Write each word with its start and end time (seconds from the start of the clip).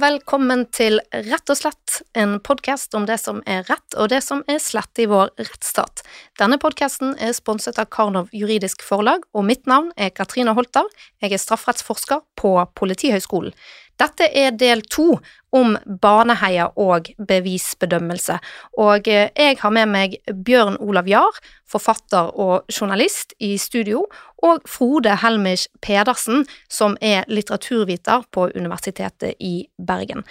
velkommen 0.00 0.62
til 0.72 0.96
Rett 1.12 1.50
og 1.52 1.58
slett, 1.58 1.98
en 2.16 2.38
podkast 2.44 2.94
om 2.96 3.04
det 3.08 3.18
som 3.20 3.42
er 3.48 3.66
rett 3.68 3.96
og 4.00 4.08
det 4.12 4.20
som 4.24 4.40
er 4.48 4.60
slett 4.62 5.00
i 5.02 5.06
vår 5.10 5.32
rettsstat. 5.36 6.00
Denne 6.40 6.56
podkasten 6.62 7.12
er 7.20 7.34
sponset 7.36 7.78
av 7.80 7.90
Karnov 7.92 8.30
juridisk 8.32 8.84
forlag, 8.86 9.26
og 9.36 9.44
mitt 9.48 9.68
navn 9.68 9.90
er 10.00 10.12
Katrine 10.16 10.54
Holter. 10.56 10.88
Jeg 11.20 11.36
er 11.36 11.42
strafferettsforsker 11.42 12.22
på 12.40 12.54
Politihøgskolen. 12.80 13.52
Dette 14.00 14.30
er 14.32 14.56
del 14.56 14.80
to 14.88 15.18
om 15.56 15.76
Baneheia 16.02 16.68
og 16.78 17.10
bevisbedømmelse, 17.28 18.38
og 18.78 19.08
eh, 19.08 19.30
jeg 19.36 19.58
har 19.60 19.74
med 19.74 19.90
meg 19.90 20.16
Bjørn 20.30 20.78
Olav 20.80 21.08
Jahr, 21.10 21.40
forfatter 21.70 22.30
og 22.38 22.70
journalist 22.70 23.34
i 23.38 23.56
studio, 23.58 24.04
og 24.42 24.62
Frode 24.68 25.16
Helmich 25.22 25.68
Pedersen, 25.82 26.46
som 26.70 26.96
er 27.00 27.28
litteraturviter 27.28 28.26
på 28.32 28.48
Universitetet 28.54 29.34
i 29.38 29.68
Bergen. 29.78 30.24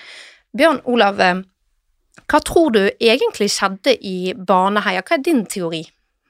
Bjørn 0.58 0.82
Olav, 0.86 1.20
eh, 1.20 1.44
hva 2.30 2.42
tror 2.46 2.74
du 2.76 2.84
egentlig 3.00 3.52
skjedde 3.52 3.96
i 4.06 4.34
Baneheia, 4.34 5.04
hva 5.04 5.18
er 5.18 5.24
din 5.24 5.46
teori? 5.46 5.86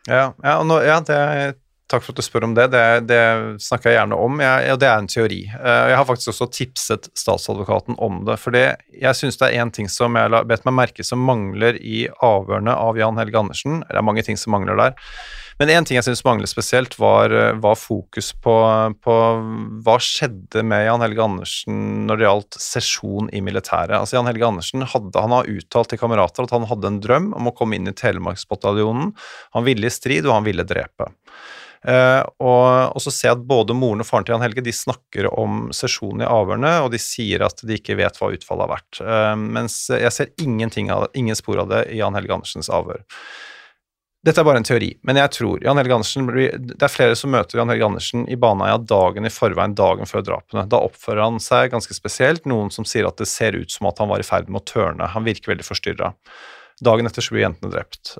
Ja, 0.07 0.31
ja, 0.43 0.61
nå, 0.63 0.79
ja 0.81 0.99
det 1.05 1.15
er 1.15 1.57
Takk 1.89 2.03
for 2.05 2.13
at 2.13 2.19
du 2.21 2.25
spør 2.25 2.45
om 2.45 2.51
det. 2.53 2.67
Det, 2.69 2.83
det 3.09 3.23
snakker 3.65 3.89
jeg 3.89 3.97
gjerne 3.97 4.17
om, 4.21 4.37
jeg, 4.43 4.73
og 4.75 4.77
det 4.81 4.89
er 4.91 4.99
en 5.01 5.09
teori. 5.09 5.39
Eh, 5.49 5.85
jeg 5.89 5.97
har 5.97 6.05
faktisk 6.05 6.35
også 6.35 6.47
tipset 6.53 7.09
statsadvokaten 7.17 7.97
om 7.97 8.21
det. 8.27 8.37
For 8.37 8.53
jeg 8.53 9.17
syns 9.17 9.41
det 9.41 9.49
er 9.49 9.63
én 9.63 9.73
ting 9.73 9.89
som 9.89 10.17
jeg 10.19 10.29
har 10.29 10.45
bedt 10.45 10.67
meg 10.69 10.77
merke 10.83 11.05
som 11.05 11.23
mangler 11.25 11.79
i 11.81 12.03
avhørene 12.21 12.77
av 12.77 12.99
Jan 12.99 13.17
Helge 13.17 13.41
Andersen. 13.41 13.81
Det 13.87 13.97
er 13.97 14.05
mange 14.05 14.25
ting 14.27 14.37
som 14.37 14.53
mangler 14.53 14.77
der. 14.77 14.97
Men 15.59 15.73
én 15.73 15.87
ting 15.87 15.97
jeg 15.97 16.05
syns 16.05 16.21
mangler 16.23 16.47
spesielt, 16.47 16.93
var, 17.01 17.33
var 17.59 17.75
fokus 17.75 18.29
på, 18.37 18.53
på, 19.03 19.15
hva 19.83 19.95
skjedde 19.99 20.61
med 20.63 20.85
Jan 20.85 21.03
Helge 21.03 21.25
Andersen 21.25 21.81
når 22.05 22.19
det 22.19 22.27
gjaldt 22.29 22.59
sesjon 22.63 23.27
i 23.35 23.41
militæret. 23.43 23.97
Altså 23.97 24.15
Jan 24.15 24.29
Helge 24.29 24.47
Andersen 24.47 24.85
hadde, 24.85 25.17
han 25.19 25.35
har 25.35 25.49
uttalt 25.51 25.91
til 25.91 25.99
kamerater 25.99 26.45
at 26.45 26.53
han 26.55 26.69
hadde 26.69 26.93
en 26.93 27.01
drøm 27.03 27.33
om 27.35 27.49
å 27.49 27.55
komme 27.57 27.75
inn 27.75 27.91
i 27.91 27.97
Telemarksbataljonen. 27.97 29.11
Han 29.57 29.67
ville 29.67 29.89
i 29.89 29.91
strid, 29.91 30.29
og 30.29 30.37
han 30.37 30.47
ville 30.47 30.69
drepe. 30.69 31.09
Uh, 31.79 32.25
og, 32.43 32.91
og, 32.91 32.99
så 32.99 33.11
ser 33.13 33.29
jeg 33.29 33.37
at 33.37 33.45
både 33.47 33.75
moren 33.77 34.03
og 34.03 34.07
faren 34.09 34.25
til 34.27 34.35
Jan 34.35 34.43
Helge 34.43 34.63
de 34.65 34.73
snakker 34.75 35.29
om 35.31 35.69
sesjonen 35.75 36.25
i 36.25 36.27
avhørene, 36.27 36.73
og 36.83 36.91
de 36.91 36.99
sier 36.99 37.45
at 37.45 37.63
de 37.63 37.77
ikke 37.79 37.95
vet 37.99 38.19
hva 38.19 38.33
utfallet 38.35 38.67
har 38.67 38.73
vært. 38.73 38.99
Uh, 38.99 39.35
mens 39.59 39.85
jeg 39.93 40.11
ser 40.15 40.33
av, 40.91 41.07
ingen 41.15 41.39
spor 41.39 41.63
av 41.63 41.71
det 41.71 41.85
i 41.93 42.01
Jan 42.01 42.19
Helge 42.19 42.35
Andersens 42.35 42.71
avhør. 42.73 43.05
Dette 44.19 44.41
er 44.41 44.47
bare 44.49 44.59
en 44.59 44.67
teori, 44.67 44.89
men 45.07 45.15
jeg 45.15 45.31
tror 45.31 45.61
Jan 45.63 45.79
Helge 45.79 45.95
Andersen 45.95 46.25
Det 46.27 46.75
er 46.83 46.91
flere 46.91 47.15
som 47.15 47.31
møter 47.31 47.61
Jan 47.61 47.69
Helge 47.71 47.87
Andersen 47.87 48.25
i 48.27 48.35
Baneheia 48.35 48.81
dagen 48.83 49.23
i 49.23 49.31
forveien, 49.31 49.77
dagen 49.79 50.09
før 50.09 50.25
drapene. 50.27 50.65
Da 50.67 50.81
oppfører 50.83 51.23
han 51.23 51.39
seg 51.43 51.71
ganske 51.71 51.95
spesielt. 51.95 52.43
Noen 52.49 52.67
som 52.75 52.87
sier 52.87 53.07
at 53.07 53.21
det 53.21 53.29
ser 53.31 53.55
ut 53.55 53.71
som 53.71 53.87
at 53.87 54.01
han 54.03 54.11
var 54.11 54.19
i 54.19 54.27
ferd 54.27 54.51
med 54.51 54.59
å 54.59 54.67
tørne. 54.67 55.07
Han 55.15 55.23
virker 55.23 55.53
veldig 55.53 55.63
forstyrra. 55.63 56.11
Dagen 56.83 57.07
etter 57.07 57.23
så 57.23 57.35
blir 57.35 57.45
jentene 57.45 57.71
drept. 57.71 58.17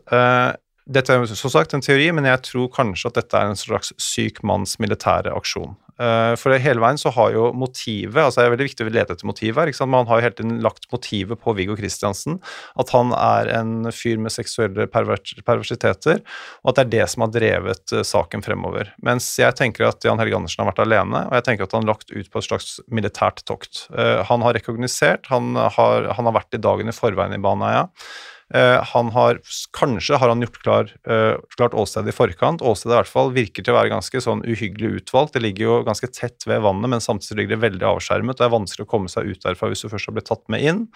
Dette 0.86 1.14
er 1.14 1.26
som 1.28 1.52
sagt 1.54 1.76
en 1.76 1.84
teori, 1.86 2.08
men 2.16 2.26
jeg 2.26 2.42
tror 2.48 2.72
kanskje 2.74 3.12
at 3.12 3.20
dette 3.20 3.38
er 3.38 3.52
en 3.52 3.60
slags 3.60 3.92
syk 4.02 4.44
manns 4.48 4.78
militære 4.82 5.34
aksjon. 5.36 5.76
Eh, 6.00 6.34
for 6.40 6.56
hele 6.64 6.80
veien 6.80 7.00
så 7.00 7.12
har 7.12 7.34
jo 7.34 7.50
motivet 7.60 8.22
altså 8.24 8.40
Det 8.40 8.46
er 8.48 8.54
veldig 8.54 8.68
viktig 8.70 8.86
å 8.88 8.92
lete 8.96 9.16
etter 9.18 9.28
motivet 9.28 9.60
her. 9.60 9.88
Man 9.92 10.08
har 10.08 10.20
jo 10.20 10.26
hele 10.30 10.38
tiden 10.38 10.62
lagt 10.64 10.88
motivet 10.94 11.42
på 11.44 11.54
Viggo 11.58 11.76
Kristiansen. 11.76 12.38
At 12.80 12.94
han 12.96 13.12
er 13.16 13.52
en 13.58 13.92
fyr 13.92 14.22
med 14.22 14.32
seksuelle 14.32 14.88
perversiteter, 14.88 16.24
og 16.64 16.72
at 16.72 16.80
det 16.80 16.86
er 16.86 16.94
det 16.94 17.10
som 17.12 17.26
har 17.26 17.34
drevet 17.36 17.96
eh, 17.96 18.06
saken 18.08 18.46
fremover. 18.46 18.94
Mens 19.04 19.28
jeg 19.42 19.58
tenker 19.60 19.90
at 19.90 20.08
Jan 20.08 20.22
Helge 20.22 20.40
Andersen 20.40 20.64
har 20.64 20.72
vært 20.72 20.84
alene, 20.88 21.26
og 21.28 21.38
jeg 21.38 21.48
tenker 21.50 21.68
at 21.68 21.76
han 21.76 21.84
har 21.84 21.94
lagt 21.94 22.16
ut 22.16 22.32
på 22.32 22.42
et 22.42 22.48
slags 22.48 22.74
militært 22.88 23.44
tokt. 23.50 23.86
Eh, 23.92 24.24
han 24.30 24.46
har 24.46 24.56
rekognosert, 24.56 25.28
han, 25.34 25.54
han, 25.60 26.28
har 26.30 26.36
vært 26.40 26.56
i 26.56 26.64
dagen 26.64 26.90
i 26.90 26.96
forveien 26.96 27.36
i 27.36 27.44
Baneheia. 27.44 27.88
Uh, 27.90 28.38
han 28.94 29.12
har, 29.14 29.38
Kanskje 29.78 30.18
har 30.18 30.32
han 30.32 30.42
gjort 30.42 30.60
klar, 30.64 30.92
uh, 31.10 31.38
klart 31.54 31.76
åstedet 31.78 32.10
i 32.10 32.18
forkant. 32.18 32.64
Åstedet 32.66 32.96
i 32.96 32.98
hvert 32.98 33.12
fall 33.12 33.34
virker 33.36 33.66
til 33.66 33.76
å 33.76 33.78
være 33.78 33.94
ganske 33.94 34.22
sånn 34.26 34.42
uhyggelig 34.48 35.04
utvalgt. 35.04 35.36
Det 35.36 35.44
ligger 35.44 35.68
jo 35.68 35.76
ganske 35.86 36.10
tett 36.10 36.48
ved 36.50 36.64
vannet, 36.66 36.90
men 36.90 37.04
samtidig 37.04 37.44
ligger 37.44 37.56
det 37.56 37.66
veldig 37.68 37.90
avskjermet. 37.92 38.40
Det 38.40 38.48
er 38.48 38.56
vanskelig 38.56 38.88
å 38.88 38.92
komme 38.96 39.12
seg 39.12 39.30
ut 39.30 39.46
derfra 39.46 39.70
hvis 39.70 39.86
du 39.86 39.92
først 39.92 40.10
har 40.10 40.18
blitt 40.18 40.32
tatt 40.32 40.46
med 40.50 40.66
inn. 40.66 40.88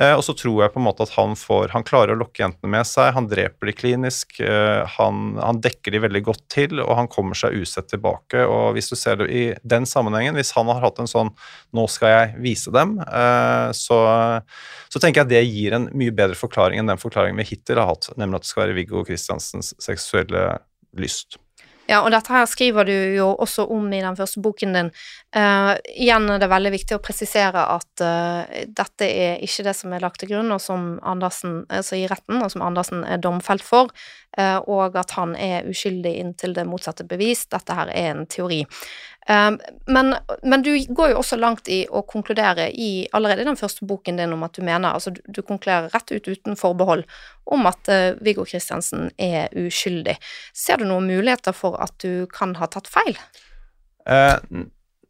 Eh, 0.00 0.10
og 0.10 0.24
så 0.26 0.34
tror 0.34 0.56
jeg 0.64 0.72
på 0.74 0.80
en 0.80 0.86
måte 0.88 1.04
at 1.06 1.12
han 1.14 1.36
får 1.38 1.70
Han 1.70 1.84
klarer 1.86 2.16
å 2.16 2.18
lokke 2.18 2.42
jentene 2.42 2.70
med 2.72 2.86
seg, 2.88 3.12
han 3.14 3.28
dreper 3.30 3.70
de 3.70 3.74
klinisk, 3.78 4.40
eh, 4.42 4.82
han, 4.96 5.36
han, 5.38 5.60
dekker 5.62 5.94
de 5.94 6.00
veldig 6.02 6.22
godt 6.26 6.42
til, 6.50 6.82
og 6.82 6.96
han 6.98 7.10
kommer 7.10 7.38
seg 7.38 7.54
usett 7.62 7.86
tilbake. 7.92 8.42
Og 8.42 8.74
hvis 8.74 8.90
du 8.90 8.96
ser 8.98 9.22
det 9.22 9.28
i 9.30 9.44
den 9.62 9.86
sammenhengen, 9.86 10.34
hvis 10.34 10.50
han 10.58 10.70
har 10.72 10.82
hatt 10.82 10.98
en 10.98 11.10
sånn 11.10 11.30
'nå 11.74 11.86
skal 11.90 12.14
jeg 12.14 12.34
vise 12.42 12.74
dem', 12.74 12.98
eh, 13.06 13.70
så, 13.70 14.00
så 14.90 14.98
tenker 14.98 15.22
jeg 15.22 15.28
at 15.28 15.34
det 15.34 15.44
gir 15.46 15.78
en 15.78 15.88
mye 15.94 16.14
bedre 16.14 16.38
forklaring 16.38 16.82
enn 16.82 16.90
den 16.90 17.02
forklaringen 17.02 17.38
vi 17.38 17.54
hittil 17.54 17.78
har 17.78 17.94
hatt, 17.94 18.10
nemlig 18.18 18.42
at 18.42 18.48
det 18.48 18.50
skal 18.50 18.66
være 18.66 18.78
Viggo 18.80 19.06
Kristiansens 19.06 19.74
seksuelle 19.78 20.58
lyst. 20.98 21.38
Ja, 21.84 22.00
og 22.00 22.10
dette 22.14 22.32
her 22.32 22.46
skriver 22.48 22.86
du 22.88 22.94
jo 23.12 23.26
også 23.44 23.66
om 23.72 23.90
i 23.92 24.00
den 24.00 24.16
første 24.16 24.40
boken 24.44 24.72
din. 24.76 24.90
Uh, 25.36 25.74
igjen 25.92 26.30
er 26.32 26.40
det 26.40 26.48
veldig 26.48 26.72
viktig 26.72 26.96
å 26.96 27.02
presisere 27.04 27.60
at 27.74 28.04
uh, 28.04 28.48
dette 28.64 29.08
er 29.08 29.42
ikke 29.44 29.66
det 29.66 29.74
som 29.76 29.92
er 29.92 30.04
lagt 30.04 30.22
til 30.22 30.32
grunn, 30.32 30.52
og 30.54 30.62
som 30.64 30.94
Andersen, 31.04 31.62
altså 31.68 31.98
i 32.00 32.06
retten, 32.08 32.40
og 32.40 32.54
som 32.54 32.64
Andersen 32.64 33.04
er 33.04 33.20
domfelt 33.20 33.66
for, 33.66 33.92
uh, 34.38 34.60
og 34.64 34.96
at 34.96 35.12
han 35.18 35.36
er 35.36 35.68
uskyldig 35.68 36.14
inntil 36.22 36.56
det 36.56 36.64
motsatte 36.70 37.04
bevis. 37.10 37.44
Dette 37.52 37.76
her 37.76 37.92
er 37.92 38.14
en 38.14 38.24
teori. 38.32 38.62
Um, 39.24 39.56
men, 39.86 40.14
men, 40.42 40.62
du 40.62 40.74
går 40.88 41.14
jo 41.14 41.20
også 41.22 41.38
langt 41.40 41.68
i 41.72 41.86
å 41.88 42.02
konkludere 42.04 42.66
i 42.68 43.06
allerede 43.16 43.40
i 43.40 43.48
den 43.48 43.56
første 43.56 43.86
boken 43.88 44.18
din 44.20 44.34
om 44.36 44.42
at 44.44 44.52
du 44.52 44.60
mener 44.60 44.92
Altså, 44.92 45.14
du, 45.16 45.22
du 45.24 45.40
konkluderer 45.40 45.88
rett 45.94 46.12
ut 46.12 46.28
uten 46.28 46.58
forbehold 46.60 47.06
om 47.48 47.64
at 47.70 47.88
uh, 47.88 48.20
Viggo 48.20 48.44
Kristiansen 48.44 49.08
er 49.16 49.48
uskyldig. 49.56 50.18
Ser 50.52 50.80
du 50.80 50.84
noen 50.90 51.08
muligheter 51.08 51.56
for 51.56 51.80
at 51.80 51.96
du 52.04 52.26
kan 52.32 52.52
ha 52.60 52.68
tatt 52.68 52.90
feil? 52.92 53.16
Uh, 54.04 54.36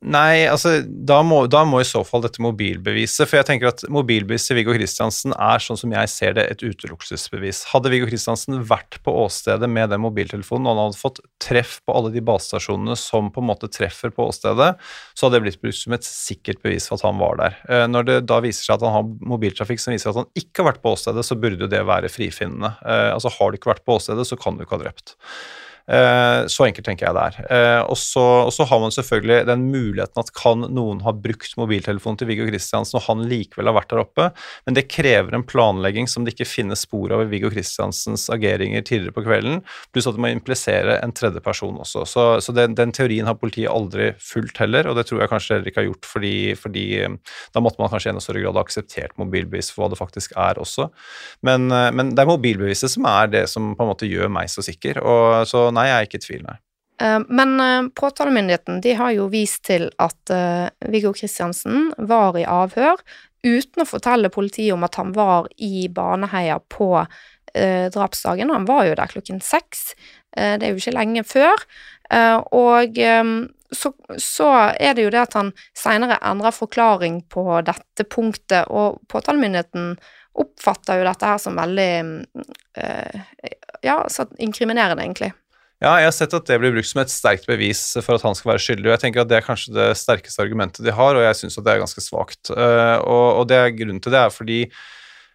Nei, 0.04 0.44
altså 0.44 0.82
da 0.84 1.22
må, 1.24 1.38
da 1.48 1.62
må, 1.64 1.78
i 1.80 1.86
så 1.88 2.02
fall 2.04 2.20
dette 2.26 2.42
mobilbeviset 2.44 3.24
For 3.24 3.38
jeg 3.38 3.46
tenker 3.48 3.70
at 3.70 3.84
mobilbeviset 3.88 4.50
til 4.50 4.58
Viggo 4.58 4.74
Kristiansen 4.76 5.32
er 5.32 5.62
sånn 5.64 5.78
som 5.80 5.94
jeg 5.96 6.10
ser 6.12 6.34
det, 6.36 6.44
et 6.52 6.64
utelukkelsesbevis. 6.64 7.62
Hadde 7.70 7.92
Viggo 7.92 8.08
Kristiansen 8.10 8.60
vært 8.68 8.98
på 9.06 9.14
åstedet 9.22 9.70
med 9.70 9.88
den 9.94 10.02
mobiltelefonen, 10.04 10.68
og 10.68 10.74
han 10.74 10.82
hadde 10.90 11.00
fått 11.00 11.22
treff 11.40 11.78
på 11.86 11.96
alle 11.96 12.12
de 12.12 12.20
basestasjonene 12.24 12.98
som 13.00 13.32
på 13.32 13.40
en 13.40 13.48
måte 13.48 13.70
treffer 13.72 14.12
på 14.12 14.28
åstedet, 14.28 14.74
så 15.16 15.26
hadde 15.26 15.40
det 15.40 15.46
blitt 15.46 15.60
brukt 15.64 15.80
som 15.80 15.96
et 15.96 16.08
sikkert 16.08 16.60
bevis 16.64 16.90
for 16.90 17.00
at 17.00 17.08
han 17.08 17.20
var 17.22 17.40
der. 17.40 17.58
Eh, 17.70 17.88
når 17.88 18.08
det 18.10 18.20
da 18.28 18.42
viser 18.44 18.68
seg 18.68 18.76
at 18.76 18.88
han 18.88 18.96
har 18.98 19.28
mobiltrafikk 19.32 19.80
som 19.80 19.96
viser 19.96 20.12
at 20.12 20.20
han 20.20 20.32
ikke 20.36 20.60
har 20.60 20.74
vært 20.74 20.84
på 20.84 20.92
åstedet, 20.98 21.24
så 21.24 21.40
burde 21.40 21.70
det 21.72 21.84
være 21.88 22.12
frifinnende. 22.12 22.74
Eh, 22.84 23.10
altså 23.14 23.32
har 23.38 23.50
du 23.50 23.60
ikke 23.60 23.72
vært 23.72 23.86
på 23.88 23.96
åstedet, 23.96 24.28
så 24.28 24.36
kan 24.40 24.58
du 24.58 24.66
ikke 24.66 24.76
ha 24.76 24.84
drept. 24.84 25.16
Eh, 25.84 26.46
så 26.48 26.64
enkelt 26.64 26.86
tenker 26.86 27.06
jeg 27.06 27.16
det 27.16 27.22
er. 27.28 27.38
Eh, 27.52 27.80
og 27.92 27.98
så 27.98 28.66
har 28.70 28.80
man 28.80 28.94
selvfølgelig 28.94 29.44
den 29.50 29.66
muligheten 29.68 30.20
at 30.22 30.30
kan 30.36 30.64
noen 30.72 31.02
ha 31.04 31.12
brukt 31.12 31.56
mobiltelefonen 31.60 32.20
til 32.20 32.30
Viggo 32.30 32.46
Kristiansen, 32.48 32.96
og 32.98 33.04
han 33.08 33.24
likevel 33.28 33.68
har 33.68 33.76
vært 33.76 33.92
der 33.92 34.00
oppe, 34.04 34.28
men 34.64 34.78
det 34.78 34.86
krever 34.88 35.36
en 35.36 35.44
planlegging 35.44 36.08
som 36.08 36.24
det 36.24 36.34
ikke 36.34 36.48
finnes 36.48 36.86
spor 36.86 37.12
av 37.12 37.26
i 37.26 37.28
Viggo 37.34 37.50
Kristiansens 37.52 38.30
ageringer 38.32 38.84
tidligere 38.86 39.16
på 39.16 39.26
kvelden, 39.26 39.60
pluss 39.92 40.08
at 40.08 40.16
det 40.16 40.24
må 40.24 40.32
implisere 40.32 40.96
en 41.02 41.12
tredje 41.16 41.42
person 41.44 41.76
også. 41.84 42.06
Så, 42.08 42.26
så 42.44 42.56
den, 42.56 42.76
den, 42.78 42.94
teorien 42.94 43.28
har 43.28 43.36
politiet 43.40 43.72
aldri 43.72 44.12
fulgt 44.22 44.62
heller, 44.62 44.88
og 44.88 44.96
det 44.96 45.06
tror 45.08 45.24
jeg 45.24 45.32
kanskje 45.32 45.58
heller 45.58 45.72
ikke 45.72 45.82
har 45.82 45.90
gjort 45.90 46.08
fordi, 46.08 46.34
fordi 46.60 46.86
eh, 47.04 47.36
da 47.52 47.64
måtte 47.64 47.82
man 47.82 47.92
kanskje 47.92 48.08
i 48.08 48.14
enda 48.14 48.24
større 48.24 48.44
grad 48.44 48.56
ha 48.56 48.64
akseptert 48.64 49.16
mobilbevis 49.20 49.72
for 49.74 49.84
hva 49.84 49.92
det 49.92 50.00
faktisk 50.00 50.32
er 50.40 50.60
også. 50.62 50.88
Men, 51.44 51.68
men 51.68 52.12
det 52.14 52.22
er 52.22 52.28
mobilbeviset 52.28 52.92
som 52.92 53.04
er 53.10 53.28
det 53.32 53.44
som 53.50 53.72
på 53.76 53.84
en 53.84 53.90
måte 53.90 54.08
gjør 54.08 54.30
meg 54.32 54.48
så 54.52 54.64
sikker. 54.64 55.00
og 55.02 55.44
så 55.48 55.66
nei, 55.74 55.88
jeg 55.90 55.96
er 55.96 56.08
ikke 56.08 56.22
i 56.22 56.26
tvil, 56.28 56.44
nei. 56.46 56.58
Eh, 57.02 57.20
men 57.28 57.60
uh, 57.60 57.88
påtalemyndigheten 57.94 58.80
de 58.80 58.94
har 58.94 59.14
jo 59.16 59.28
vist 59.32 59.64
til 59.66 59.88
at 59.98 60.30
uh, 60.30 60.68
Viggo 60.90 61.12
Kristiansen 61.16 61.90
var 61.98 62.38
i 62.38 62.46
avhør 62.46 63.00
uten 63.44 63.82
å 63.82 63.88
fortelle 63.88 64.30
politiet 64.32 64.72
om 64.72 64.86
at 64.86 64.96
han 65.00 65.10
var 65.12 65.50
i 65.60 65.88
Baneheia 65.92 66.60
på 66.72 67.06
drapsdagen. 67.54 68.48
Han 68.50 68.64
var 68.66 68.86
jo 68.88 68.94
der 68.98 69.10
klokken 69.12 69.36
seks. 69.44 69.92
det 70.34 70.64
er 70.64 70.72
jo 70.72 70.80
ikke 70.80 70.94
lenge 70.96 71.22
før. 71.28 71.60
og 72.50 72.96
så, 73.70 73.92
så, 74.18 74.48
er 74.80 74.96
det 74.96 75.04
jo 75.04 75.12
det 75.14 75.20
at 75.20 75.36
han 75.38 75.52
seinere 75.76 76.16
endrer 76.24 76.56
forklaring 76.56 77.20
på 77.30 77.60
dette 77.68 78.08
punktet, 78.10 78.66
og 78.72 79.04
påtalemyndigheten 79.12 79.92
oppfatter 80.34 80.98
jo 80.98 81.06
dette 81.06 81.30
her 81.30 81.38
som 81.38 81.60
veldig 81.60 81.92
ja, 83.86 84.00
inkriminerende, 84.40 85.04
egentlig. 85.04 85.30
Ja, 85.82 85.96
jeg 85.98 86.06
har 86.06 86.14
sett 86.14 86.34
at 86.36 86.46
det 86.48 86.56
blir 86.62 86.72
brukt 86.72 86.88
som 86.88 87.02
et 87.02 87.12
sterkt 87.12 87.48
bevis 87.48 87.80
for 87.98 88.16
at 88.16 88.24
han 88.24 88.36
skal 88.38 88.54
være 88.54 88.62
skyldig. 88.62 88.86
og 88.86 88.94
jeg 88.94 89.02
tenker 89.02 89.24
at 89.24 89.30
Det 89.30 89.36
er 89.36 89.46
kanskje 89.46 89.74
det 89.74 89.88
sterkeste 89.98 90.42
argumentet 90.44 90.86
de 90.86 90.94
har, 90.94 91.18
og 91.18 91.26
jeg 91.26 91.40
syns 91.40 91.58
det 91.58 91.72
er 91.72 91.82
ganske 91.82 92.04
svakt. 92.04 92.52
Uh, 92.52 92.98
og, 93.02 93.26
og 93.40 93.48
det 93.50 93.60
grunnen 93.80 94.00
til 94.00 94.14
det 94.14 94.20
er 94.22 94.32
fordi 94.32 94.60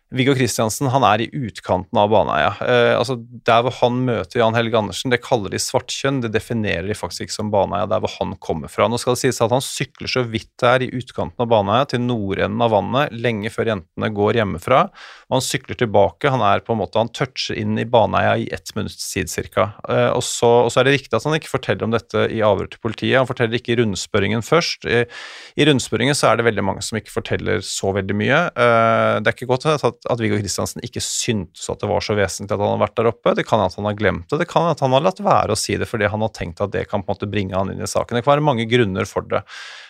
Viggo 0.09 0.33
Kristiansen 0.33 0.89
han 0.89 1.03
er 1.05 1.21
i 1.21 1.27
utkanten 1.37 1.97
av 2.01 2.09
Baneheia. 2.09 2.53
Eh, 2.65 2.95
altså 2.97 3.19
Der 3.45 3.61
hvor 3.61 3.75
han 3.77 3.99
møter 4.07 4.39
Jan 4.41 4.55
Helge 4.57 4.79
Andersen, 4.79 5.13
det 5.13 5.21
kaller 5.21 5.53
de 5.53 5.59
svartkjønn. 5.61 6.23
Det 6.23 6.31
definerer 6.33 6.87
de 6.89 6.97
faktisk 6.97 7.27
ikke 7.27 7.35
som 7.35 7.51
Baneheia, 7.53 7.85
der 7.91 8.01
hvor 8.01 8.15
han 8.15 8.33
kommer 8.41 8.71
fra. 8.73 8.87
Nå 8.89 8.97
skal 8.97 9.13
det 9.13 9.21
sies 9.21 9.41
at 9.45 9.53
han 9.53 9.61
sykler 9.61 10.09
så 10.09 10.23
vidt 10.25 10.49
det 10.59 10.69
er 10.69 10.85
i 10.85 10.89
utkanten 10.97 11.45
av 11.45 11.51
Baneheia, 11.51 11.85
til 11.91 12.01
nordenden 12.01 12.63
av 12.65 12.73
vannet, 12.73 13.13
lenge 13.13 13.51
før 13.53 13.69
jentene 13.75 14.09
går 14.17 14.39
hjemmefra. 14.41 14.81
Og 15.29 15.37
han 15.37 15.45
sykler 15.45 15.77
tilbake. 15.77 16.33
Han 16.33 16.41
er 16.45 16.65
på 16.65 16.73
en 16.73 16.81
måte, 16.81 16.97
han 16.97 17.13
toucher 17.13 17.59
inn 17.61 17.77
i 17.77 17.85
Baneheia 17.85 18.33
i 18.41 18.49
ett 18.55 18.73
minutts 18.77 19.11
tid 19.13 19.29
ca. 19.53 19.69
Eh, 19.85 20.09
og, 20.09 20.23
så, 20.25 20.49
og 20.65 20.73
så 20.73 20.81
er 20.81 20.89
det 20.89 20.95
riktig 20.97 21.13
at 21.19 21.29
han 21.29 21.37
ikke 21.37 21.53
forteller 21.53 21.85
om 21.85 21.93
dette 21.93 22.25
i 22.33 22.41
avhør 22.45 22.71
til 22.73 22.81
politiet. 22.81 23.19
Han 23.21 23.29
forteller 23.29 23.61
ikke 23.61 23.75
i 23.75 23.79
rundspørringen 23.83 24.41
først. 24.41 24.89
I, 24.89 25.05
i 25.53 25.69
rundspørringen 25.69 26.17
så 26.17 26.31
er 26.31 26.41
det 26.41 26.49
veldig 26.49 26.65
mange 26.65 26.85
som 26.85 26.97
ikke 26.97 27.13
forteller 27.13 27.61
så 27.61 27.93
veldig 27.93 28.17
mye. 28.17 28.43
Eh, 28.57 29.21
det 29.21 29.29
er 29.29 29.37
ikke 29.37 29.51
godt 29.53 29.69
at 30.07 30.21
Viggo 30.21 30.37
Kristiansen 30.39 30.83
ikke 30.85 31.01
syntes 31.03 31.67
at 31.71 31.81
det 31.81 31.89
var 31.89 32.03
så 32.05 32.15
vesentlig 32.17 32.55
at 32.55 32.61
han 32.61 32.71
hadde 32.71 32.83
vært 32.85 32.97
der 32.99 33.09
oppe. 33.11 33.33
Det 33.35 33.45
kan 33.49 33.63
at 33.63 33.75
han 33.75 33.87
har 33.89 33.97
glemt 33.99 34.29
det, 34.31 34.41
det 34.43 34.49
kan 34.51 34.69
at 34.69 34.83
han 34.83 34.95
har 34.95 35.03
latt 35.03 35.19
være 35.23 35.55
å 35.55 35.59
si 35.59 35.75
det 35.79 35.89
fordi 35.89 36.09
han 36.11 36.23
har 36.23 36.31
tenkt 36.35 36.63
at 36.63 36.73
det 36.75 36.85
kan 36.87 37.03
på 37.03 37.11
en 37.11 37.17
måte 37.17 37.31
bringe 37.31 37.57
han 37.57 37.73
inn 37.73 37.83
i 37.83 37.89
saken. 37.89 38.15
Det 38.15 38.23
kan 38.23 38.37
være 38.37 38.47
mange 38.47 38.67
grunner 38.69 39.09
for 39.09 39.27
det. 39.27 39.43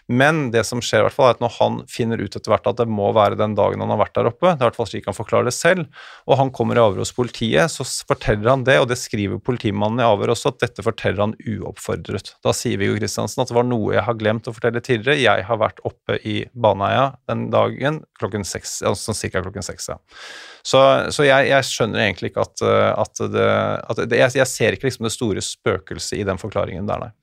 Men 0.09 0.47
det 0.53 0.63
som 0.65 0.81
skjer, 0.81 1.03
i 1.03 1.06
hvert 1.06 1.13
fall 1.13 1.27
er 1.29 1.35
at 1.38 1.44
når 1.44 1.51
han 1.59 1.75
finner 1.89 2.21
ut 2.21 2.33
etter 2.33 2.50
hvert 2.50 2.67
at 2.71 2.79
det 2.81 2.88
må 2.89 3.11
være 3.13 3.38
den 3.38 3.53
dagen 3.57 3.83
han 3.83 3.94
har 3.94 4.01
vært 4.01 4.15
der 4.17 4.29
oppe, 4.31 4.47
det 4.50 4.57
er 4.57 4.63
i 4.63 4.67
hvert 4.71 4.79
fall 4.79 4.89
slik 4.89 5.09
han 5.09 5.17
forklarer 5.17 5.50
det 5.50 5.53
selv, 5.53 5.85
og 6.25 6.39
han 6.39 6.50
kommer 6.56 6.79
i 6.79 6.81
avhør 6.81 7.03
hos 7.03 7.13
politiet, 7.13 7.69
så 7.69 7.85
forteller 8.09 8.50
han 8.50 8.65
det, 8.65 8.79
og 8.81 8.89
det 8.89 8.97
skriver 8.97 9.41
politimannen 9.44 10.01
i 10.01 10.07
avhør 10.07 10.33
også, 10.33 10.56
at 10.56 10.65
dette 10.65 10.85
forteller 10.85 11.27
han 11.27 11.35
uoppfordret. 11.38 12.33
Da 12.45 12.56
sier 12.57 12.81
Viggo 12.81 12.97
Kristiansen 12.97 13.44
at 13.44 13.53
det 13.53 13.57
var 13.59 13.69
noe 13.69 13.94
jeg 13.95 14.07
har 14.09 14.17
glemt 14.17 14.50
å 14.50 14.56
fortelle 14.56 14.81
tidligere, 14.81 15.21
jeg 15.21 15.45
har 15.45 15.61
vært 15.61 15.83
oppe 15.85 16.17
i 16.25 16.39
Baneheia 16.57 17.11
den 17.29 17.47
dagen 17.53 18.01
klokken 18.19 18.47
seks, 18.47 18.79
altså 18.85 19.13
ca. 19.13 19.44
klokken 19.45 19.65
seks. 19.65 19.91
Ja. 19.94 20.00
Så, 20.65 20.81
så 21.13 21.25
jeg, 21.27 21.51
jeg, 21.51 21.65
skjønner 21.69 22.03
egentlig 22.03 22.33
ikke 22.33 22.44
at, 22.50 22.65
at 22.65 23.21
det, 23.31 23.47
at 23.94 24.01
det 24.09 24.19
jeg, 24.19 24.35
jeg, 24.41 24.50
ser 24.50 24.75
ikke 24.75 24.89
liksom 24.89 25.07
det 25.07 25.13
store 25.15 25.44
spøkelset 25.44 26.19
i 26.19 26.25
den 26.27 26.41
forklaringen 26.41 26.89
der, 26.89 27.06
nei. 27.06 27.13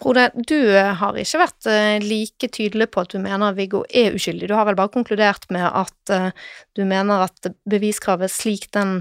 Frode, 0.00 0.30
du 0.34 0.56
eh, 0.76 0.94
har 0.96 1.16
ikke 1.18 1.42
vært 1.42 1.68
eh, 1.68 1.98
like 2.00 2.48
tydelig 2.48 2.88
på 2.94 3.02
at 3.02 3.12
du 3.12 3.20
mener 3.20 3.56
Viggo 3.56 3.82
er 3.92 4.16
uskyldig. 4.16 4.48
Du 4.48 4.56
har 4.56 4.64
vel 4.68 4.78
bare 4.78 4.92
konkludert 4.94 5.44
med 5.52 5.66
at 5.66 6.12
eh, 6.14 6.30
du 6.78 6.86
mener 6.88 7.26
at 7.26 7.52
beviskravet 7.68 8.32
slik 8.32 8.70
den 8.76 9.00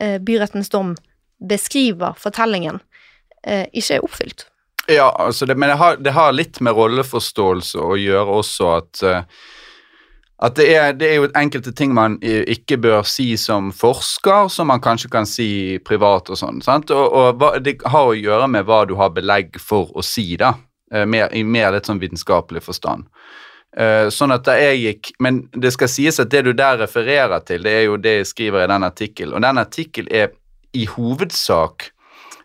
byrettens 0.00 0.70
dom 0.72 0.94
beskriver 1.44 2.14
fortellingen, 2.16 2.78
ikke 3.44 3.98
er 3.98 4.04
oppfylt. 4.06 4.46
Ja, 4.88 5.10
altså 5.12 5.44
det, 5.44 5.58
men 5.60 5.68
det 5.68 5.74
har, 5.76 5.98
det 6.00 6.14
har, 6.16 6.32
litt 6.32 6.56
med 6.64 6.72
rolleforståelse 6.72 7.84
å 7.84 7.98
gjøre 8.00 8.38
også 8.38 8.70
at 8.78 9.02
at 10.40 10.56
det 10.56 10.66
er, 10.72 10.94
det 10.96 11.08
er, 11.08 11.18
jo 11.20 11.28
enkelte 11.36 11.72
ting 11.76 11.92
man 11.92 12.16
ikke 12.22 12.78
bør 12.80 13.02
si 13.04 13.34
som 13.36 13.68
forsker, 13.76 14.48
som 14.48 14.70
man 14.72 14.80
kanskje 14.80 15.10
kan 15.12 15.28
si 15.28 15.50
privat 15.84 16.32
og 16.32 16.40
sånn. 16.40 16.62
sant? 16.64 16.92
Og, 16.96 17.12
og, 17.42 17.60
Det 17.60 17.76
har 17.84 18.08
å 18.08 18.16
gjøre 18.16 18.48
med 18.48 18.64
hva 18.64 18.86
du 18.88 18.94
har 18.96 19.12
belegg 19.12 19.60
for 19.60 19.92
å 19.92 20.04
si, 20.04 20.36
da, 20.40 20.54
eh, 20.94 21.04
mer, 21.04 21.28
i 21.36 21.44
mer 21.44 21.74
litt 21.76 21.90
sånn 21.90 22.00
vitenskapelig 22.00 22.64
forstand. 22.64 23.08
Uh, 23.70 24.08
sånn 24.10 24.34
at 24.34 24.48
da 24.48 24.56
jeg 24.58 24.80
gikk, 24.80 25.12
Men 25.22 25.44
det 25.54 25.70
skal 25.70 25.86
sies 25.86 26.16
at 26.18 26.32
det 26.32 26.40
du 26.42 26.52
der 26.58 26.80
refererer 26.80 27.38
til, 27.46 27.62
det 27.62 27.70
er 27.70 27.84
jo 27.84 28.00
det 28.02 28.16
jeg 28.16 28.30
skriver 28.32 28.64
i 28.64 28.72
den 28.72 28.82
artikkelen. 28.82 29.36
Og 29.36 29.44
den 29.44 29.60
artikkelen 29.62 30.10
er 30.10 30.32
i 30.74 30.88
hovedsak 30.90 31.92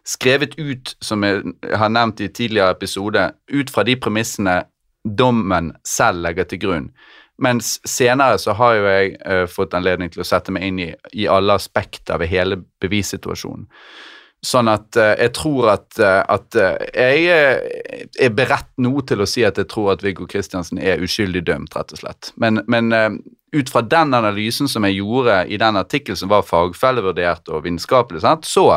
skrevet 0.06 0.54
ut, 0.60 0.94
som 1.02 1.24
jeg 1.26 1.56
har 1.74 1.90
nevnt 1.90 2.22
i 2.22 2.30
tidligere 2.30 2.76
episode, 2.76 3.32
ut 3.50 3.72
fra 3.74 3.84
de 3.88 3.96
premissene 3.98 4.60
dommen 5.06 5.72
selv 5.86 6.22
legger 6.26 6.50
til 6.50 6.62
grunn. 6.62 6.90
Mens 7.38 7.80
senere 7.84 8.38
så 8.40 8.56
har 8.56 8.76
jo 8.78 8.84
jeg 8.88 9.16
uh, 9.28 9.46
fått 9.52 9.76
anledning 9.76 10.12
til 10.12 10.24
å 10.24 10.28
sette 10.28 10.54
meg 10.56 10.70
inn 10.70 10.82
i, 10.86 10.90
i 11.12 11.28
alle 11.28 11.58
aspekter 11.60 12.22
ved 12.22 12.32
hele 12.32 12.62
bevissituasjonen. 12.84 13.68
Sånn 14.46 14.70
at 14.72 14.96
uh, 15.00 15.16
jeg 15.20 15.34
tror 15.36 15.72
at, 15.74 15.88
uh, 16.00 16.22
at 16.32 16.56
jeg 16.96 17.26
er 17.28 18.36
beredt 18.36 18.72
nå 18.80 18.94
til 19.10 19.24
å 19.24 19.28
si 19.28 19.44
at 19.44 19.60
jeg 19.60 19.68
tror 19.72 19.96
at 19.96 20.06
Viggo 20.06 20.30
Kristiansen 20.32 20.80
er 20.80 21.04
uskyldig 21.04 21.44
dømt, 21.50 21.76
rett 21.76 21.92
og 21.92 22.04
slett. 22.06 22.32
Men, 22.40 22.64
men 22.72 23.20
ut 23.56 23.72
fra 23.72 23.84
den 23.84 24.16
analysen 24.16 24.72
som 24.72 24.88
jeg 24.88 25.02
gjorde 25.02 25.42
i 25.52 25.60
den 25.60 25.80
artikkelen 25.80 26.20
som 26.20 26.32
var 26.32 26.48
fagfellevurdert 26.48 27.52
og 27.52 27.66
vitenskapelig, 27.68 28.24
så 28.48 28.68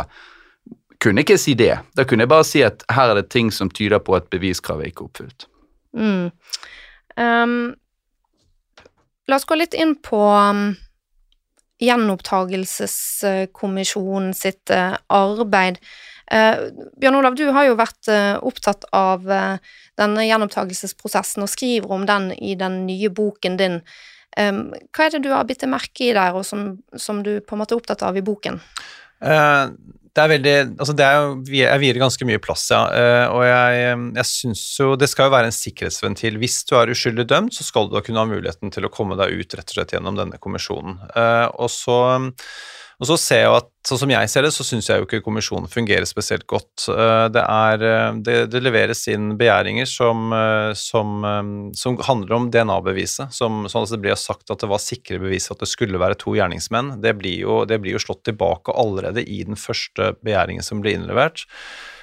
kunne 0.99 1.23
ikke 1.23 1.39
si 1.39 1.55
det. 1.59 1.77
Da 1.95 2.03
kunne 2.09 2.27
jeg 2.27 2.35
bare 2.35 2.47
si 2.47 2.63
at 2.67 2.83
her 2.91 3.13
er 3.13 3.21
det 3.21 3.29
ting 3.31 3.53
som 3.55 3.71
tyder 3.71 4.03
på 4.03 4.17
at 4.19 4.27
beviskravet 4.35 4.91
ikke 4.91 5.05
er 5.05 5.13
oppfylt. 5.13 5.47
Mm. 5.95 6.25
Um 7.19 7.61
La 9.29 9.37
oss 9.37 9.45
gå 9.45 9.59
litt 9.61 9.77
inn 9.77 9.93
på 10.01 10.19
um, 10.33 10.71
sitt 14.37 14.73
uh, 14.73 14.97
arbeid. 15.13 15.81
Uh, 16.33 16.69
Bjørn 17.01 17.19
Olav, 17.21 17.37
du 17.37 17.45
har 17.53 17.69
jo 17.69 17.77
vært 17.79 18.09
uh, 18.09 18.41
opptatt 18.49 18.89
av 18.97 19.29
denne 19.99 20.25
gjenopptagelsesprosessen 20.25 21.45
og 21.45 21.53
skriver 21.53 21.93
om 21.93 22.07
den 22.09 22.31
i 22.33 22.55
den 22.59 22.83
nye 22.89 23.13
boken 23.13 23.61
din. 23.61 23.83
Um, 24.39 24.69
hva 24.97 25.07
er 25.07 25.17
det 25.17 25.25
du 25.27 25.31
har 25.35 25.45
bitt 25.49 25.65
merke 25.69 26.09
i 26.09 26.15
der, 26.17 26.33
og 26.33 26.47
som, 26.49 26.79
som, 26.97 27.21
du 27.25 27.39
på 27.45 27.57
en 27.57 27.63
måte 27.65 27.77
er 27.77 27.83
opptatt 27.83 28.05
av 28.09 28.17
i 28.17 28.25
boken? 28.25 28.61
Det 30.19 30.25
er 30.25 30.33
veldig 30.33 30.55
Altså, 30.83 30.95
det 30.99 31.07
er 31.07 31.19
jo 31.19 31.59
Jeg 31.61 31.83
vier 31.85 32.01
ganske 32.03 32.27
mye 32.27 32.41
plass, 32.43 32.67
ja. 32.75 32.81
Uh, 32.91 33.37
og 33.37 33.45
jeg, 33.47 33.93
jeg 34.19 34.31
syns 34.33 34.65
jo 34.81 34.97
Det 34.99 35.11
skal 35.11 35.29
jo 35.29 35.35
være 35.37 35.53
en 35.53 35.55
sikkerhetsventil. 35.55 36.41
Hvis 36.43 36.59
du 36.67 36.75
er 36.79 36.91
uskyldig 36.95 37.29
dømt, 37.31 37.55
så 37.55 37.67
skal 37.67 37.87
du 37.87 37.95
da 37.95 38.03
kunne 38.05 38.25
ha 38.25 38.31
muligheten 38.31 38.75
til 38.75 38.89
å 38.89 38.93
komme 38.93 39.19
deg 39.21 39.39
ut 39.39 39.55
rett 39.59 39.71
og 39.71 39.79
slett 39.79 39.95
gjennom 39.95 40.19
denne 40.19 40.41
kommisjonen. 40.43 40.99
Uh, 41.15 41.47
og 41.55 41.71
så 41.71 42.01
og 42.99 43.07
så 43.07 43.15
ser 43.21 43.45
jeg 43.45 43.55
at, 43.55 43.69
sånn 43.87 44.01
som 44.01 44.11
jeg 44.11 44.31
ser 44.31 44.43
det, 44.43 44.51
så 44.51 44.65
syns 44.67 44.89
jeg 44.91 44.99
jo 44.99 45.07
ikke 45.07 45.21
kommisjonen 45.23 45.71
fungerer 45.71 46.07
spesielt 46.09 46.49
godt. 46.51 46.89
Eh, 46.91 47.27
det, 47.31 47.45
er, 47.45 47.85
eh, 47.87 48.17
det, 48.27 48.35
det 48.51 48.63
leveres 48.65 49.05
inn 49.13 49.37
begjæringer 49.39 49.87
som, 49.87 50.33
eh, 50.35 50.73
som, 50.75 51.23
som 51.79 51.99
handler 52.09 52.35
om 52.41 52.49
DNA-beviset. 52.51 53.31
Sånn 53.37 53.69
at 53.71 53.93
det 53.95 54.01
blir 54.03 54.19
sagt 54.19 54.51
at 54.51 54.65
det 54.65 54.71
var 54.73 54.83
sikre 54.83 55.21
bevis 55.23 55.47
at 55.55 55.63
det 55.63 55.71
skulle 55.71 56.01
være 56.03 56.19
to 56.19 56.35
gjerningsmenn. 56.35 56.97
Det 57.05 57.15
blir 57.21 57.45
jo, 57.45 57.61
det 57.71 57.79
blir 57.85 57.95
jo 57.95 58.03
slått 58.03 58.25
tilbake 58.27 58.75
allerede 58.75 59.23
i 59.23 59.45
den 59.47 59.59
første 59.59 60.17
begjæringen 60.19 60.67
som 60.67 60.83
blir 60.83 60.99
innlevert. 60.99 61.47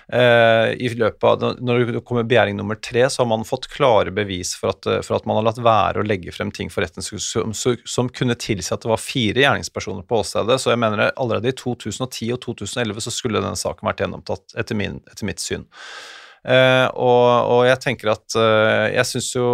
Uh, 0.06 0.69
i 0.78 0.92
løpet 0.94 1.25
av, 1.25 1.56
Når 1.66 1.80
det 1.95 2.02
kommer 2.06 2.28
begjæring 2.30 2.59
nummer 2.59 2.78
tre, 2.78 3.07
så 3.09 3.24
har 3.24 3.30
man 3.31 3.45
fått 3.47 3.66
klare 3.74 4.14
bevis 4.14 4.52
for 4.54 4.76
at, 4.76 4.85
for 5.07 5.18
at 5.18 5.26
man 5.26 5.40
har 5.40 5.47
latt 5.47 5.62
være 5.66 6.04
å 6.04 6.06
legge 6.06 6.33
frem 6.35 6.52
ting 6.54 6.69
for 6.69 6.85
retten 6.85 7.02
som, 7.02 7.56
som, 7.56 8.12
kunne 8.14 8.38
tilsi 8.38 8.74
at 8.76 8.85
det 8.85 8.92
var 8.92 9.02
fire 9.02 9.42
gjerningspersoner 9.42 10.06
på 10.06 10.19
åstedet. 10.21 10.59
Så 10.62 10.69
jeg 10.74 10.81
mener 10.83 11.07
allerede 11.16 11.50
i 11.50 11.57
2010 11.57 12.35
og 12.35 12.44
2011 12.45 13.07
så 13.07 13.16
skulle 13.16 13.42
denne 13.42 13.57
saken 13.57 13.90
vært 13.90 14.06
gjennomtatt, 14.06 14.54
etter, 14.62 14.78
min, 14.78 15.02
etter 15.09 15.26
mitt 15.26 15.42
syn. 15.42 15.66
Eh, 16.45 16.88
og, 16.94 17.26
og, 17.50 17.64
jeg 17.66 17.81
tenker 17.81 18.12
at 18.14 18.35
eh, 18.38 18.92
Jeg 18.94 19.09
syns 19.09 19.31
jo 19.33 19.47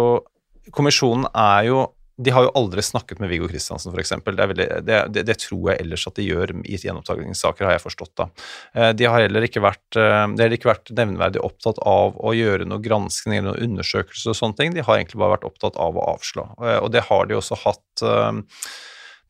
Kommisjonen 0.76 1.24
er 1.32 1.70
jo 1.70 1.78
de 2.24 2.34
har 2.34 2.46
jo 2.46 2.52
aldri 2.58 2.82
snakket 2.84 3.20
med 3.22 3.30
Viggo 3.32 3.48
Kristiansen, 3.50 3.92
f.eks. 3.92 4.14
Det, 4.24 4.46
det, 4.56 4.98
det, 5.12 5.24
det 5.28 5.36
tror 5.42 5.72
jeg 5.72 5.82
ellers 5.84 6.06
at 6.08 6.18
de 6.18 6.26
gjør 6.26 6.54
i 6.62 6.78
gjenopptakelsessaker, 6.78 7.68
har 7.68 7.76
jeg 7.76 7.84
forstått. 7.84 8.14
da. 8.20 8.28
Eh, 8.74 8.92
de 8.98 9.08
har 9.08 9.24
heller 9.24 9.48
ikke 9.48 9.64
vært, 9.64 9.98
eh, 9.98 10.22
de 10.36 10.46
har 10.46 10.56
ikke 10.56 10.70
vært 10.72 10.94
nevneverdig 10.96 11.42
opptatt 11.44 11.80
av 11.88 12.18
å 12.20 12.34
gjøre 12.36 12.68
noe 12.68 12.82
granskning 12.84 13.40
eller 13.40 13.52
noen 13.52 13.72
undersøkelse 13.72 14.32
og 14.32 14.38
sånne 14.38 14.60
ting. 14.60 14.76
De 14.76 14.86
har 14.86 14.98
egentlig 14.98 15.20
bare 15.22 15.36
vært 15.36 15.48
opptatt 15.50 15.78
av 15.80 15.98
å 15.98 16.08
avslå. 16.14 16.46
Eh, 16.62 16.78
og 16.78 16.92
det 16.94 17.06
har 17.10 17.28
de 17.28 17.38
også 17.38 17.58
hatt 17.66 18.06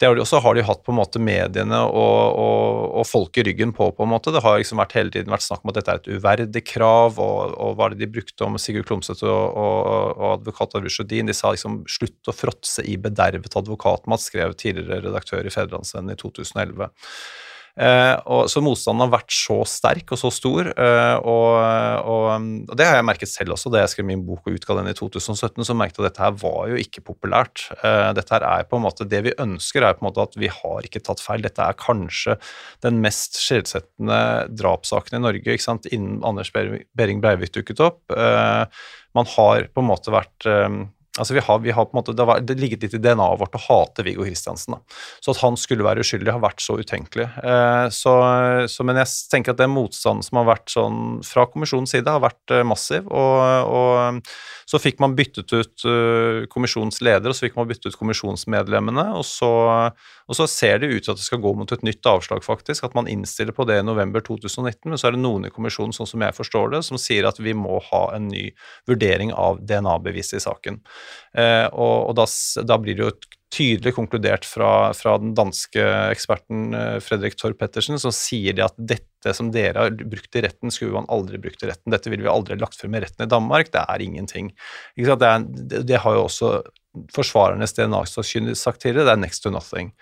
det 0.00 0.08
har 0.08 0.16
de 0.16 0.22
også 0.24 0.40
har 0.42 0.56
de 0.56 0.64
hatt 0.66 0.80
på 0.82 0.90
en 0.90 0.98
måte 0.98 1.20
mediene 1.22 1.78
og, 1.86 2.38
og, 2.42 2.78
og, 2.98 3.04
folk 3.06 3.38
i 3.38 3.44
ryggen 3.46 3.74
på. 3.76 3.90
på 3.94 4.02
en 4.02 4.10
måte. 4.10 4.32
Det 4.34 4.42
har 4.42 4.58
liksom 4.58 4.80
vært 4.82 4.96
hele 4.98 5.12
tiden 5.14 5.30
vært 5.30 5.44
snakk 5.44 5.62
om 5.62 5.70
at 5.70 5.78
dette 5.78 5.94
er 5.94 6.00
et 6.00 6.10
uverdig 6.16 6.64
krav, 6.66 7.20
og, 7.22 7.54
og 7.54 7.76
hva 7.78 7.86
er 7.86 7.94
det 7.94 8.02
de 8.02 8.10
brukte 8.16 8.46
om 8.46 8.58
Sigurd 8.58 8.88
Klomsæt 8.88 9.22
og, 9.22 9.60
og, 9.62 10.24
advokat 10.32 10.74
Arushodin? 10.80 11.30
De 11.30 11.36
sa 11.36 11.52
liksom 11.54 11.82
'slutt 11.86 12.32
å 12.32 12.34
fråtse 12.34 12.82
i 12.88 12.96
bedervet 12.98 13.54
advokatmat', 13.62 14.26
skrev 14.26 14.56
tidligere 14.58 15.04
redaktør 15.06 15.46
i 15.46 15.54
Fedrelandsvennen 15.54 16.16
i 16.16 16.18
2011. 16.18 16.90
Eh, 17.72 18.14
og, 18.28 18.50
så 18.52 18.60
motstanden 18.60 19.06
har 19.06 19.12
vært 19.14 19.32
så 19.32 19.54
sterk 19.68 20.12
og 20.12 20.20
så 20.20 20.28
stor, 20.34 20.68
eh, 20.74 21.14
og, 21.24 21.56
og, 22.04 22.26
og, 22.68 22.74
det 22.76 22.84
har 22.84 22.98
jeg 22.98 23.06
merket 23.08 23.32
selv 23.32 23.54
også. 23.56 23.72
Da 23.72 23.80
jeg 23.80 23.92
skrev 23.94 24.08
min 24.10 24.24
bok 24.26 24.44
og 24.44 24.58
utga 24.58 24.76
den 24.78 24.90
i 24.92 24.96
2017, 24.98 25.64
så 25.64 25.76
merket 25.78 26.00
jeg 26.00 26.04
at 26.04 26.10
dette 26.10 26.24
her 26.26 26.36
var 26.42 26.72
jo 26.72 26.80
ikke 26.82 27.04
populært. 27.08 27.66
Eh, 27.78 28.10
dette 28.18 28.36
her 28.36 28.46
er 28.50 28.68
på 28.68 28.78
en 28.78 28.86
måte, 28.86 29.08
Det 29.08 29.22
vi 29.24 29.36
ønsker, 29.40 29.84
er 29.86 29.96
på 29.96 30.04
en 30.04 30.10
måte 30.10 30.26
at 30.28 30.36
vi 30.40 30.52
har 30.52 30.88
ikke 30.88 31.04
tatt 31.04 31.22
feil. 31.24 31.44
Dette 31.44 31.64
er 31.64 31.78
kanskje 31.80 32.36
den 32.84 33.00
mest 33.04 33.40
skjellsettende 33.40 34.20
drapssaken 34.52 35.18
i 35.18 35.24
Norge 35.24 35.56
ikke 35.56 35.64
sant? 35.64 35.88
innen 35.92 36.20
Anders 36.26 36.52
Behring 36.52 37.20
Breivik 37.22 37.52
dukket 37.54 37.80
opp. 37.82 38.00
Man 38.12 39.28
har 39.34 39.66
på 39.72 39.82
en 39.82 39.88
måte 39.88 40.12
vært 40.14 40.46
Altså 41.20 41.34
vi 41.36 41.42
har, 41.44 41.58
vi 41.60 41.72
har 41.76 41.84
på 41.84 41.92
en 41.92 41.98
måte, 41.98 42.12
Det 42.16 42.24
har 42.24 42.40
ligget 42.56 42.86
litt 42.86 42.94
i 42.96 43.00
DNA-et 43.04 43.40
vårt 43.40 43.56
å 43.58 43.60
hate 43.60 44.04
Viggo 44.06 44.24
Kristiansen. 44.24 44.78
Så 45.20 45.34
at 45.34 45.42
han 45.42 45.58
skulle 45.60 45.84
være 45.84 46.00
uskyldig, 46.00 46.32
har 46.32 46.40
vært 46.40 46.64
så 46.64 46.78
utenkelig. 46.80 47.26
Eh, 47.44 47.88
så, 47.92 48.14
så, 48.72 48.86
men 48.88 48.96
jeg 49.02 49.12
tenker 49.28 49.52
at 49.52 49.60
den 49.60 49.74
motstanden 49.74 50.24
som 50.24 50.40
har 50.40 50.48
vært 50.48 50.72
sånn 50.72 51.20
fra 51.26 51.44
kommisjonens 51.52 51.92
side, 51.92 52.08
har 52.08 52.24
vært 52.24 52.56
eh, 52.56 52.64
massiv. 52.64 53.12
Og, 53.12 53.68
og, 53.68 54.32
så 54.72 54.80
fikk 54.80 55.02
man 55.02 55.12
byttet 55.18 55.52
ut 55.52 55.84
uh, 55.84 56.46
kommisjonens 56.48 57.02
leder, 57.04 57.28
og 57.28 57.36
så 57.36 57.44
fikk 57.44 57.58
man 57.58 57.66
byttet 57.68 57.92
ut 57.92 57.98
kommisjonsmedlemmene. 57.98 59.04
Og 59.18 59.26
så, 59.28 59.50
og 59.92 60.38
så 60.38 60.46
ser 60.48 60.80
det 60.80 60.88
ut 60.94 61.04
til 61.04 61.12
at 61.12 61.20
det 61.20 61.26
skal 61.26 61.42
gå 61.42 61.52
mot 61.58 61.74
et 61.74 61.84
nytt 61.84 62.08
avslag, 62.08 62.40
faktisk. 62.46 62.86
At 62.88 62.96
man 62.96 63.10
innstiller 63.10 63.52
på 63.52 63.66
det 63.68 63.82
i 63.82 63.84
november 63.84 64.24
2019. 64.24 64.88
Men 64.88 64.96
så 64.96 65.10
er 65.10 65.18
det 65.18 65.20
noen 65.20 65.44
i 65.44 65.52
kommisjonen, 65.52 65.92
sånn 65.92 66.08
som 66.08 66.24
jeg 66.24 66.38
forstår 66.38 66.72
det, 66.72 66.82
som 66.88 67.00
sier 67.00 67.28
at 67.28 67.42
vi 67.42 67.52
må 67.58 67.82
ha 67.90 68.04
en 68.16 68.30
ny 68.32 68.46
vurdering 68.88 69.34
av 69.36 69.60
DNA-beviset 69.60 70.40
i 70.40 70.44
saken. 70.46 70.80
Eh, 71.38 71.66
og, 71.72 72.10
og 72.10 72.18
da, 72.18 72.26
da, 72.68 72.78
blir 72.80 72.98
det 72.98 73.06
jo 73.06 73.12
tydelig 73.52 73.92
konkludert 73.96 74.46
fra, 74.48 74.92
fra 74.96 75.14
den 75.20 75.34
danske 75.36 75.84
eksperten 76.12 76.76
eh, 76.76 76.98
Fredrik 77.04 77.36
Torp 77.40 77.60
Pettersen, 77.60 78.00
som 78.00 78.14
sier 78.16 78.56
det 78.56 78.64
at 78.64 78.76
dette 78.76 79.34
som 79.36 79.50
dere 79.54 79.86
har 79.86 79.96
brukt 79.96 80.38
i 80.38 80.44
retten, 80.44 80.72
skulle 80.72 80.96
man 80.96 81.08
aldri 81.12 81.40
brukt 81.42 81.64
i 81.64 81.70
retten. 81.70 81.92
Dette 81.92 82.12
ville 82.12 82.24
vi 82.24 82.32
aldri 82.32 82.56
lagt 82.60 82.80
frem 82.80 82.96
i 82.96 83.04
retten 83.04 83.26
i 83.26 83.30
Danmark. 83.30 83.72
Det 83.74 83.84
er 83.84 84.04
ingenting. 84.04 84.52
Det, 84.96 85.28
er, 85.28 85.46
det, 85.78 86.00
har 86.04 86.18
jo 86.18 86.26
også 86.26 86.52
forsvarernes 87.12 87.76
DNA-sakkyndige 87.76 88.58
sagt 88.58 88.84
tidligere. 88.84 89.10
Det 89.10 89.16
er 89.16 89.24
next 89.24 89.44
to 89.44 89.52
nothing. 89.52 89.92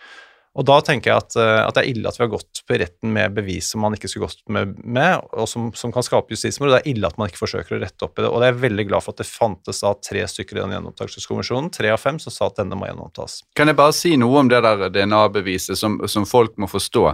Og 0.59 0.67
da 0.67 0.81
tenker 0.83 1.13
jeg 1.13 1.23
at, 1.23 1.37
eh, 1.39 1.61
at, 1.63 1.77
det 1.77 1.83
er 1.85 1.91
ille 1.93 2.11
at 2.11 2.17
vi 2.19 2.25
har 2.25 2.33
gått 2.33 2.63
på 2.67 2.79
retten 2.81 3.13
med 3.15 3.37
bevis 3.37 3.69
som 3.71 3.85
man 3.85 3.95
ikke 3.95 4.11
skulle 4.11 4.27
gått 4.27 4.43
med, 4.51 4.73
med 4.83 5.29
og 5.31 5.47
som, 5.49 5.69
som, 5.79 5.93
kan 5.95 6.03
skape 6.07 6.35
justismord. 6.35 6.73
Det 6.75 6.81
er 6.81 6.91
ille 6.91 7.07
at 7.07 7.21
man 7.21 7.31
ikke 7.31 7.45
forsøker 7.45 7.77
å 7.77 7.83
rette 7.85 8.07
opp 8.07 8.19
i 8.19 8.25
det. 8.25 8.33
Og 8.33 8.43
det 8.43 8.51
er 8.51 8.59
veldig 8.65 8.87
glad 8.91 9.07
for 9.07 9.15
at 9.15 9.23
det 9.23 9.29
fantes 9.31 9.85
da 9.85 9.95
tre 10.09 10.25
stykker 10.33 10.59
i 10.59 10.65
den 10.65 10.75
gjenopptakelseskommisjonen, 10.75 11.71
tre 11.77 11.95
av 11.95 12.03
fem, 12.03 12.19
som 12.23 12.35
sa 12.35 12.51
at 12.51 12.59
denne 12.59 12.79
må 12.79 12.91
gjennomtas. 12.91 13.41
Kan 13.59 13.71
jeg 13.71 13.79
bare 13.79 13.95
si 13.95 14.17
noe 14.19 14.43
om 14.43 14.51
det 14.51 14.63
der 14.67 14.89
DNA-beviset 14.91 15.79
som, 15.79 16.01
som 16.11 16.27
folk 16.29 16.59
må 16.59 16.71
forstå? 16.71 17.07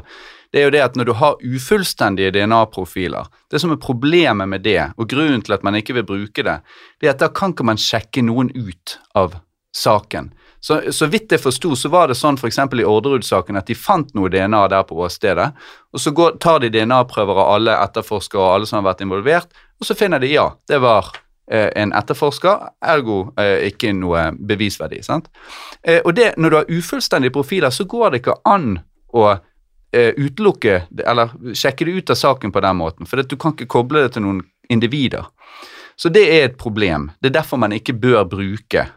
det 0.57 0.63
er 0.63 0.69
jo 0.71 0.73
det 0.73 0.83
at 0.85 0.95
når 0.97 1.09
du 1.09 1.13
har 1.19 1.41
ufullstendige 1.43 2.33
DNA-profiler 2.33 3.27
Det 3.51 3.59
som 3.61 3.73
er 3.75 3.81
problemet 3.83 4.49
med 4.49 4.63
det, 4.65 4.93
og 4.97 5.09
grunnen 5.11 5.43
til 5.45 5.57
at 5.57 5.65
man 5.67 5.77
ikke 5.77 5.99
vil 5.99 6.07
bruke 6.07 6.45
det, 6.47 6.61
det 7.01 7.11
er 7.11 7.13
at 7.13 7.21
da 7.21 7.29
kan 7.29 7.53
ikke 7.53 7.67
man 7.67 7.81
sjekke 7.81 8.25
noen 8.25 8.49
ut 8.55 8.97
av 9.15 9.37
saken. 9.77 10.31
Så, 10.61 10.81
så 10.93 11.07
vidt 11.11 11.33
jeg 11.33 11.43
forsto, 11.43 11.75
så 11.79 11.91
var 11.93 12.09
det 12.11 12.17
sånn 12.19 12.39
f.eks. 12.41 12.59
i 12.59 12.87
Orderud-saken 12.87 13.59
at 13.61 13.69
de 13.69 13.77
fant 13.79 14.09
noe 14.17 14.31
DNA 14.33 14.63
der 14.73 14.87
på 14.89 14.99
åstedet, 15.05 15.51
og 15.93 16.03
så 16.03 16.13
går, 16.17 16.39
tar 16.43 16.63
de 16.65 16.73
DNA-prøver 16.75 17.43
av 17.43 17.53
alle 17.59 17.77
etterforskere 17.85 18.43
og 18.43 18.55
alle 18.55 18.71
som 18.71 18.81
har 18.81 18.89
vært 18.91 19.05
involvert, 19.07 19.63
og 19.81 19.89
så 19.89 19.97
finner 19.99 20.23
de 20.23 20.33
ja, 20.33 20.49
det 20.69 20.81
var 20.83 21.13
eh, 21.51 21.69
en 21.77 21.93
etterforsker, 21.97 22.71
ergo 22.95 23.21
eh, 23.41 23.69
ikke 23.71 23.93
noe 23.97 24.31
bevisverdi. 24.37 25.03
sant? 25.07 25.31
Eh, 25.83 26.01
og 26.03 26.17
det, 26.17 26.33
når 26.37 26.51
du 26.51 26.59
har 26.61 26.73
ufullstendige 26.79 27.37
profiler, 27.37 27.71
så 27.71 27.85
går 27.85 28.11
det 28.11 28.25
ikke 28.25 28.41
an 28.49 28.79
å 29.17 29.29
eh, 29.33 30.13
utelukke 30.17 30.83
eller 31.05 31.33
sjekke 31.55 31.87
det 31.87 32.01
ut 32.01 32.13
av 32.17 32.21
saken 32.21 32.53
på 32.53 32.65
den 32.65 32.81
måten, 32.81 33.09
for 33.09 33.23
du 33.23 33.37
kan 33.39 33.55
ikke 33.55 33.71
koble 33.79 34.07
det 34.07 34.17
til 34.17 34.27
noen 34.27 34.45
individer. 34.73 35.29
Så 35.97 36.11
det 36.13 36.27
er 36.29 36.51
et 36.51 36.59
problem. 36.61 37.11
Det 37.21 37.31
er 37.31 37.39
derfor 37.39 37.61
man 37.61 37.73
ikke 37.73 37.97
bør 37.97 38.27
bruke 38.29 38.89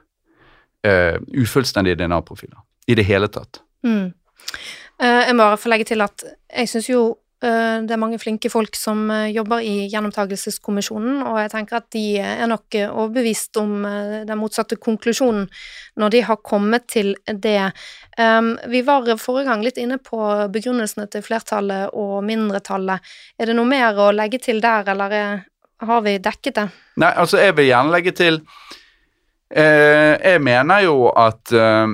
uh, 0.87 1.17
ufullstendige 1.35 1.99
DNA-profiler 1.99 2.59
i 2.87 2.97
det 2.97 3.07
hele 3.07 3.29
tatt. 3.31 3.61
Mm. 3.85 4.11
Uh, 4.99 5.23
jeg 5.27 5.35
må 5.35 5.47
bare 5.47 5.59
få 5.59 5.71
legge 5.71 5.89
til 5.91 6.03
at 6.03 6.23
jeg 6.25 6.69
syns 6.71 6.89
jo 6.89 7.01
uh, 7.13 7.77
det 7.85 7.93
er 7.95 8.01
mange 8.01 8.19
flinke 8.19 8.51
folk 8.51 8.75
som 8.75 9.05
jobber 9.31 9.63
i 9.63 9.87
Gjenopptakelseskommisjonen, 9.91 11.21
og 11.23 11.39
jeg 11.43 11.51
tenker 11.53 11.79
at 11.79 11.89
de 11.95 12.05
er 12.19 12.47
nok 12.51 12.79
overbevist 12.87 13.59
om 13.61 13.85
den 14.27 14.39
motsatte 14.39 14.79
konklusjonen 14.79 15.47
når 15.99 16.15
de 16.15 16.23
har 16.27 16.41
kommet 16.43 16.87
til 16.91 17.13
det. 17.27 17.71
Um, 18.19 18.55
vi 18.67 18.83
var 18.87 19.07
forrige 19.19 19.47
gang 19.51 19.63
litt 19.63 19.79
inne 19.79 19.99
på 20.03 20.19
begrunnelsene 20.51 21.07
til 21.11 21.23
flertallet 21.23 21.95
og 21.95 22.19
mindretallet. 22.27 23.13
Er 23.39 23.51
det 23.51 23.55
noe 23.55 23.69
mer 23.69 23.99
å 23.99 24.11
legge 24.15 24.41
til 24.43 24.59
der, 24.63 24.87
eller 24.91 25.15
er, 25.15 25.39
har 25.87 26.03
vi 26.03 26.17
dekket 26.19 26.59
det? 26.59 26.67
Nei, 26.99 27.13
altså 27.15 27.39
jeg 27.39 27.55
vil 27.55 27.71
gjerne 27.71 27.95
legge 27.95 28.15
til 28.19 28.43
jeg 29.49 30.41
mener 30.45 30.83
jo 30.85 31.07
at 31.17 31.51
eh, 31.57 31.93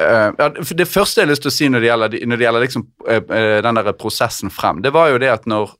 eh, 0.00 0.46
Det 0.72 0.86
første 0.88 1.20
jeg 1.20 1.26
har 1.26 1.32
lyst 1.34 1.44
til 1.44 1.52
å 1.52 1.56
si 1.58 1.68
når 1.68 1.84
det 1.84 1.90
gjelder, 1.90 2.16
når 2.26 2.40
det 2.40 2.46
gjelder 2.46 2.64
liksom, 2.64 2.86
den 3.66 3.80
der 3.80 3.92
prosessen 4.00 4.52
frem, 4.54 4.80
det 4.82 4.94
var 4.96 5.10
jo 5.12 5.20
det 5.20 5.28
at 5.34 5.44
når, 5.50 5.74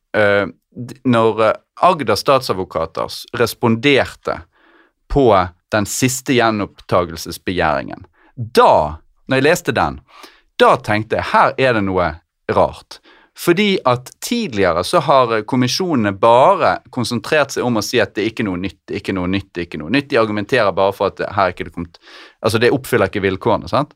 når 1.08 1.40
Agder 1.80 2.18
statsadvokater 2.20 3.08
responderte 3.40 4.42
på 5.08 5.24
den 5.72 5.88
siste 5.88 6.36
gjenopptagelsesbegjæringen 6.36 8.04
da, 8.40 9.00
når 9.28 9.40
jeg 9.40 9.46
leste 9.46 9.74
den, 9.76 10.00
da 10.60 10.74
tenkte 10.80 11.18
jeg 11.18 11.30
her 11.32 11.54
er 11.60 11.76
det 11.76 11.84
noe 11.84 12.10
rart. 12.52 12.99
Fordi 13.40 13.78
at 13.88 14.10
tidligere 14.20 14.82
så 14.84 15.00
har 15.00 15.30
kommisjonene 15.48 16.12
bare 16.20 16.74
konsentrert 16.92 17.54
seg 17.54 17.64
om 17.64 17.78
å 17.80 17.82
si 17.84 18.00
at 18.02 18.12
det 18.12 18.24
er 18.24 18.32
ikke 18.34 18.44
noe 18.44 18.60
nytt, 18.60 18.92
ikke 18.92 19.14
noe 19.16 19.30
nytt, 19.32 19.62
ikke 19.62 19.80
noe 19.80 19.92
nytt. 19.94 20.10
De 20.10 20.18
argumenterer 20.20 20.74
bare 20.76 20.92
for 20.92 21.08
at 21.08 21.22
her 21.36 21.54
ikke 21.54 21.68
det 21.68 21.72
kommet 21.76 21.96
Altså, 22.44 22.56
det 22.60 22.70
oppfyller 22.72 23.08
ikke 23.10 23.20
vilkårene, 23.24 23.68
sant. 23.68 23.90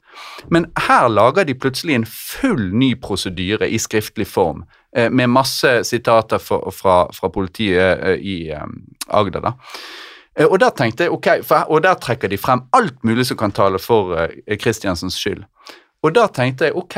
Men 0.53 0.67
her 0.87 1.07
lager 1.09 1.47
de 1.49 1.57
plutselig 1.57 1.95
en 1.97 2.09
full 2.09 2.67
ny 2.77 2.91
prosedyre 3.01 3.69
i 3.73 3.79
skriftlig 3.81 4.27
form, 4.29 4.67
eh, 4.97 5.09
med 5.09 5.33
masse 5.33 5.71
sitater 5.89 6.41
fra, 6.45 6.61
fra, 6.73 6.97
fra 7.13 7.31
politiet 7.33 8.05
eh, 8.05 8.21
i 8.21 8.37
Agder, 9.09 9.41
da. 9.45 9.55
Og 10.45 10.59
der 10.61 10.77
tenkte 10.77 11.07
jeg, 11.07 11.15
ok, 11.15 11.29
for, 11.47 11.69
og 11.73 11.85
der 11.85 11.97
trekker 12.01 12.29
de 12.29 12.41
frem 12.41 12.65
alt 12.77 12.97
mulig 13.07 13.29
som 13.29 13.39
kan 13.39 13.53
tale 13.55 13.79
for 13.81 14.17
Kristiansens 14.61 15.17
skyld. 15.21 15.45
Og 16.05 16.13
da 16.13 16.27
tenkte 16.29 16.69
jeg 16.69 16.77
ok, 16.77 16.97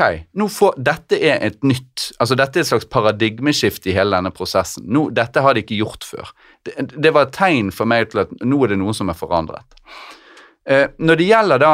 får, 0.51 0.75
dette 0.83 1.19
er 1.23 1.39
et 1.47 1.61
nytt 1.63 2.09
altså 2.19 2.35
Dette 2.35 2.59
er 2.59 2.65
et 2.65 2.69
slags 2.69 2.87
paradigmeskifte 2.91 3.91
i 3.91 3.95
hele 3.95 4.17
denne 4.17 4.33
prosessen. 4.35 4.83
Nå, 4.91 5.07
dette 5.15 5.43
har 5.43 5.55
de 5.55 5.63
ikke 5.63 5.79
gjort 5.79 6.03
før. 6.07 6.31
Det, 6.65 6.75
det, 6.91 7.13
var 7.15 7.27
et 7.27 7.35
tegn 7.37 7.71
for 7.75 7.89
meg 7.89 8.11
til 8.11 8.25
at 8.25 8.33
nå 8.43 8.59
er 8.65 8.73
det 8.73 8.79
noe 8.81 8.95
som 8.97 9.11
er 9.11 9.17
forandret. 9.17 9.77
Eh, 10.67 10.89
når 10.99 11.19
det 11.19 11.27
gjelder 11.29 11.63
da 11.63 11.73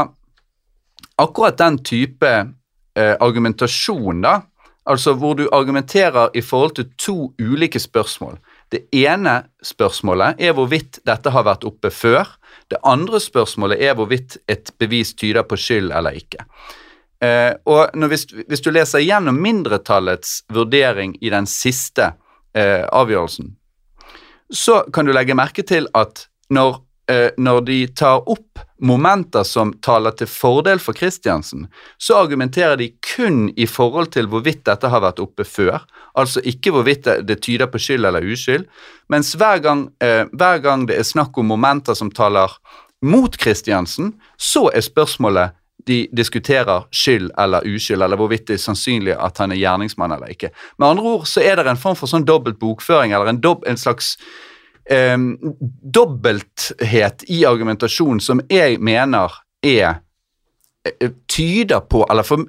akkurat 1.23 1.57
den 1.57 1.79
type 1.85 2.29
eh, 2.29 3.15
argumentasjon, 3.17 4.21
da, 4.21 4.35
altså 4.89 5.15
hvor 5.17 5.37
du 5.39 5.47
argumenterer 5.55 6.33
i 6.37 6.43
forhold 6.45 6.77
til 6.77 6.89
to 6.99 7.17
ulike 7.39 7.79
spørsmål 7.79 8.37
Det 8.73 8.85
ene 8.91 9.43
spørsmålet 9.63 10.41
er 10.41 10.53
hvorvidt 10.53 10.99
dette 11.05 11.29
har 11.29 11.45
vært 11.45 11.65
oppe 11.65 11.91
før. 11.93 12.25
Det 12.69 12.79
andre 12.83 13.19
spørsmålet 13.21 13.81
er 13.81 13.93
hvorvidt 13.93 14.37
et 14.49 14.71
bevis 14.81 15.13
tyder 15.13 15.45
på 15.45 15.57
skyld 15.57 15.93
eller 15.93 16.17
ikke. 16.17 16.45
Eh, 17.23 17.53
og 17.69 17.93
når, 17.95 18.11
hvis, 18.11 18.25
hvis, 18.49 18.63
du 18.63 18.71
leser 18.73 19.03
gjennom 19.05 19.37
mindretallets 19.39 20.41
vurdering 20.51 21.15
i 21.21 21.31
den 21.31 21.47
siste 21.47 22.11
eh, 22.57 22.83
avgjørelsen, 22.89 23.53
så 24.53 24.81
kan 24.93 25.07
du 25.07 25.13
legge 25.15 25.37
merke 25.37 25.63
til 25.65 25.87
at 25.97 26.25
når, 26.53 26.81
eh, 27.11 27.29
når, 27.37 27.61
de 27.69 27.79
tar 27.95 28.27
opp 28.29 28.59
momenter 28.83 29.45
som 29.47 29.71
taler 29.85 30.11
til 30.19 30.27
fordel 30.27 30.81
for 30.83 30.97
Kristiansen, 30.97 31.69
så 31.97 32.19
argumenterer 32.19 32.75
de 32.81 32.91
kun 33.15 33.47
i 33.55 33.69
forhold 33.69 34.11
til 34.17 34.27
hvorvidt 34.27 34.65
dette 34.67 34.91
har 34.91 35.05
vært 35.05 35.23
oppe 35.23 35.47
før, 35.47 35.85
altså 36.19 36.43
ikke 36.43 36.75
hvorvidt 36.75 37.07
det, 37.23 37.39
tyder 37.45 37.71
på 37.71 37.79
skyld 37.79 38.09
eller 38.09 38.27
uskyld, 38.27 38.67
mens 39.09 39.31
hver 39.39 39.63
gang, 39.63 39.87
eh, 40.03 40.25
hver 40.33 40.59
gang 40.65 40.87
det 40.89 40.99
er 40.99 41.07
snakk 41.07 41.39
om 41.39 41.53
momenter 41.55 41.95
som 41.95 42.11
taler 42.11 42.51
mot 43.03 43.35
Kristiansen, 43.37 44.13
så 44.37 44.67
er 44.75 44.83
spørsmålet 44.83 45.55
de 45.87 46.07
diskuterer 46.15 46.87
skyld 46.91 47.31
eller 47.39 47.67
uskyld, 47.67 48.03
eller 48.03 48.19
hvorvidt 48.19 48.47
det 48.47 48.57
er 48.57 48.63
sannsynlig 48.63 49.15
at 49.17 49.41
han 49.41 49.51
er 49.51 49.59
gjerningsmann 49.59 50.15
eller 50.15 50.31
ikke. 50.33 50.53
Med 50.77 50.87
andre 50.87 51.03
ord 51.17 51.27
så 51.29 51.43
er 51.43 51.59
det 51.59 51.67
en 51.67 51.79
form 51.79 51.97
for 51.99 52.11
sånn 52.11 52.27
dobbelt 52.27 52.59
bokføring, 52.61 53.13
eller 53.13 53.31
en, 53.31 53.41
dob 53.43 53.65
en 53.67 53.79
slags 53.79 54.15
eh, 54.91 55.17
dobbelthet 55.99 57.27
i 57.31 57.43
argumentasjonen 57.49 58.23
som 58.23 58.43
jeg 58.51 58.79
mener 58.83 59.39
er 59.63 60.01
tyder 61.31 61.79
på 61.79 62.07
Eller 62.11 62.23
for 62.23 62.43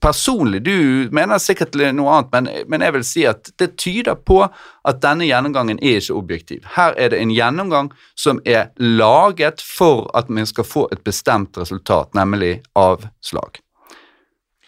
personlig, 0.00 0.62
du 0.62 1.08
mener 1.12 1.40
sikkert 1.40 1.76
noe 1.96 2.18
annet, 2.18 2.32
men, 2.32 2.48
men, 2.68 2.84
jeg 2.84 2.94
vil 2.96 3.06
si 3.06 3.24
at 3.28 3.48
det 3.60 3.70
tyder 3.80 4.18
på 4.20 4.42
at 4.44 5.00
denne 5.02 5.24
gjennomgangen 5.28 5.80
er 5.80 5.96
ikke 6.02 6.18
objektiv. 6.18 6.66
Her 6.76 6.92
er 7.00 7.12
det 7.12 7.22
en 7.22 7.32
gjennomgang 7.32 7.88
som 8.18 8.42
er 8.44 8.68
laget 8.76 9.64
for 9.64 10.10
at 10.18 10.28
vi 10.28 10.44
skal 10.46 10.68
få 10.68 10.84
et 10.92 11.02
bestemt 11.04 11.56
resultat, 11.58 12.12
nemlig 12.18 12.58
avslag. 12.76 13.62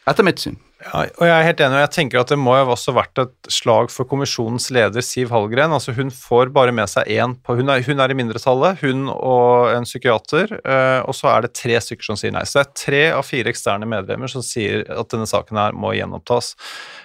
Etter 0.08 0.26
mitt 0.26 0.40
syn. 0.40 0.56
Ja, 0.80 1.02
og 1.04 1.26
jeg 1.28 1.34
er 1.34 1.44
helt 1.44 1.58
enig, 1.60 1.76
og 1.76 1.82
jeg 1.82 1.92
tenker 1.92 2.22
at 2.22 2.30
det 2.32 2.38
må 2.40 2.54
jo 2.56 2.70
også 2.72 2.94
vært 2.96 3.20
et 3.20 3.48
slag 3.52 3.90
for 3.92 4.08
kommisjonens 4.08 4.70
leder 4.72 5.04
Siv 5.04 5.28
Hallgren. 5.34 5.74
altså 5.76 5.92
Hun 5.92 6.08
får 6.08 6.52
bare 6.56 6.72
med 6.72 6.88
seg 6.88 7.10
én 7.12 7.34
på 7.36 7.58
hun 7.58 7.68
er, 7.68 7.82
hun 7.84 8.00
er, 8.00 8.08
i 8.08 8.16
mindretallet, 8.16 8.80
hun 8.80 9.10
og 9.12 9.74
en 9.74 9.84
psykiater, 9.84 10.54
uh, 10.64 11.04
og 11.04 11.12
så 11.16 11.28
er 11.34 11.44
det 11.44 11.52
tre 11.58 11.76
stykker 11.84 12.08
som 12.08 12.16
sier 12.16 12.32
nei. 12.32 12.46
Så 12.48 12.58
det 12.58 12.64
er 12.64 12.78
tre 12.80 13.02
av 13.18 13.26
fire 13.28 13.52
eksterne 13.52 13.88
medlemmer 13.92 14.32
som 14.32 14.44
sier 14.44 14.86
at 14.88 15.12
denne 15.12 15.28
saken 15.28 15.60
her 15.60 15.76
må 15.76 15.92
gjenopptas. 15.98 16.54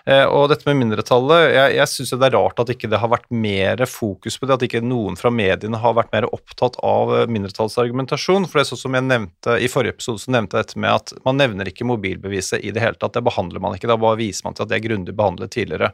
Uh, 0.08 0.24
og 0.24 0.48
dette 0.54 0.70
med 0.70 0.80
mindretallet, 0.86 1.50
jeg, 1.58 1.76
jeg 1.76 1.92
syns 1.92 2.16
det 2.16 2.30
er 2.30 2.38
rart 2.38 2.64
at 2.64 2.72
ikke 2.72 2.92
det 2.94 3.04
har 3.04 3.12
vært 3.12 3.28
mer 3.36 3.84
fokus 3.92 4.40
på 4.40 4.48
det, 4.48 4.56
at 4.56 4.66
ikke 4.70 4.84
noen 4.88 5.20
fra 5.20 5.34
mediene 5.36 5.84
har 5.84 5.98
vært 6.00 6.16
mer 6.16 6.30
opptatt 6.32 6.80
av 6.86 7.12
eh, 7.12 7.28
mindretallsargumentasjon. 7.28 8.48
For 8.48 8.62
det 8.62 8.66
er 8.66 8.72
sånn 8.72 8.84
som 8.86 8.96
jeg 8.96 9.08
nevnte 9.10 9.60
i 9.60 9.70
forrige 9.72 9.98
episode, 9.98 10.24
så 10.24 10.32
nevnte 10.32 10.56
jeg 10.56 10.70
dette 10.70 10.82
med 10.82 10.96
at 10.96 11.16
man 11.28 11.40
nevner 11.42 11.68
ikke 11.68 11.88
mobilbeviset 11.90 12.64
i 12.64 12.72
det 12.72 12.84
hele 12.84 13.00
tatt. 13.02 13.18
Det 13.18 13.26
behandler 13.26 13.64
man 13.64 13.65
ikke, 13.74 13.90
da 13.90 13.98
bare 13.98 14.22
viser 14.22 14.46
man 14.46 14.54
til 14.54 14.68
at 14.68 14.70
det 14.70 14.78
er 14.78 14.86
grundig 14.86 15.16
behandlet 15.18 15.56
tidligere. 15.56 15.90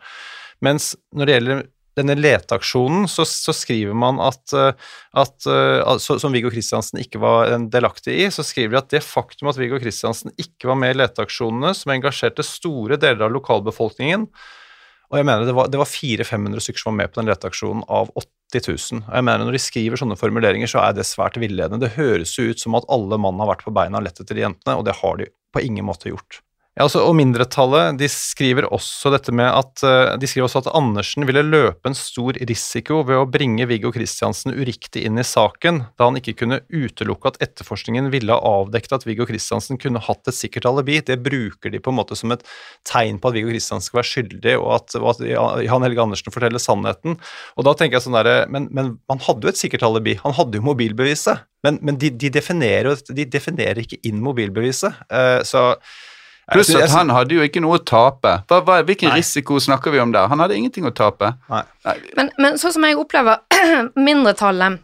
Mens 0.65 0.91
når 1.15 1.29
det 1.29 1.37
gjelder 1.37 1.63
denne 1.99 2.15
leteaksjonen, 2.15 3.07
så, 3.11 3.25
så, 3.27 3.53
skriver 3.55 3.95
man 3.97 4.19
at, 4.23 4.53
eh, 4.55 4.91
at 5.19 5.35
så, 5.43 6.17
Som 6.21 6.35
Viggo 6.35 6.51
Kristiansen 6.53 7.01
ikke 7.01 7.19
var 7.21 7.51
delaktig 7.73 8.15
i, 8.23 8.29
så 8.31 8.45
skriver 8.47 8.75
de 8.75 8.79
at 8.79 8.93
det 8.95 9.03
faktum 9.03 9.51
at 9.51 9.59
Viggo 9.59 9.79
Kristiansen 9.81 10.31
ikke 10.39 10.71
var 10.71 10.79
med 10.79 10.95
i 10.95 10.99
leteaksjonene, 11.01 11.73
som 11.77 11.93
engasjerte 11.93 12.45
store 12.47 12.99
deler 13.01 13.27
av 13.27 13.35
lokalbefolkningen 13.35 14.27
Og 15.11 15.19
jeg 15.19 15.27
mener 15.27 15.47
det 15.47 15.55
var, 15.57 15.71
var 15.81 15.89
400-500 15.89 16.63
stykker 16.63 16.83
som 16.85 16.93
var 16.93 16.99
med 17.01 17.11
på 17.11 17.19
den 17.19 17.31
leteaksjonen 17.31 17.83
av 17.91 18.13
80 18.15 18.63
000. 18.69 19.03
Og 19.09 19.17
jeg 19.17 19.27
mener 19.27 19.43
Når 19.47 19.57
de 19.57 19.63
skriver 19.65 19.99
sånne 19.99 20.19
formuleringer, 20.19 20.71
så 20.71 20.85
er 20.85 20.95
det 20.95 21.07
svært 21.07 21.39
villedende. 21.39 21.81
Det 21.83 21.97
høres 21.97 22.37
jo 22.37 22.47
ut 22.51 22.63
som 22.63 22.79
at 22.79 22.87
alle 22.91 23.19
mann 23.19 23.39
har 23.43 23.51
vært 23.51 23.67
på 23.67 23.75
beina 23.75 23.99
og 23.99 24.07
lett 24.07 24.23
etter 24.23 24.39
de 24.39 24.47
jentene, 24.47 24.77
og 24.79 24.87
det 24.87 24.95
har 25.03 25.19
de 25.19 25.27
på 25.51 25.63
ingen 25.67 25.87
måte 25.87 26.11
gjort. 26.11 26.39
Ja, 26.81 26.87
altså, 26.87 27.03
og 27.05 27.13
Mindretallet 27.13 27.99
de 27.99 28.07
skriver 28.09 28.65
også 28.73 29.11
dette 29.13 29.29
med 29.37 29.45
at 29.45 29.83
eh, 29.85 30.15
de 30.17 30.25
skriver 30.25 30.47
også 30.47 30.63
at 30.63 30.69
Andersen 30.73 31.27
ville 31.29 31.43
løpe 31.45 31.85
en 31.85 31.93
stor 31.93 32.39
risiko 32.49 33.03
ved 33.05 33.19
å 33.21 33.27
bringe 33.29 33.67
Viggo 33.69 33.91
Kristiansen 33.93 34.55
uriktig 34.55 35.03
inn 35.05 35.21
i 35.21 35.25
saken, 35.27 35.83
da 35.93 36.07
han 36.07 36.17
ikke 36.17 36.33
kunne 36.39 36.63
utelukke 36.73 37.29
at 37.29 37.37
etterforskningen 37.45 38.09
ville 38.09 38.33
ha 38.33 38.55
avdekket 38.63 38.97
at 38.97 39.05
Viggo 39.05 39.29
Kristiansen 39.29 39.77
kunne 39.77 40.01
hatt 40.01 40.25
et 40.25 40.39
sikkert 40.39 40.65
alibi. 40.71 40.97
Det 41.05 41.19
bruker 41.21 41.69
de 41.69 41.83
på 41.85 41.93
en 41.93 41.99
måte 41.99 42.17
som 42.17 42.33
et 42.33 42.41
tegn 42.89 43.21
på 43.21 43.29
at 43.29 43.37
Viggo 43.37 43.53
Kristiansen 43.53 43.91
skal 43.91 44.01
være 44.01 44.13
skyldig, 44.15 44.57
og 44.57 44.73
at, 44.79 44.97
og 44.97 45.09
at 45.13 45.25
Jan 45.67 45.85
Helge 45.85 46.07
Andersen 46.07 46.33
forteller 46.33 46.65
sannheten. 46.65 47.21
Og 47.61 47.67
da 47.69 47.77
tenker 47.77 47.99
jeg 47.99 48.07
sånn 48.07 48.17
der, 48.17 48.47
men, 48.49 48.71
men 48.73 48.95
man 49.05 49.21
hadde 49.27 49.45
jo 49.45 49.53
et 49.53 49.61
sikkert 49.61 49.85
alibi, 49.85 50.17
han 50.25 50.33
hadde 50.33 50.57
jo 50.57 50.65
mobilbeviset. 50.71 51.45
Men, 51.61 51.77
men 51.85 52.01
de, 52.01 52.09
de, 52.09 52.33
definerer, 52.33 52.97
de, 53.05 53.27
definerer, 53.29 53.83
ikke 53.83 54.01
inn 54.09 54.17
mobilbeviset. 54.25 55.03
Uh, 55.13 55.45
så 55.45 55.75
Pluss 56.51 56.71
at 56.75 56.91
han 56.91 57.11
hadde 57.13 57.37
jo 57.37 57.45
ikke 57.45 57.61
noe 57.63 57.77
å 57.79 57.83
tape. 57.85 58.33
Hva, 58.49 58.61
hva, 58.65 58.81
hvilken 58.87 59.11
Nei. 59.11 59.21
risiko 59.21 59.59
snakker 59.61 59.93
vi 59.93 60.01
om 60.03 60.11
der? 60.11 60.27
Han 60.31 60.41
hadde 60.43 60.57
ingenting 60.57 60.87
å 60.89 60.93
tape. 60.95 61.33
Men, 61.47 62.31
men 62.41 62.59
sånn 62.59 62.75
som 62.75 62.87
jeg 62.87 62.99
opplever 62.99 63.43
mindretallet 64.09 64.81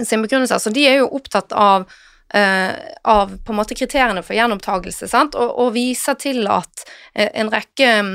sin 0.00 0.22
begrunnelse, 0.24 0.56
altså 0.56 0.72
de 0.74 0.86
er 0.88 1.02
jo 1.02 1.10
opptatt 1.20 1.56
av 1.56 1.90
Uh, 2.30 2.76
av 3.10 3.32
på 3.42 3.50
en 3.50 3.56
måte 3.58 3.74
kriteriene 3.74 4.22
for 4.22 4.36
gjenopptakelse, 4.38 5.08
sant? 5.10 5.34
Og, 5.34 5.48
og 5.64 5.72
viser 5.74 6.14
til 6.14 6.44
at 6.46 6.84
uh, 6.86 7.24
en 7.26 7.50
rekke 7.50 7.88
um, 7.98 8.12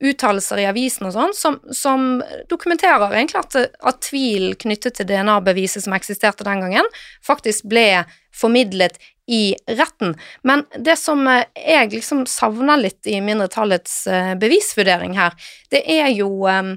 uttalelser 0.00 0.62
i 0.62 0.64
avisen 0.70 1.08
og 1.08 1.12
sånn 1.12 1.34
som, 1.36 1.58
som, 1.76 2.06
dokumenterer 2.48 3.12
egentlig 3.12 3.42
at, 3.42 3.58
at 3.90 4.00
tvil 4.06 4.54
knyttet 4.60 4.96
til 4.96 5.10
DNA-beviset 5.10 5.84
som 5.84 5.96
eksisterte 5.98 6.46
den 6.48 6.64
gangen, 6.64 6.88
faktisk 7.20 7.68
ble 7.68 8.06
formidlet 8.32 8.96
i 9.28 9.54
retten. 9.66 10.14
Men 10.42 10.64
det 10.76 10.96
som 10.96 11.26
eh, 11.28 11.44
jeg 11.54 11.92
liksom 11.92 12.24
savner 12.30 12.80
litt 12.80 13.06
i 13.06 13.18
mindretallets 13.24 14.06
eh, 14.08 14.32
bevisvurdering 14.40 15.18
her, 15.18 15.36
det 15.72 15.82
er 15.84 16.08
jo 16.16 16.30
um, 16.48 16.76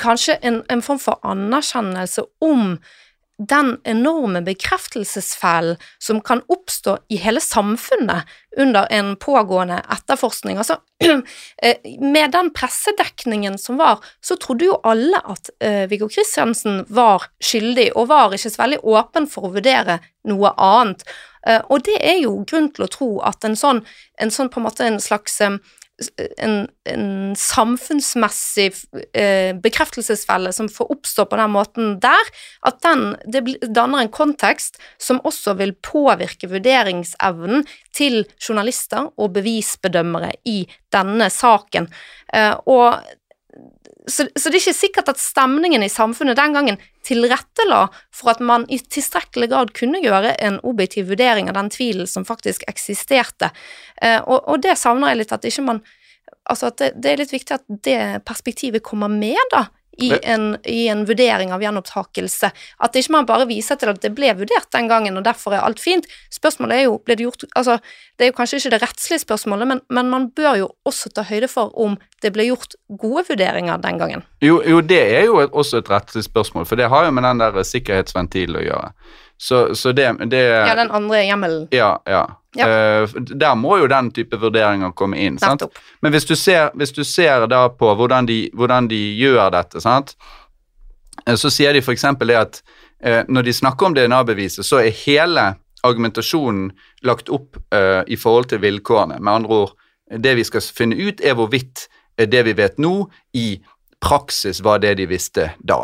kanskje 0.00 0.36
en, 0.44 0.60
en, 0.68 0.82
form 0.84 1.00
for 1.00 1.20
anerkjennelse 1.24 2.26
om 2.44 2.76
den 3.38 3.80
enorme 3.84 4.42
bekreftelsesfellen 4.42 5.76
som 5.98 6.20
kan 6.20 6.42
oppstå 6.48 6.98
i 7.08 7.16
hele 7.16 7.40
samfunnet 7.40 8.22
under 8.56 8.86
en 8.90 9.16
pågående 9.16 9.80
etterforskning. 9.90 10.58
Altså, 10.58 10.76
eh, 11.62 11.76
med 12.00 12.30
den 12.30 12.52
pressedekningen 12.54 13.58
som 13.58 13.76
var, 13.76 14.04
så 14.20 14.36
trodde 14.36 14.68
jo 14.68 14.78
alle 14.86 15.18
at 15.18 15.50
uh, 15.64 15.84
Viggo 15.90 16.08
Kristiansen 16.08 16.84
var 16.88 17.26
skyldig, 17.42 17.90
og 17.98 18.08
var 18.12 18.34
ikke 18.34 18.52
så 18.54 18.62
veldig 18.62 18.82
åpen 18.86 19.26
for 19.30 19.48
å 19.48 19.54
vurdere 19.56 19.98
noe 20.30 20.54
annet. 20.54 21.02
Uh, 21.42 21.60
og 21.74 21.82
det 21.88 21.98
er 21.98 22.22
jo 22.22 22.36
grunn 22.46 22.70
til 22.70 22.86
å 22.86 22.92
tro 22.92 23.10
at 23.26 23.44
en 23.44 23.58
sånn, 23.58 23.82
en 24.22 24.30
sånn 24.30 24.52
på 24.52 24.62
en 24.62 24.68
måte 24.68 24.86
en 24.86 25.02
slags 25.02 25.40
um, 25.42 25.58
en, 26.42 26.66
en 26.90 27.34
samfunnsmessig 27.38 28.72
eh, 29.14 29.54
bekreftelsesfelle 29.62 30.50
som 30.52 30.68
får 30.72 30.90
oppstå 30.90 31.26
på 31.30 31.38
den 31.38 31.52
måten 31.54 31.92
der, 32.02 32.30
at 32.66 32.80
den 32.82 33.04
det 33.30 33.44
danner 33.70 34.02
en 34.02 34.12
kontekst 34.14 34.80
som 34.98 35.22
også 35.24 35.54
vil 35.60 35.76
påvirke 35.86 36.50
vurderingsevnen 36.50 37.66
til 37.94 38.24
journalister 38.42 39.12
og 39.14 39.36
bevisbedømmere 39.36 40.32
i 40.50 40.64
denne 40.94 41.30
saken. 41.30 41.88
Eh, 42.34 42.54
og 42.66 42.98
så, 44.06 44.26
så, 44.36 44.50
det 44.50 44.58
er 44.58 44.60
ikke 44.60 44.76
sikkert 44.76 45.10
at 45.12 45.20
stemningen 45.20 45.84
i 45.84 45.90
samfunnet 45.92 46.36
den 46.36 46.56
gangen 46.56 46.78
tilrettela 47.06 47.86
for 48.14 48.34
at 48.34 48.42
man 48.44 48.66
i 48.72 48.78
tilstrekkelig 48.78 49.48
grad 49.52 49.72
kunne 49.76 50.02
gjøre 50.04 50.34
en 50.44 50.58
objektiv 50.66 51.08
vurdering 51.12 51.48
av 51.48 51.56
den 51.58 51.70
tvilen 51.72 52.08
som 52.10 52.26
faktisk 52.28 52.66
eksisterte. 52.70 53.52
Eh, 54.02 54.20
og, 54.20 54.42
og, 54.42 54.58
det 54.64 54.76
savner 54.80 55.12
jeg 55.12 55.22
litt, 55.22 55.36
at 55.36 55.50
ikke 55.50 55.68
man 55.72 55.84
Altså 56.48 56.68
at 56.68 56.76
det, 56.80 56.90
det, 57.00 57.08
er 57.08 57.20
litt 57.20 57.30
viktig 57.32 57.54
at 57.56 57.62
det 57.86 57.98
perspektivet 58.28 58.82
kommer 58.84 59.08
med, 59.08 59.38
da, 59.52 59.62
i 59.98 60.10
en, 60.22 60.56
i 60.64 60.86
en, 60.88 61.04
vurdering 61.08 61.52
av 61.54 61.62
gjenopptakelse. 61.62 62.50
At 62.82 62.96
ikke 62.98 63.14
man 63.14 63.28
bare 63.28 63.46
viser 63.50 63.78
til 63.80 63.92
at 63.92 64.00
det 64.02 64.12
ble 64.16 64.32
vurdert 64.38 64.70
den 64.74 64.88
gangen, 64.90 65.18
og 65.18 65.26
derfor 65.26 65.54
er 65.54 65.64
alt 65.66 65.82
fint. 65.82 66.08
Spørsmålet 66.34 66.78
er 66.78 66.86
jo 66.88 66.98
ble 67.04 67.16
det 67.18 67.26
gjort 67.26 67.46
altså, 67.54 67.78
Det 68.16 68.26
er 68.26 68.30
jo 68.30 68.36
kanskje 68.36 68.60
ikke 68.60 68.74
det 68.74 68.82
rettslige 68.82 69.22
spørsmålet, 69.24 69.68
men, 69.68 69.80
men, 69.90 70.10
man 70.10 70.28
bør 70.36 70.58
jo 70.60 70.68
også 70.86 71.10
ta 71.14 71.24
høyde 71.26 71.48
for 71.50 71.74
om 71.80 71.98
det 72.22 72.32
ble 72.34 72.46
gjort 72.46 72.76
gode 72.88 73.24
vurderinger 73.28 73.80
den 73.82 73.98
gangen. 73.98 74.24
Jo, 74.42 74.60
jo 74.62 74.80
det 74.80 75.02
er 75.18 75.26
jo 75.28 75.42
også 75.44 75.82
et 75.82 75.90
rettslig 75.90 76.24
spørsmål, 76.28 76.66
for 76.66 76.78
det 76.80 76.88
har 76.92 77.08
jo 77.08 77.14
med 77.14 77.26
den 77.26 77.42
der 77.42 77.62
sikkerhetsventilen 77.66 78.60
å 78.60 78.64
gjøre. 78.64 78.94
Så, 79.36 79.74
så 79.74 79.92
det, 79.92 80.06
det, 80.30 80.44
Ja, 80.46 80.76
den 80.78 80.94
andre 80.94 81.24
hjemmelen. 81.26 81.68
Ja, 81.74 81.98
ja. 82.06 82.24
Ja. 82.54 82.66
Uh, 83.04 83.14
der 83.30 83.54
må 83.58 83.78
jo 83.80 83.88
den 83.90 84.10
type 84.14 84.38
vurderinger 84.40 84.94
komme 84.96 85.18
inn. 85.20 85.38
sant? 85.38 85.64
Men 86.02 86.14
hvis 86.14 86.26
du 86.28 86.34
ser, 86.38 86.70
hvis 86.78 86.94
du 86.94 87.02
ser 87.04 87.46
da 87.50 87.66
på 87.72 87.94
hvordan 87.98 88.28
de, 88.30 88.38
hvordan 88.54 88.88
de 88.90 89.00
gjør 89.18 89.50
dette, 89.54 89.82
sant? 89.82 90.14
Uh, 91.26 91.34
så 91.40 91.50
sier 91.52 91.74
de 91.74 91.82
f.eks. 91.82 92.06
det 92.22 92.38
at 92.38 92.62
uh, 93.06 93.22
når 93.28 93.48
de 93.48 93.56
snakker 93.60 93.90
om 93.90 93.96
DNA-beviset, 93.96 94.66
så 94.66 94.82
er 94.82 94.94
hele 95.04 95.52
argumentasjonen 95.84 96.70
lagt 97.04 97.28
opp 97.28 97.58
i 98.08 98.16
forhold 98.16 98.46
til 98.48 98.62
vilkårene. 98.62 99.18
Med 99.20 99.32
andre 99.34 99.50
ord, 99.52 99.74
det 100.08 100.32
vi 100.38 100.46
skal 100.48 100.64
finne 100.64 100.96
ut, 100.96 101.20
er 101.20 101.36
hvorvidt 101.36 101.82
det 102.16 102.40
vi 102.46 102.54
vet 102.56 102.78
nå, 102.80 103.10
i 103.36 103.58
praksis 104.00 104.62
var 104.64 104.80
det 104.80 104.94
de 105.02 105.04
visste 105.10 105.50
da. 105.60 105.82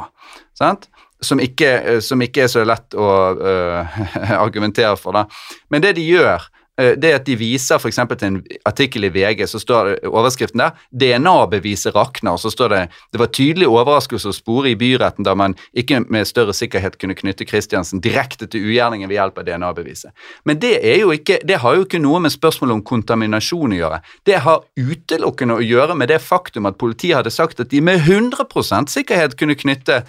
Sant? 0.56 0.88
som 1.20 1.40
ikke, 1.40 1.68
eh, 1.68 2.00
som 2.00 2.22
ikke, 2.22 2.44
er 2.44 2.52
så 2.52 2.64
lett 2.66 2.96
å 2.96 3.10
uh, 3.36 4.00
argumentere 4.44 4.96
for. 5.00 5.16
Da. 5.16 5.26
Men 5.72 5.84
det 5.84 5.94
de 5.98 6.06
gjør, 6.06 6.40
uh, 6.40 6.59
det 6.80 7.10
er 7.10 7.18
at 7.18 7.26
de 7.26 7.36
viser 7.36 7.80
f.eks. 7.80 7.98
til 8.18 8.26
en 8.26 8.38
artikkel 8.68 9.04
i 9.04 9.10
VG, 9.12 9.44
så 9.48 9.60
står 9.60 9.90
overskriften 10.08 10.62
der 10.62 10.70
'DNA-beviset 10.92 11.94
rakner'. 11.94 12.36
Så 12.36 12.50
står 12.50 12.68
det 12.68 12.88
'Det 13.12 13.18
var 13.20 13.26
tydelig 13.26 13.68
overraskelse 13.68 14.28
å 14.28 14.32
spore 14.32 14.70
i 14.70 14.74
byretten 14.74 15.24
da 15.24 15.34
man 15.34 15.54
ikke 15.74 16.04
med 16.08 16.26
større 16.26 16.52
sikkerhet 16.52 16.98
kunne 16.98 17.14
knytte 17.14 17.44
Kristiansen 17.44 18.00
direkte 18.00 18.46
til 18.46 18.60
ugjerningen 18.60 19.08
ved 19.08 19.16
hjelp 19.16 19.38
av 19.38 19.44
DNA-beviset'. 19.44 20.12
Men 20.44 20.58
det, 20.58 20.78
er 20.82 21.00
jo 21.00 21.10
ikke, 21.10 21.38
det 21.44 21.58
har 21.58 21.74
jo 21.74 21.84
ikke 21.84 22.02
noe 22.02 22.20
med 22.20 22.30
spørsmålet 22.30 22.72
om 22.72 22.82
kontaminasjon 22.82 23.72
å 23.72 23.80
gjøre. 23.80 24.00
Det 24.26 24.38
har 24.40 24.64
utelukkende 24.76 25.54
å 25.54 25.64
gjøre 25.64 25.94
med 25.94 26.08
det 26.08 26.20
faktum 26.20 26.66
at 26.66 26.78
politiet 26.78 27.16
hadde 27.16 27.30
sagt 27.30 27.60
at 27.60 27.70
de 27.70 27.80
med 27.80 28.00
100% 28.00 28.88
sikkerhet 28.88 29.36
kunne 29.36 29.54
knytte 29.54 30.04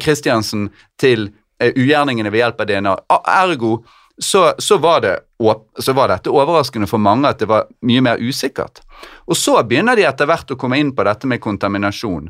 Kristiansen 0.00 0.66
eh, 0.66 0.86
til 0.98 1.30
eh, 1.60 1.72
ugjerningene 1.76 2.32
ved 2.32 2.42
hjelp 2.42 2.60
av 2.60 2.66
DNA. 2.66 2.96
Ergo 3.44 3.84
så, 4.22 4.52
så, 4.58 4.76
var 4.78 5.00
det, 5.00 5.18
så, 5.78 5.92
var 5.92 6.08
dette 6.12 6.32
overraskende 6.32 6.88
for 6.90 7.00
mange 7.00 7.30
at 7.30 7.40
det 7.40 7.48
var 7.48 7.68
mye 7.86 8.02
mer 8.04 8.20
usikkert. 8.20 8.82
Og 9.26 9.38
så 9.38 9.56
begynner 9.64 9.96
de 9.96 10.04
etter 10.04 10.28
hvert 10.28 10.52
å 10.52 10.58
komme 10.60 10.80
inn 10.80 10.92
på 10.96 11.06
dette 11.08 11.30
med 11.30 11.40
kontaminasjon. 11.40 12.28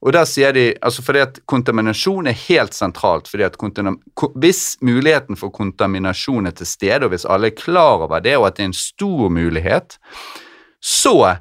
Og 0.00 0.14
der 0.16 0.24
sier 0.28 0.54
de, 0.56 0.70
altså 0.80 1.02
fordi 1.04 1.20
at 1.20 1.40
Kontaminasjon 1.48 2.30
er 2.30 2.36
helt 2.46 2.72
sentralt. 2.76 3.28
fordi 3.28 3.44
at 3.44 3.56
Hvis 4.34 4.78
muligheten 4.80 5.36
for 5.36 5.50
kontaminasjon 5.52 6.46
er 6.46 6.56
til 6.56 6.66
stede, 6.66 7.04
og 7.04 7.12
hvis 7.12 7.26
alle 7.28 7.50
er 7.50 7.56
klar 7.56 8.00
over 8.06 8.20
det, 8.20 8.36
og 8.36 8.46
at 8.46 8.56
det 8.56 8.62
er 8.62 8.72
en 8.72 8.72
stor 8.72 9.28
mulighet, 9.28 9.98
så 10.80 11.36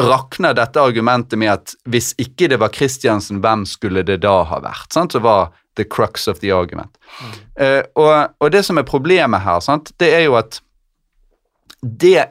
rakner 0.00 0.52
dette 0.52 0.80
argumentet 0.80 1.38
med 1.38 1.52
at 1.52 1.74
hvis 1.88 2.14
ikke 2.18 2.48
det 2.48 2.60
var 2.60 2.72
Kristiansen, 2.74 3.40
hvem 3.40 3.64
skulle 3.64 4.02
det 4.02 4.20
da 4.20 4.42
ha 4.44 4.60
vært? 4.60 4.92
Sant? 4.92 5.12
Så 5.12 5.22
var 5.24 5.54
the 5.76 5.84
crux 5.84 6.28
of 6.28 6.40
the 6.40 6.52
argument. 6.52 6.96
Mm. 7.20 7.34
Uh, 7.60 7.82
og, 7.94 8.34
og, 8.38 8.50
det 8.52 8.64
som 8.66 8.78
er 8.78 8.86
problemet 8.88 9.44
her, 9.44 9.60
sant? 9.64 9.92
det 9.98 10.12
er 10.14 10.26
jo 10.28 10.38
at 10.40 10.60
det 11.82 12.30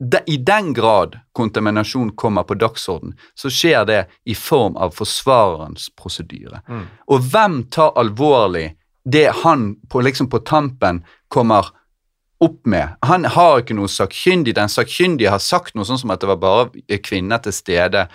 de, 0.00 0.18
i 0.26 0.36
den 0.36 0.72
grad 0.72 1.18
kontaminasjon 1.36 2.14
kommer 2.16 2.42
på 2.48 2.54
dagsorden, 2.56 3.12
så 3.34 3.50
skjer 3.52 3.84
det 3.84 3.98
i 4.24 4.34
form 4.34 4.78
av 4.80 4.94
forsvarerens 4.96 5.90
prosedyre. 5.96 6.62
Mm. 6.68 6.86
Og 7.12 7.26
hvem 7.32 7.58
tar 7.68 7.92
alvorlig 8.00 8.70
det 9.04 9.26
han 9.42 9.74
på, 9.92 10.00
liksom 10.00 10.30
på 10.32 10.40
tampen 10.48 11.02
kommer 11.28 11.68
opp 12.40 12.66
med? 12.66 12.96
Han 13.06 13.24
har 13.28 13.60
ikke 13.60 13.76
noe 13.76 13.90
sakkyndig. 13.90 14.56
Den 14.56 14.72
sakkyndige 14.72 15.32
har 15.32 15.42
sagt 15.44 15.76
noe 15.76 15.86
sånn 15.88 16.00
som 16.00 16.12
at 16.14 16.22
det 16.22 16.30
var 16.30 16.40
bare 16.42 16.98
kvinner 17.04 17.42
til 17.44 17.54
stede 17.54 18.06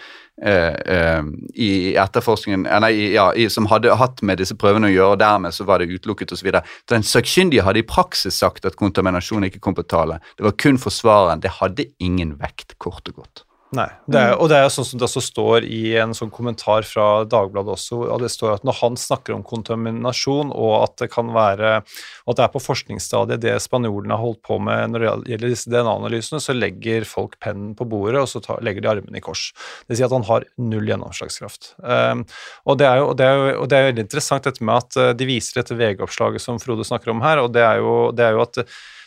eh, 0.42 0.74
eh, 0.96 1.30
i 1.54 1.72
etterforskningen 2.02 2.66
eh, 2.66 2.82
nei, 2.84 2.92
ja, 3.16 3.30
i, 3.38 3.48
som 3.54 3.70
hadde 3.72 3.96
hatt 4.00 4.24
med 4.26 4.42
disse 4.42 4.58
prøvene 4.60 4.90
å 4.90 4.94
gjøre, 4.94 5.16
og 5.16 5.24
dermed 5.24 5.56
så 5.56 5.68
var 5.70 5.82
det 5.82 5.92
utelukket 5.94 6.34
osv. 6.36 6.52
Den 6.92 7.06
sakkyndige 7.06 7.66
hadde 7.68 7.84
i 7.84 7.88
praksis 7.88 8.42
sagt 8.42 8.68
at 8.68 8.80
kontaminasjon 8.82 9.48
ikke 9.48 9.64
kom 9.64 9.78
på 9.78 9.88
tale. 9.88 10.20
Det 10.36 10.48
var 10.48 10.58
kun 10.60 10.82
forsvareren. 10.82 11.46
Det 11.46 11.58
hadde 11.62 11.92
ingen 12.04 12.36
vekt, 12.42 12.80
kort 12.82 13.06
og 13.14 13.22
godt. 13.24 13.45
Nei, 13.74 13.88
det 14.06 14.20
er, 14.22 14.36
og 14.38 14.50
det 14.52 14.60
er 14.60 14.68
jo 14.68 14.74
sånn 14.76 14.86
som 14.86 15.00
det 15.02 15.08
også 15.08 15.22
står 15.26 15.66
i 15.66 15.96
en 15.98 16.12
sånn 16.14 16.30
kommentar 16.34 16.86
fra 16.86 17.24
Dagbladet 17.26 17.74
også, 17.74 17.98
og 18.14 18.22
det 18.22 18.30
står 18.30 18.60
at 18.60 18.68
når 18.68 18.78
han 18.78 18.98
snakker 19.00 19.34
om 19.34 19.42
kontaminasjon, 19.48 20.52
og 20.54 20.76
at 20.84 20.94
det 21.02 21.08
kan 21.16 21.32
være 21.34 21.72
at 21.82 22.38
det 22.38 22.46
er 22.46 22.54
på 22.54 22.62
forskningsstadiet 22.62 23.42
det 23.42 23.56
spanjolene 23.64 24.14
har 24.14 24.22
holdt 24.22 24.44
på 24.46 24.60
med 24.62 24.94
når 24.94 25.06
det 25.06 25.10
gjelder 25.34 25.56
disse 25.56 25.74
DNA-analysene, 25.74 26.44
så 26.46 26.56
legger 26.56 27.10
folk 27.10 27.40
pennen 27.42 27.74
på 27.78 27.90
bordet, 27.90 28.22
og 28.22 28.30
så 28.30 28.44
tar, 28.46 28.62
legger 28.66 28.86
de 28.86 28.92
armene 28.94 29.18
i 29.18 29.26
kors. 29.26 29.50
Det 29.84 29.96
vil 29.96 30.04
si 30.04 30.08
at 30.08 30.14
han 30.14 30.30
har 30.30 30.46
null 30.62 30.94
gjennomslagskraft. 30.94 31.74
Um, 31.82 32.26
og, 32.70 32.78
det 32.80 32.90
er 32.92 33.02
jo, 33.02 33.10
og, 33.10 33.16
det 33.18 33.28
er 33.28 33.40
jo, 33.40 33.54
og 33.64 33.72
det 33.72 33.80
er 33.80 33.90
veldig 33.90 34.06
interessant 34.06 34.46
dette 34.46 34.66
med 34.66 34.86
at 34.86 35.18
de 35.18 35.28
viser 35.34 35.64
dette 35.64 35.80
VG-oppslaget 35.82 36.46
som 36.46 36.62
Frode 36.62 36.86
snakker 36.86 37.16
om 37.18 37.26
her, 37.26 37.42
og 37.42 37.50
det 37.58 37.66
er 37.66 37.82
jo, 37.82 37.96
det 38.14 38.30
er 38.30 38.38
jo 38.38 38.46
at 38.46 38.62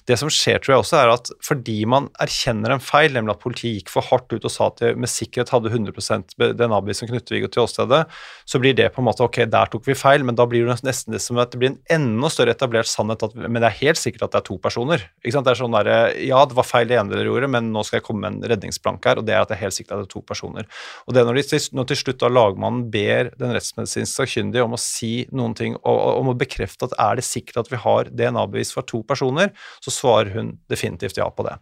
det 0.09 0.17
som 0.17 0.31
skjer, 0.33 0.57
tror 0.63 0.75
jeg 0.75 0.83
også, 0.83 0.97
er 1.03 1.11
at 1.13 1.31
fordi 1.45 1.83
man 1.89 2.09
erkjenner 2.23 2.73
en 2.73 2.83
feil, 2.83 3.13
nemlig 3.13 3.35
at 3.35 3.43
politiet 3.43 3.77
gikk 3.77 3.91
for 3.93 4.07
hardt 4.09 4.33
ut 4.33 4.47
og 4.47 4.53
sa 4.53 4.71
at 4.71 4.81
de 4.81 4.93
med 4.97 5.11
sikkerhet 5.13 5.53
hadde 5.53 5.73
100% 5.73 6.37
DNA-bevis 6.57 7.03
som 7.03 7.11
knytter 7.11 7.37
Viggo 7.37 7.51
til 7.53 7.65
åstedet, 7.67 8.01
så 8.49 8.61
blir 8.63 8.77
det 8.79 8.89
på 8.95 9.03
en 9.03 9.09
måte 9.11 9.25
ok, 9.27 9.43
der 9.53 9.69
tok 9.73 9.85
vi 9.89 9.97
feil, 9.99 10.25
men 10.25 10.39
da 10.39 10.47
blir 10.49 10.65
det 10.65 10.79
nesten 10.87 11.13
det 11.13 11.21
som 11.25 11.41
at 11.43 11.53
det 11.53 11.61
blir 11.61 11.75
en 11.75 11.81
enda 11.99 12.31
større 12.33 12.55
etablert 12.57 12.89
sannhet 12.89 13.23
at 13.27 13.37
Men 13.39 13.61
det 13.61 13.69
er 13.69 13.79
helt 13.83 14.01
sikkert 14.01 14.25
at 14.27 14.33
det 14.33 14.41
er 14.41 14.47
to 14.49 14.57
personer. 14.63 15.05
ikke 15.23 15.35
sant? 15.37 15.49
Det 15.49 15.53
er 15.53 15.61
sånn 15.61 15.77
der, 15.77 15.93
Ja, 16.25 16.41
det 16.49 16.57
var 16.57 16.67
feil 16.69 16.89
det 16.89 16.97
ene 16.99 17.13
dere 17.13 17.29
gjorde, 17.29 17.51
men 17.53 17.69
nå 17.75 17.85
skal 17.85 18.01
jeg 18.01 18.07
komme 18.09 18.25
med 18.25 18.39
en 18.39 18.51
redningsplanke 18.55 19.13
her, 19.13 19.21
og 19.21 19.29
det 19.29 19.37
er 19.37 19.45
at 19.45 19.53
det 19.53 19.59
er 19.59 19.65
helt 19.67 19.77
sikkert 19.77 19.99
at 19.99 20.07
det 20.07 20.09
er 20.09 20.15
to 20.17 20.25
personer. 20.25 20.69
Og 21.07 21.15
det 21.15 21.23
er 21.23 21.29
når, 21.29 21.43
de, 21.43 21.61
når 21.77 21.91
til 21.93 22.01
slutt 22.03 22.23
da 22.25 22.33
lagmannen 22.33 22.89
ber 22.93 23.33
den 23.37 23.53
rettsmedisinsk 23.57 24.23
sakkyndige 24.23 24.65
om 24.65 24.77
å 24.77 24.81
si 24.81 25.13
noen 25.37 25.57
ting, 25.59 25.77
og, 25.83 25.97
og 26.01 26.23
om 26.23 26.33
å 26.33 26.39
bekrefte 26.39 26.89
at 26.89 26.97
er 26.97 27.21
det 27.21 27.29
sikkert 27.29 27.65
at 27.65 27.73
vi 27.73 27.83
har 27.85 28.09
DNA-bevis 28.09 28.73
for 28.73 28.89
to 28.89 29.05
personer, 29.07 29.53
så 29.85 29.93
svarer 29.99 30.33
hun 30.37 30.55
definitivt 30.71 31.19
ja 31.21 31.29
på 31.31 31.47
det. 31.47 31.57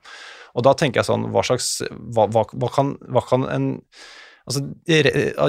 Og 0.57 0.65
da 0.65 0.73
tenker 0.77 1.03
jeg 1.03 1.11
sånn, 1.11 1.29
hva 1.35 1.45
slags 1.45 1.83
Hva, 1.91 2.29
hva, 2.33 2.47
hva, 2.53 2.71
kan, 2.73 2.95
hva 3.13 3.25
kan, 3.27 3.49
en 3.53 3.69
Altså, 4.47 4.63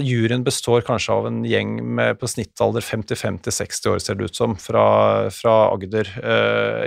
Juryen 0.02 0.42
består 0.42 0.82
kanskje 0.82 1.14
av 1.14 1.28
en 1.30 1.44
gjeng 1.46 1.76
med 2.00 2.18
på 2.18 2.30
snittalder 2.32 2.82
55-60 2.82 3.92
år, 3.92 4.00
ser 4.02 4.18
det 4.18 4.32
ut 4.32 4.40
som, 4.40 4.56
fra, 4.58 4.86
fra 5.30 5.54
Agder. 5.70 6.10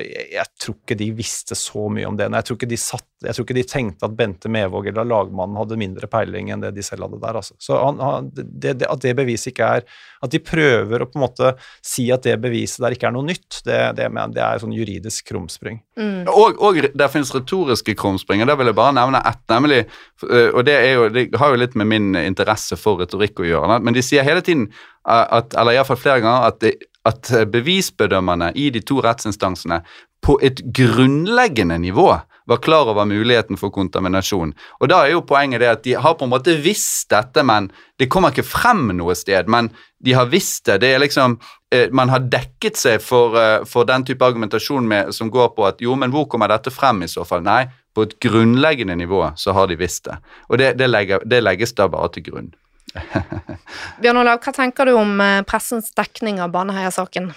Jeg, 0.03 0.25
jeg, 0.35 0.47
tror 0.59 0.75
ikke 0.81 0.97
de 0.99 1.07
visste 1.15 1.55
så 1.55 1.87
mye 1.87 2.09
om 2.09 2.19
det. 2.19 2.27
Jeg 2.35 2.49
tror 2.49 2.59
ikke 2.59 2.71
de, 2.73 2.79
satt, 2.83 3.07
jeg 3.23 3.37
tror 3.37 3.47
ikke 3.47 3.59
de 3.61 3.65
tenkte 3.71 4.09
at 4.09 4.17
Bente 4.19 4.51
Mevåg 4.51 4.89
eller 4.91 5.07
lagmannen 5.07 5.61
hadde 5.61 5.79
mindre 5.79 6.11
peiling 6.11 6.51
enn 6.51 6.65
det 6.65 6.73
de 6.75 6.83
selv 6.83 7.07
hadde 7.07 7.21
der. 7.23 7.39
Altså. 7.45 7.55
Så 7.63 7.79
han, 7.79 8.03
han, 8.03 8.33
det, 8.35 8.75
det, 8.83 8.89
At 8.91 9.07
det 9.07 9.15
beviset 9.21 9.53
ikke 9.53 9.71
er 9.79 9.87
At 10.25 10.35
de 10.35 10.43
prøver 10.43 11.05
å 11.05 11.07
på 11.07 11.21
en 11.21 11.25
måte 11.29 11.55
si 11.87 12.09
at 12.11 12.27
det 12.27 12.35
beviset 12.43 12.83
der 12.83 12.97
ikke 12.97 13.07
er 13.09 13.15
noe 13.15 13.29
nytt, 13.29 13.63
det, 13.69 13.79
det, 14.01 14.11
det 14.35 14.43
er 14.43 14.61
sånn 14.61 14.75
juridisk 14.75 15.31
krumspring. 15.31 15.79
Mm. 15.95 16.27
Og, 16.27 16.59
og 16.59 16.83
det 16.83 17.11
finnes 17.13 17.31
retoriske 17.35 17.95
krumspring, 17.99 18.43
og 18.43 18.51
der 18.51 18.59
vil 18.59 18.73
jeg 18.73 18.79
bare 18.83 18.97
nevne 18.99 19.23
ett, 19.31 19.43
nemlig 19.53 19.81
Og 20.27 20.65
det, 20.67 20.75
er 20.75 20.93
jo, 20.97 21.09
det 21.15 21.29
har 21.41 21.55
jo 21.55 21.61
litt 21.61 21.79
med 21.79 21.89
min 21.89 22.00
min 22.01 22.17
interesse 22.25 22.79
for 22.81 23.01
retorikk 23.03 23.43
å 23.43 23.49
gjøre. 23.49 23.81
Men 23.85 23.97
de 23.97 24.05
sier 24.05 24.27
hele 24.27 24.43
tiden, 24.45 24.69
at, 25.05 25.55
eller 25.59 25.77
iallfall 25.77 26.01
flere 26.01 26.25
ganger, 26.25 26.49
at, 26.49 26.61
det, 26.65 26.91
at 27.09 27.33
bevisbedømmerne 27.53 28.53
i 28.59 28.71
de 28.75 28.83
to 28.85 29.01
rettsinstansene 29.05 29.83
på 30.25 30.37
et 30.45 30.61
grunnleggende 30.77 31.79
nivå 31.81 32.11
var 32.51 32.57
klar 32.65 32.89
over 32.91 33.07
muligheten 33.07 33.57
for 33.57 33.71
kontaminasjon. 33.71 34.53
Og 34.81 34.91
da 34.91 35.05
er 35.05 35.15
jo 35.15 35.23
poenget 35.27 35.63
det 35.63 35.71
at 35.71 35.85
de 35.87 35.95
har 36.03 36.17
på 36.19 36.27
en 36.27 36.33
måte 36.33 36.57
visst 36.65 37.13
dette, 37.13 37.45
men 37.47 37.69
det 38.03 38.09
kommer 38.11 38.35
ikke 38.35 38.47
frem 38.47 38.89
noe 38.99 39.15
sted. 39.15 39.47
Men 39.47 39.71
de 40.03 40.17
har 40.19 40.31
visst 40.33 40.65
det. 40.67 40.81
Det 40.83 40.91
er 40.95 41.03
liksom 41.03 41.39
eh, 41.71 41.87
Man 41.95 42.11
har 42.11 42.27
dekket 42.27 42.81
seg 42.81 43.05
for, 43.05 43.37
eh, 43.39 43.63
for 43.71 43.87
den 43.87 44.05
type 44.09 44.25
argumentasjon 44.27 44.89
med, 44.89 45.15
som 45.15 45.31
går 45.31 45.53
på 45.55 45.69
at 45.69 45.85
jo, 45.85 45.95
men 45.95 46.11
hvor 46.11 46.27
kommer 46.27 46.51
dette 46.51 46.73
frem 46.75 47.05
i 47.07 47.11
så 47.11 47.27
fall? 47.29 47.45
Nei, 47.47 47.69
på 47.95 48.09
et 48.09 48.19
grunnleggende 48.23 48.99
nivå 48.99 49.29
så 49.37 49.55
har 49.55 49.71
de 49.71 49.79
visst 49.79 50.09
det. 50.11 50.19
Og 50.49 50.59
det, 50.59 50.75
det, 50.81 50.91
legger, 50.91 51.23
det 51.27 51.43
legges 51.45 51.77
da 51.79 51.87
bare 51.93 52.11
til 52.17 52.27
grunn. 52.33 52.51
Bjørn 54.03 54.25
Olav, 54.25 54.43
hva 54.43 54.55
tenker 54.57 54.91
du 54.91 54.97
om 54.99 55.21
eh, 55.23 55.41
pressens 55.47 55.95
dekning 55.95 56.43
av 56.43 56.51
Baneheia-saken? 56.55 57.31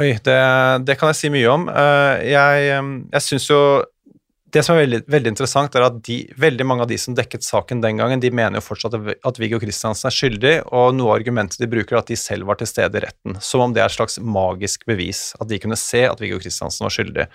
Oi, 0.00 0.14
det, 0.24 0.36
det, 0.86 0.94
kan 0.96 1.10
jeg 1.10 1.18
si 1.18 1.28
mye 1.34 1.48
om. 1.52 1.66
Eh, 1.68 2.28
jeg, 2.30 2.68
jeg 3.10 3.26
syns 3.26 3.50
jo 3.50 3.58
det 4.54 4.62
som 4.66 4.74
er 4.74 4.84
veldig, 4.84 5.00
veldig 5.10 5.30
interessant, 5.32 5.74
er 5.76 5.86
at 5.86 5.98
de, 6.06 6.18
veldig 6.40 6.66
mange 6.66 6.84
av 6.84 6.90
de 6.90 6.98
som 7.00 7.14
dekket 7.16 7.44
saken 7.46 7.82
den 7.84 8.00
gangen, 8.00 8.22
de 8.22 8.32
mener 8.34 8.58
jo 8.58 8.66
fortsatt 8.66 8.96
at 8.96 9.40
Viggo 9.40 9.60
Kristiansen 9.62 10.10
er 10.10 10.16
skyldig, 10.16 10.54
og 10.74 10.94
noe 10.96 11.12
av 11.12 11.20
argumentet 11.20 11.62
de 11.62 11.68
bruker, 11.70 11.96
er 11.96 12.02
at 12.02 12.10
de 12.10 12.18
selv 12.18 12.50
var 12.50 12.60
til 12.60 12.70
stede 12.70 12.98
i 12.98 13.04
retten. 13.06 13.38
Som 13.44 13.64
om 13.66 13.74
det 13.76 13.84
er 13.84 13.90
et 13.90 13.96
slags 13.96 14.18
magisk 14.22 14.86
bevis, 14.90 15.30
at 15.40 15.50
de 15.50 15.60
kunne 15.62 15.78
se 15.78 16.04
at 16.08 16.22
Viggo 16.22 16.40
Kristiansen 16.42 16.86
var 16.86 16.94
skyldig. 16.94 17.28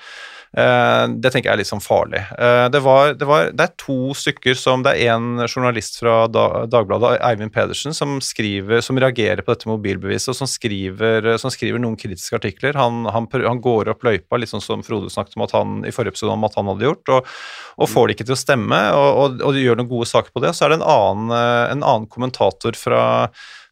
Eh, 0.56 1.06
det 1.20 1.32
tenker 1.34 1.50
jeg 1.50 1.58
er 1.58 1.60
litt 1.60 1.70
sånn 1.70 1.84
farlig. 1.84 2.22
Eh, 2.40 2.66
det, 2.72 2.80
var, 2.86 3.12
det, 3.20 3.28
var, 3.28 3.50
det, 3.52 3.66
er 3.66 3.74
to 3.82 4.16
stykker 4.16 4.56
som 4.56 4.86
Det 4.86 4.94
er 4.96 5.12
en 5.18 5.44
journalist 5.50 6.00
fra 6.00 6.30
Dagbladet, 6.32 7.18
Eivind 7.28 7.52
Pedersen, 7.56 7.96
som, 7.98 8.18
skriver, 8.24 8.80
som 8.86 9.00
reagerer 9.02 9.44
på 9.44 9.52
dette 9.52 9.70
mobilbeviset, 9.70 10.32
og 10.32 10.40
som 10.40 10.50
skriver, 10.50 11.34
som 11.42 11.52
skriver 11.52 11.84
noen 11.84 11.98
kritiske 12.00 12.40
artikler. 12.40 12.80
Han, 12.80 13.04
han, 13.12 13.28
han, 13.34 13.62
går 13.66 13.92
opp 13.92 14.08
løypa, 14.08 14.40
litt 14.40 14.54
sånn 14.54 14.64
som 14.64 14.86
Frode 14.86 15.12
snakket 15.12 15.36
om 15.36 15.46
at 15.48 15.56
han, 15.58 15.76
i 15.84 15.94
forrige 15.96 16.16
episode 16.16 16.38
om 16.38 16.48
at 16.48 16.56
han 16.60 16.72
hadde 16.72 16.88
gjort, 16.88 17.14
og, 17.18 17.36
og 17.76 17.92
får 17.92 18.08
det 18.08 18.18
ikke 18.18 18.30
til 18.30 18.38
å 18.38 18.44
stemme, 18.46 18.82
og, 18.96 19.10
og, 19.26 19.46
og 19.50 19.60
gjør 19.60 19.82
noen 19.82 19.92
gode 19.92 20.10
saker 20.12 20.32
på 20.32 20.46
det. 20.46 20.56
Så 20.56 20.66
er 20.66 20.74
det 20.74 20.80
en 20.80 20.90
annen, 20.96 21.36
eh, 21.36 21.62
en 21.76 21.84
annen 21.84 22.10
kommentator 22.12 22.80
fra 22.80 23.04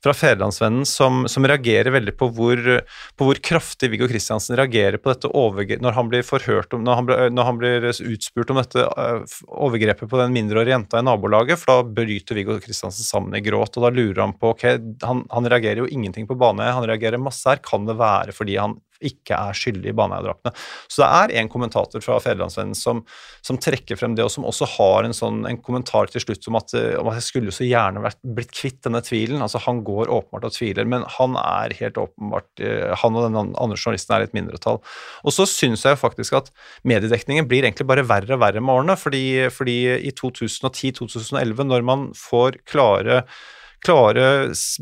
fra 0.03 0.13
Fedrelandsvennen 0.13 0.85
som, 0.87 1.23
som, 1.31 1.45
reagerer 1.47 1.93
veldig 1.95 2.13
på 2.19 2.27
hvor, 2.35 2.59
på 3.17 3.27
hvor 3.27 3.39
kraftig 3.43 3.89
Viggo 3.93 4.07
Kristiansen 4.11 4.57
reagerer 4.59 4.99
på 4.99 5.13
dette 5.13 5.31
når 5.83 5.95
han 5.97 6.09
blir 6.11 6.25
forhørt 6.27 6.73
om, 6.75 6.83
når 6.83 6.99
han, 6.99 7.11
når 7.35 7.49
han 7.49 7.59
blir 7.61 7.87
utspurt 7.91 8.51
om 8.51 8.59
dette 8.59 8.83
uh, 8.83 9.23
overgrepet 9.47 10.09
på 10.09 10.19
den 10.19 10.35
mindreårige 10.35 10.75
jenta 10.75 10.99
i 10.99 11.07
nabolaget, 11.07 11.59
for 11.61 11.71
da 11.71 11.95
bryter 12.01 12.37
Viggo 12.37 12.59
Kristiansen 12.63 13.07
sammen 13.07 13.37
i 13.37 13.43
gråt, 13.43 13.77
og 13.77 13.87
da 13.87 13.93
lurer 13.93 14.23
han 14.25 14.35
på 14.37 14.53
ok, 14.53 14.65
han, 15.05 15.23
han 15.31 15.51
reagerer 15.51 15.83
jo 15.83 15.91
ingenting 15.91 16.27
på 16.29 16.37
bane, 16.39 16.71
han 16.75 16.87
reagerer 16.89 17.21
masse 17.21 17.47
her, 17.49 17.63
kan 17.63 17.87
det 17.87 17.99
være 17.99 18.35
fordi 18.35 18.59
han 18.59 18.77
ikke 19.03 19.37
er 19.37 19.57
skyldig 19.57 19.91
i 19.91 19.95
Baneheia-drapene. 19.97 20.53
Så 20.91 21.03
det 21.03 21.09
er 21.09 21.33
en 21.41 21.51
kommentator 21.51 22.03
fra 22.03 22.19
Fedrelandsvennen 22.23 22.77
som, 22.77 23.01
som, 23.45 23.59
trekker 23.63 23.99
frem 23.99 24.17
det, 24.17 24.25
og 24.25 24.31
som 24.33 24.47
også 24.47 24.67
har 24.75 25.07
en, 25.07 25.15
sånn, 25.15 25.43
en 25.49 25.59
kommentar 25.63 26.11
til 26.11 26.23
slutt 26.23 26.49
om 26.51 26.59
at, 26.59 26.75
om 26.99 27.09
at 27.11 27.19
jeg 27.19 27.27
skulle 27.27 27.55
så 27.55 27.67
gjerne 27.67 28.03
vært, 28.03 28.19
blitt 28.37 28.53
kvitt 28.55 28.81
denne 28.85 29.03
tvilen. 29.05 29.41
Altså 29.43 29.61
Han 29.65 29.83
går 29.87 30.11
åpenbart 30.13 30.49
og 30.49 30.55
tviler, 30.57 30.89
men 30.89 31.07
han 31.17 31.37
er 31.39 31.75
helt 31.79 31.99
åpenbart 32.01 32.63
eh, 32.63 32.93
Han 33.03 33.17
og 33.19 33.27
den 33.27 33.39
andre 33.39 33.79
journalisten 33.79 34.17
er 34.17 34.27
et 34.27 34.37
mindretall. 34.37 34.81
Og 35.23 35.35
så 35.35 35.47
syns 35.49 35.85
jeg 35.87 36.01
faktisk 36.01 36.39
at 36.39 36.53
mediedekningen 36.87 37.47
blir 37.49 37.65
egentlig 37.65 37.87
bare 37.89 38.05
verre 38.07 38.37
og 38.37 38.43
verre 38.43 38.63
med 38.63 38.75
årene, 38.75 38.99
fordi, 38.99 39.25
fordi 39.53 39.79
i 40.03 40.13
2010-2011, 40.19 41.67
når 41.69 41.85
man 41.87 42.07
får 42.17 42.61
klare 42.69 43.23
klare 43.83 44.25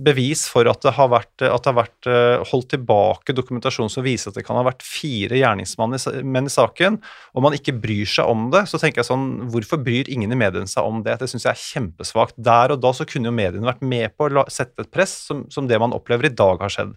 bevis 0.05 0.45
for 0.51 0.67
at 0.69 0.83
det 0.85 0.93
har 0.97 1.09
vært, 1.11 1.31
det 1.41 1.49
har 1.51 1.75
vært 1.77 2.09
eh, 2.09 2.43
holdt 2.51 2.69
tilbake 2.75 3.35
dokumentasjon 3.35 3.89
som 3.91 4.05
viser 4.05 4.31
at 4.31 4.39
det 4.39 4.45
kan 4.47 4.59
ha 4.59 4.65
vært 4.67 4.85
fire 4.85 5.39
gjerningsmenn 5.39 6.47
i 6.47 6.53
saken, 6.53 6.99
og 7.35 7.45
man 7.45 7.57
ikke 7.57 7.75
bryr 7.81 8.09
seg 8.09 8.29
om 8.29 8.49
det, 8.53 8.65
så 8.69 8.79
tenker 8.81 9.01
jeg 9.01 9.09
sånn 9.09 9.27
Hvorfor 9.51 9.81
bryr 9.81 10.09
ingen 10.11 10.31
i 10.33 10.37
mediene 10.37 10.69
seg 10.69 10.85
om 10.87 11.01
det? 11.05 11.17
Det 11.21 11.29
syns 11.31 11.45
jeg 11.47 11.53
er 11.53 11.61
kjempesvakt. 11.61 12.37
Der 12.41 12.73
og 12.73 12.81
da 12.83 12.91
så 12.95 13.07
kunne 13.09 13.29
jo 13.29 13.35
mediene 13.35 13.67
vært 13.67 13.83
med 13.83 14.13
på 14.17 14.29
å 14.29 14.45
sette 14.51 14.85
et 14.85 14.91
press 14.93 15.13
som, 15.27 15.45
som 15.51 15.67
det 15.69 15.79
man 15.81 15.95
opplever 15.95 16.29
i 16.29 16.35
dag 16.35 16.61
har 16.61 16.73
skjedd. 16.73 16.95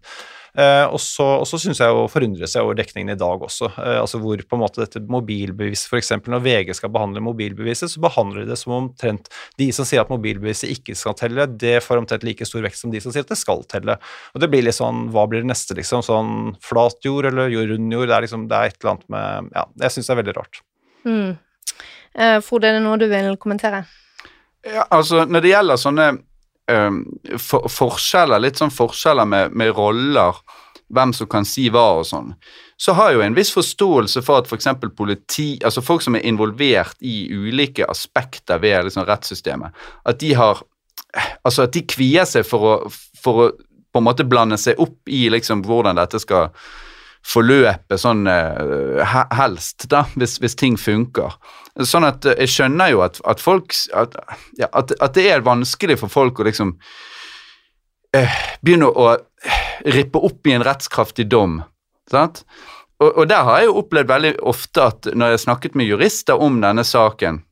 Eh, 0.54 0.84
og 0.86 1.00
så, 1.02 1.24
og 1.40 1.46
så 1.50 1.58
syns 1.58 1.80
jeg 1.82 1.90
å 1.90 2.04
forundre 2.06 2.46
seg 2.46 2.62
over 2.62 2.76
dekningen 2.78 3.16
i 3.16 3.18
dag 3.18 3.42
også. 3.42 3.72
Eh, 3.72 3.96
altså 3.98 4.20
hvor 4.22 4.38
på 4.38 4.54
en 4.54 4.62
måte 4.62 4.84
dette 4.84 5.02
mobilbeviset, 5.10 5.88
f.eks. 5.90 6.12
når 6.30 6.44
VG 6.44 6.76
skal 6.78 6.92
behandle 6.94 7.22
mobilbeviset, 7.26 7.90
så 7.90 8.02
behandler 8.04 8.44
de 8.44 8.52
det 8.52 8.58
som 8.60 8.76
omtrent 8.76 9.30
de 9.58 9.66
som 9.74 9.88
sier 9.88 10.04
at 10.04 10.12
mobilbeviset 10.12 10.70
ikke 10.70 10.94
skal 10.98 11.16
telle, 11.18 11.48
det 11.50 11.80
får 11.82 12.04
omtrent 12.04 12.26
like 12.26 12.46
stor 12.46 12.62
vekt 12.66 12.78
som 12.78 12.94
de 12.94 13.02
som 13.02 13.14
sier 13.14 13.26
at 13.26 13.32
det 13.32 13.40
skal 13.40 13.64
telle. 13.70 13.98
Og 14.34 14.44
det 14.44 14.50
blir 14.52 14.62
litt 14.66 14.78
sånn, 14.78 15.08
hva 15.14 15.26
blir 15.30 15.42
det 15.42 15.50
neste, 15.50 15.74
liksom? 15.78 16.04
Sånn 16.06 16.54
flat 16.62 17.02
jord 17.02 17.32
eller 17.32 17.50
rund 17.50 17.98
jord? 17.98 18.06
Det 18.12 18.18
er 18.18 18.28
liksom, 18.28 18.46
det 18.50 18.60
er 18.60 18.70
et 18.70 18.78
eller 18.78 18.94
annet 18.94 19.10
med 19.16 19.50
Ja, 19.58 19.66
jeg 19.82 19.96
syns 19.96 20.06
det 20.06 20.14
er 20.14 20.20
veldig 20.22 20.36
rart. 20.38 20.62
Mm. 21.04 21.34
Uh, 22.14 22.38
Frode, 22.46 22.70
er 22.70 22.78
det 22.78 22.84
noe 22.84 23.00
du 23.00 23.08
vil 23.10 23.34
kommentere? 23.42 23.82
Ja, 24.64 24.86
altså, 24.94 25.24
når 25.26 25.42
det 25.42 25.50
gjelder 25.50 25.80
sånne 25.82 26.06
um, 26.72 27.02
for, 27.38 27.68
forskjeller, 27.70 28.42
litt 28.42 28.60
sånn 28.60 28.74
forskjeller 28.74 29.28
med, 29.28 29.56
med 29.56 29.74
roller 29.76 30.40
hvem 30.94 31.14
som 31.16 31.28
kan 31.30 31.46
si 31.48 31.66
hva 31.72 31.84
og 31.98 32.06
sånn, 32.06 32.32
så 32.76 32.94
har 32.98 33.10
jeg 33.10 33.18
jo 33.18 33.24
en 33.24 33.36
viss 33.36 33.52
forståelse 33.54 34.22
for 34.24 34.42
at 34.42 34.50
f.eks. 34.50 34.68
Politi, 34.96 35.48
altså 35.64 35.82
folk 35.82 36.04
som 36.04 36.18
er 36.18 36.26
involvert 36.28 36.98
i 37.00 37.24
ulike 37.32 37.86
aspekter 37.88 38.60
ved 38.62 38.88
liksom 38.88 39.06
rettssystemet, 39.08 39.84
at 40.04 40.22
de 40.22 40.36
har 40.38 40.64
Altså 41.46 41.68
at 41.68 41.70
de 41.70 41.84
kvier 41.86 42.26
seg 42.26 42.42
for 42.42 42.66
å, 42.66 42.70
for 43.22 43.38
å 43.38 43.44
på 43.94 44.00
en 44.00 44.06
måte 44.08 44.24
blande 44.26 44.56
seg 44.58 44.80
opp 44.82 45.06
i 45.06 45.28
liksom 45.30 45.60
hvordan 45.62 45.94
dette 45.94 46.18
skal 46.18 46.48
forløpe 47.24 47.96
sånn 48.00 48.26
uh, 48.28 49.16
helst, 49.34 49.86
da, 49.92 50.04
hvis, 50.18 50.36
hvis, 50.42 50.56
ting 50.60 50.76
funker. 50.80 51.36
Sånn 51.80 52.06
at 52.06 52.26
uh, 52.28 52.34
jeg 52.36 52.52
skjønner 52.52 52.92
jo 52.92 53.02
at, 53.06 53.20
at 53.28 53.40
folk 53.42 53.72
at, 53.96 54.16
ja, 54.60 54.68
at, 54.70 54.92
at, 54.98 55.14
det 55.16 55.26
er 55.32 55.46
vanskelig 55.46 55.98
for 56.02 56.12
folk 56.12 56.40
å 56.40 56.48
liksom 56.48 56.74
uh, 58.16 58.36
begynne 58.60 58.90
å 58.90 59.14
rippe 59.96 60.20
opp 60.20 60.46
i 60.48 60.56
en 60.56 60.64
rettskraftig 60.66 61.26
dom. 61.32 61.62
Sant? 62.12 62.44
Og, 63.00 63.08
og, 63.08 63.24
der 63.32 63.48
har 63.48 63.62
jeg 63.62 63.70
jo 63.70 63.80
opplevd 63.80 64.12
veldig 64.12 64.34
ofte 64.44 64.84
at 64.84 65.08
når 65.10 65.32
jeg 65.32 65.38
har 65.38 65.44
snakket 65.48 65.80
med 65.80 65.88
jurister 65.88 66.40
om 66.40 66.60
denne 66.62 66.84
saken, 66.86 67.42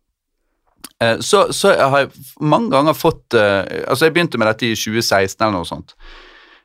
så, 1.19 1.49
så 1.51 1.73
har 1.75 2.05
jeg 2.05 2.45
mange 2.47 2.71
ganger 2.71 2.95
fått 2.95 3.35
Altså, 3.35 4.05
jeg 4.05 4.13
begynte 4.15 4.39
med 4.39 4.47
dette 4.47 4.69
i 4.69 4.77
2016 4.79 5.43
eller 5.43 5.57
noe 5.57 5.67
sånt 5.67 5.97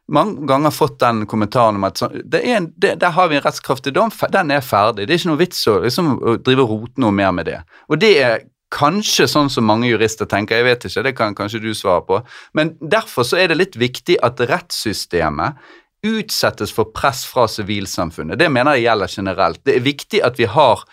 mange 0.07 0.47
ganger 0.47 0.71
fått 0.71 0.99
den 1.03 1.25
kommentaren 1.27 1.79
om 1.79 1.87
at 1.87 1.99
så, 1.99 2.09
en, 2.39 2.69
det, 2.79 2.95
der 3.01 3.15
har 3.15 3.31
vi 3.31 3.37
en 3.37 3.43
rettskraftig 3.43 3.93
dom, 3.95 4.13
den 4.33 4.53
er 4.55 4.63
ferdig. 4.63 5.07
Det 5.07 5.15
er 5.15 5.21
ikke 5.21 5.31
noe 5.33 5.41
vits 5.41 5.65
å, 5.67 5.79
liksom, 5.83 6.13
å 6.17 6.37
drive 6.39 6.67
rote 6.69 7.03
noe 7.03 7.15
mer 7.15 7.33
med 7.35 7.49
det. 7.49 7.57
Og 7.91 7.99
det 8.01 8.13
er 8.23 8.45
kanskje 8.73 9.27
sånn 9.31 9.51
som 9.51 9.67
mange 9.67 9.87
jurister 9.87 10.27
tenker, 10.27 10.59
jeg 10.59 10.67
vet 10.67 10.87
ikke, 10.87 11.03
det 11.05 11.15
kan 11.17 11.35
kanskje 11.35 11.63
du 11.63 11.73
svare 11.75 12.03
på. 12.07 12.21
Men 12.57 12.75
derfor 12.79 13.27
så 13.27 13.39
er 13.39 13.51
det 13.51 13.59
litt 13.59 13.77
viktig 13.79 14.19
at 14.23 14.41
rettssystemet 14.49 15.59
utsettes 16.07 16.71
for 16.75 16.91
press 16.95 17.23
fra 17.27 17.47
sivilsamfunnet. 17.49 18.39
Det 18.39 18.49
mener 18.53 18.77
jeg 18.77 18.87
gjelder 18.87 19.13
generelt. 19.19 19.61
Det 19.65 19.77
er 19.77 19.87
viktig 19.87 20.21
at 20.23 20.39
vi 20.39 20.47
har 20.51 20.83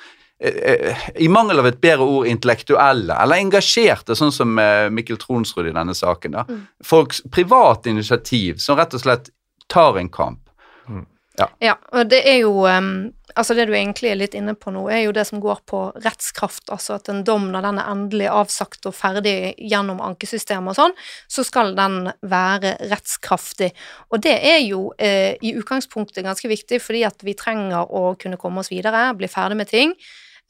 i 1.14 1.29
mangel 1.31 1.62
av 1.62 1.68
et 1.70 1.81
bedre 1.81 2.05
ord, 2.05 2.27
intellektuelle, 2.29 3.14
eller 3.23 3.40
engasjerte, 3.40 4.16
sånn 4.18 4.33
som 4.35 4.59
eh, 4.59 4.90
Mikkel 4.92 5.18
Tronsrud 5.23 5.70
i 5.70 5.75
denne 5.75 5.94
saken. 5.94 6.35
da. 6.35 6.44
Mm. 6.49 6.62
Folks 6.85 7.23
private 7.33 7.92
initiativ 7.92 8.59
som 8.62 8.79
rett 8.81 8.97
og 8.97 9.05
slett 9.05 9.31
tar 9.73 9.99
en 10.01 10.11
kamp. 10.12 10.42
Mm. 10.88 11.07
Ja. 11.38 11.49
ja. 11.59 11.75
og 11.90 12.11
det 12.11 12.20
er 12.31 12.44
jo 12.44 12.62
um, 12.62 13.11
Altså, 13.35 13.57
det 13.59 13.64
du 13.66 13.73
egentlig 13.75 14.12
er 14.12 14.18
litt 14.20 14.35
inne 14.38 14.53
på 14.55 14.70
nå, 14.70 14.85
er 14.87 15.01
jo 15.09 15.14
det 15.16 15.25
som 15.27 15.40
går 15.42 15.64
på 15.66 15.79
rettskraft. 16.05 16.68
Altså 16.70 16.92
at 16.94 17.09
en 17.11 17.25
dom, 17.27 17.49
når 17.51 17.64
den 17.66 17.81
er 17.83 17.88
endelig 17.90 18.29
avsagt 18.31 18.87
og 18.87 18.94
ferdig 18.94 19.57
gjennom 19.59 19.99
ankesystemet 20.05 20.70
og 20.70 20.79
sånn, 20.79 20.94
så 21.27 21.42
skal 21.42 21.75
den 21.75 22.12
være 22.31 22.77
rettskraftig. 22.92 23.73
Og 24.14 24.23
det 24.23 24.37
er 24.38 24.61
jo 24.62 24.92
eh, 25.03 25.35
i 25.42 25.51
utgangspunktet 25.59 26.23
ganske 26.23 26.53
viktig, 26.53 26.79
fordi 26.85 27.03
at 27.09 27.27
vi 27.27 27.35
trenger 27.35 27.90
å 27.90 28.12
kunne 28.20 28.38
komme 28.38 28.62
oss 28.62 28.70
videre, 28.70 29.09
bli 29.18 29.27
ferdig 29.33 29.59
med 29.64 29.73
ting. 29.73 29.97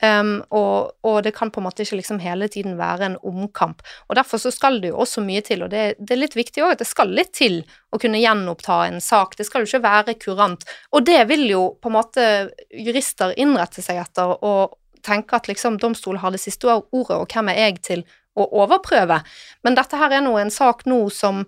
Um, 0.02 0.42
og, 0.50 0.90
og, 1.06 1.20
det 1.22 1.30
kan 1.36 1.52
på 1.54 1.60
en 1.62 1.68
måte 1.68 1.84
ikke 1.84 2.00
liksom 2.00 2.18
hele 2.20 2.48
tiden 2.50 2.74
være 2.76 3.06
en 3.06 3.16
omkamp. 3.22 3.82
Og 4.08 4.16
Derfor 4.18 4.42
så 4.42 4.50
skal 4.52 4.80
det 4.82 4.90
jo 4.90 4.98
også 5.04 5.22
mye 5.24 5.40
til, 5.46 5.62
og 5.64 5.70
det, 5.70 5.84
det 6.00 6.16
er 6.16 6.20
litt 6.20 6.36
viktig 6.36 6.64
òg 6.64 6.74
at 6.74 6.82
det 6.82 6.88
skal 6.88 7.14
litt 7.14 7.30
til 7.38 7.60
å 7.94 8.00
kunne 8.02 8.20
gjenoppta 8.20 8.80
en 8.88 9.00
sak. 9.00 9.36
Det 9.38 9.46
skal 9.46 9.62
jo 9.62 9.70
ikke 9.70 9.84
være 9.86 10.16
kurant. 10.20 10.66
Og 10.92 11.06
det 11.06 11.22
vil 11.30 11.46
jo 11.48 11.62
på 11.78 11.92
en 11.92 11.96
måte 12.00 12.26
jurister 12.74 13.36
innrette 13.40 13.84
seg 13.86 14.02
etter 14.02 14.34
og 14.34 14.74
tenke 15.04 15.38
at 15.38 15.48
liksom 15.48 15.78
domstolen 15.78 16.20
har 16.24 16.34
det 16.34 16.42
siste 16.42 16.68
ordet, 16.68 17.16
og 17.16 17.30
hvem 17.30 17.52
er 17.52 17.60
jeg 17.68 17.80
til 17.86 18.04
å 18.34 18.48
overprøve? 18.64 19.20
Men 19.62 19.78
dette 19.78 20.00
her 20.00 20.16
er 20.16 20.24
nå 20.26 20.34
en 20.40 20.52
sak 20.52 20.88
nå 20.90 21.04
som 21.14 21.44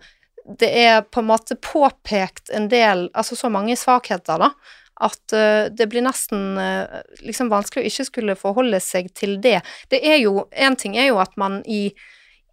det 0.47 0.69
er 0.79 1.01
på 1.03 1.19
en 1.19 1.33
måte 1.33 1.57
påpekt 1.59 2.53
en 2.55 2.69
del, 2.71 3.09
altså 3.19 3.35
så 3.35 3.51
mange 3.51 3.75
svakheter, 3.75 4.39
da 4.39 4.53
at 5.01 5.35
uh, 5.37 5.69
det 5.73 5.89
blir 5.93 6.05
nesten 6.07 6.59
uh, 6.59 7.01
liksom 7.21 7.51
vanskelig 7.53 7.85
å 7.85 7.91
ikke 7.91 8.09
skulle 8.09 8.39
forholde 8.39 8.81
seg 8.81 9.11
til 9.17 9.39
det. 9.45 9.61
Det 9.93 10.01
er 10.01 10.21
jo 10.23 10.47
En 10.53 10.77
ting 10.77 10.97
er 10.97 11.11
jo 11.11 11.21
at 11.21 11.37
man 11.37 11.61
i, 11.67 11.91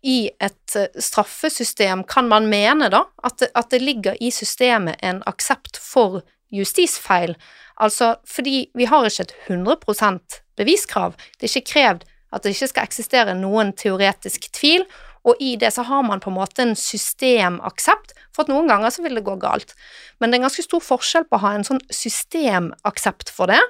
i 0.04 0.18
et 0.44 0.78
uh, 0.78 0.88
straffesystem 1.00 2.04
kan 2.04 2.28
man 2.32 2.50
mene, 2.52 2.92
da, 2.92 3.06
at 3.24 3.40
det, 3.40 3.52
at 3.56 3.72
det 3.72 3.84
ligger 3.84 4.20
i 4.20 4.32
systemet 4.32 5.00
en 5.02 5.24
aksept 5.30 5.80
for 5.80 6.22
justisfeil. 6.54 7.38
Altså 7.82 8.16
fordi 8.30 8.68
vi 8.78 8.86
har 8.86 9.08
ikke 9.08 9.30
et 9.30 9.36
100% 9.48 10.42
beviskrav. 10.60 11.16
Det 11.40 11.48
er 11.48 11.56
ikke 11.56 11.72
krevd 11.74 12.04
at 12.34 12.44
det 12.44 12.56
ikke 12.56 12.72
skal 12.72 12.88
eksistere 12.88 13.36
noen 13.38 13.72
teoretisk 13.78 14.50
tvil, 14.58 14.86
og 15.24 15.40
i 15.40 15.56
det 15.60 15.72
så 15.74 15.86
har 15.88 16.04
man 16.04 16.20
på 16.24 16.32
en 16.32 16.38
måte 16.38 16.66
en 16.66 16.76
systemaksept, 16.78 18.12
for 18.36 18.44
at 18.44 18.52
noen 18.52 18.68
ganger 18.68 18.92
så 18.92 19.06
vil 19.06 19.16
det 19.18 19.26
gå 19.28 19.38
galt. 19.40 19.72
Men 20.20 20.30
det 20.30 20.38
er 20.38 20.44
en 20.44 20.50
ganske 20.50 20.66
stor 20.66 20.84
forskjell 20.84 21.28
på 21.30 21.40
å 21.40 21.44
ha 21.46 21.54
en 21.56 21.68
sånn 21.68 21.82
systemaksept 21.94 23.32
for 23.32 23.52
det, 23.52 23.62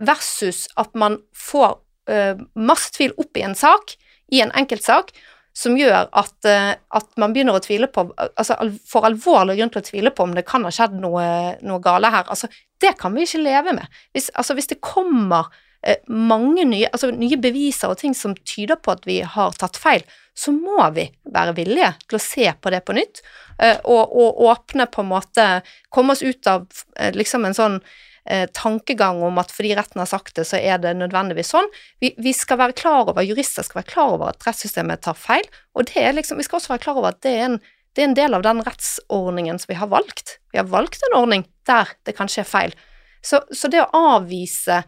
versus 0.00 0.66
at 0.80 0.92
man 0.98 1.18
får 1.36 1.78
uh, 2.10 2.40
masse 2.56 2.92
tvil 2.96 3.14
opp 3.20 3.36
i 3.36 3.44
en 3.46 3.56
sak, 3.56 3.96
i 4.32 4.42
en 4.44 4.52
enkeltsak, 4.56 5.12
som 5.56 5.74
gjør 5.76 6.06
at, 6.16 6.36
uh, 6.46 6.74
at, 6.96 7.08
man 7.20 7.34
begynner 7.34 7.56
å 7.58 7.62
tvile 7.64 7.88
på 7.90 8.04
Altså 8.14 8.54
får 8.86 9.08
alvorlig 9.08 9.56
grunn 9.58 9.72
til 9.74 9.82
å 9.82 9.88
tvile 9.88 10.12
på 10.14 10.24
om 10.24 10.36
det 10.36 10.46
kan 10.48 10.62
ha 10.64 10.70
skjedd 10.72 10.94
noe, 11.00 11.24
noe 11.66 11.82
gale 11.84 12.12
her. 12.12 12.28
Altså, 12.30 12.48
det 12.80 12.94
kan 13.00 13.16
vi 13.16 13.26
ikke 13.26 13.42
leve 13.42 13.74
med. 13.76 14.00
Hvis, 14.14 14.30
altså, 14.36 14.56
hvis 14.56 14.70
det 14.70 14.82
kommer 14.84 15.48
uh, 15.48 15.98
mange 16.08 16.68
nye, 16.68 16.92
altså, 16.92 17.10
nye 17.16 17.40
beviser 17.40 17.92
og 17.92 18.00
ting 18.04 18.16
som 18.16 18.36
tyder 18.44 18.80
på 18.80 18.94
at 18.94 19.08
vi 19.08 19.20
har 19.24 19.56
tatt 19.60 19.80
feil, 19.80 20.04
så 20.40 20.52
må 20.56 20.80
vi 20.96 21.04
være 21.34 21.54
villige 21.58 21.90
til 22.06 22.16
å 22.16 22.22
se 22.22 22.46
på 22.56 22.72
det 22.72 22.80
på 22.86 22.96
nytt, 22.96 23.20
eh, 23.60 23.76
og, 23.84 24.14
og 24.16 24.44
åpne 24.48 24.86
på 24.88 25.04
en 25.04 25.10
måte 25.10 25.48
Komme 25.92 26.14
oss 26.14 26.22
ut 26.24 26.46
av 26.48 26.64
eh, 26.96 27.10
liksom 27.12 27.44
en 27.44 27.56
sånn 27.56 27.76
eh, 28.24 28.46
tankegang 28.56 29.20
om 29.26 29.40
at 29.42 29.52
fordi 29.52 29.74
retten 29.76 30.00
har 30.00 30.08
sagt 30.08 30.38
det, 30.38 30.46
så 30.48 30.60
er 30.60 30.80
det 30.80 30.94
nødvendigvis 30.96 31.52
sånn. 31.52 31.68
Vi, 32.00 32.14
vi, 32.16 32.32
skal 32.36 32.60
være 32.62 32.78
klar 32.78 33.10
over, 33.10 33.26
jurister 33.26 33.66
skal 33.66 33.82
være 33.82 33.90
klar 33.90 34.14
over 34.14 34.32
at 34.32 34.46
rettssystemet 34.46 35.04
tar 35.04 35.18
feil, 35.18 35.44
og 35.74 35.90
det 35.90 36.06
er 36.06 36.16
liksom, 36.16 36.40
vi 36.40 36.46
skal 36.46 36.60
også 36.60 36.74
være 36.74 36.84
klar 36.86 37.02
over 37.02 37.12
at 37.12 37.20
det 37.26 37.34
er 37.36 37.46
en, 37.50 37.60
det 37.96 38.04
er 38.04 38.08
en 38.08 38.18
del 38.20 38.38
av 38.38 38.46
den 38.46 38.64
rettsordningen 38.64 39.60
som 39.60 39.72
vi 39.72 39.80
har 39.82 39.90
valgt. 39.92 40.38
Vi 40.54 40.62
har 40.62 40.70
valgt 40.70 41.04
en 41.08 41.18
ordning 41.20 41.44
der 41.68 41.90
det 42.06 42.16
kan 42.16 42.30
skje 42.30 42.46
feil. 42.48 42.76
Så, 43.20 43.42
så 43.52 43.68
det 43.68 43.82
å 43.82 44.04
avvise 44.16 44.80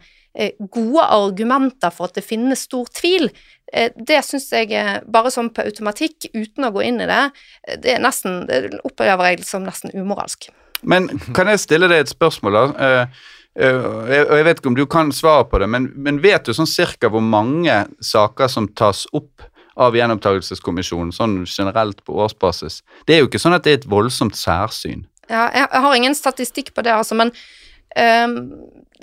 gode 0.73 1.03
argumenter 1.13 1.93
for 1.93 2.09
at 2.09 2.15
det 2.17 2.23
finnes 2.25 2.63
stor 2.65 2.87
tvil, 2.89 3.27
Eh, 3.73 3.91
det 3.97 4.21
syns 4.25 4.51
jeg 4.53 5.01
bare 5.09 5.31
sånn 5.33 5.49
på 5.53 5.65
automatikk, 5.65 6.29
uten 6.35 6.67
å 6.67 6.73
gå 6.75 6.83
inn 6.85 7.01
i 7.01 7.09
det, 7.09 7.21
eh, 7.67 7.79
det 7.81 7.95
er 7.95 8.03
nesten 8.03 8.45
Det 8.47 8.79
opplever 8.85 9.31
jeg 9.31 9.45
som 9.45 9.63
nesten 9.63 9.91
umoralsk. 9.93 10.49
Men 10.83 11.07
kan 11.33 11.47
jeg 11.47 11.59
stille 11.59 11.87
deg 11.87 12.03
et 12.03 12.11
spørsmål, 12.11 12.53
da? 12.53 13.07
Og 13.55 14.09
jeg 14.09 14.45
vet 14.45 14.59
ikke 14.59 14.67
om 14.71 14.75
du 14.75 14.85
kan 14.85 15.11
svare 15.11 15.45
på 15.45 15.59
det, 15.59 15.69
men, 15.69 15.91
men 15.95 16.19
vet 16.19 16.43
du 16.43 16.53
sånn 16.53 16.67
cirka 16.67 17.07
hvor 17.07 17.21
mange 17.21 17.85
saker 18.01 18.49
som 18.49 18.67
tas 18.67 19.05
opp 19.13 19.45
av 19.77 19.93
gjenopptakelseskommisjonen, 19.93 21.13
sånn 21.13 21.45
generelt 21.45 22.03
på 22.03 22.17
årsbasis? 22.17 22.81
Det 23.05 23.15
er 23.15 23.21
jo 23.21 23.29
ikke 23.29 23.39
sånn 23.39 23.53
at 23.53 23.63
det 23.63 23.71
er 23.71 23.77
et 23.77 23.89
voldsomt 23.89 24.35
særsyn. 24.35 25.05
Ja, 25.29 25.51
jeg, 25.53 25.69
har 25.69 25.95
ingen 25.95 26.17
statistikk 26.17 26.73
på 26.73 26.81
det, 26.81 26.97
altså, 26.97 27.15
men 27.15 27.31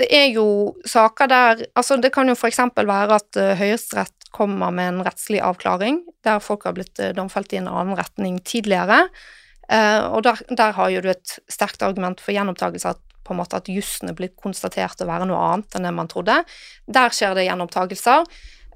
det 0.00 0.08
er 0.10 0.30
jo 0.34 0.46
saker 0.88 1.28
der 1.30 1.66
Altså, 1.78 1.96
det 2.00 2.12
kan 2.14 2.28
jo 2.28 2.36
eksempel 2.48 2.88
være 2.88 3.20
at 3.20 3.38
uh, 3.38 3.52
Høyesterett 3.58 4.16
kommer 4.30 4.70
med 4.70 4.88
en 4.88 5.04
rettslig 5.04 5.40
avklaring, 5.42 6.04
der 6.24 6.38
folk 6.38 6.64
har 6.64 6.76
blitt 6.76 7.00
eh, 7.02 7.10
domfelt 7.10 7.50
i 7.50 7.58
en 7.58 7.66
annen 7.66 7.96
retning 7.98 8.36
tidligere. 8.46 9.08
Eh, 9.66 10.04
og 10.06 10.22
der, 10.22 10.38
der 10.54 10.76
har 10.76 10.92
jo 10.94 11.00
du 11.02 11.08
et 11.10 11.32
sterkt 11.50 11.82
argument 11.82 12.22
for 12.22 12.30
gjenopptakelse 12.36 12.92
at 12.94 13.00
på 13.26 13.34
en 13.34 13.40
måte 13.40 13.58
at 13.58 13.66
jussen 13.66 14.12
er 14.12 14.14
blitt 14.14 14.36
konstatert 14.38 15.02
å 15.02 15.08
være 15.10 15.26
noe 15.26 15.40
annet 15.48 15.74
enn 15.74 15.88
det 15.88 15.92
man 15.98 16.10
trodde. 16.10 16.36
Der 16.86 17.10
skjer 17.10 17.34
det 17.34 17.48
gjenopptakelser. 17.48 18.22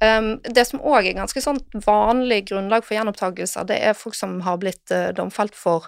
Um, 0.03 0.33
det 0.43 0.67
som 0.67 0.83
òg 0.83 1.07
er 1.07 1.21
ganske 1.21 1.39
sånn 1.39 1.63
vanlig 1.87 2.49
grunnlag 2.51 2.83
for 2.83 2.99
gjenopptakelser, 2.99 3.71
det 3.71 3.79
er 3.79 3.95
folk 3.95 4.19
som 4.19 4.41
har 4.43 4.59
blitt 4.59 4.91
domfelt 5.15 5.55
for, 5.55 5.87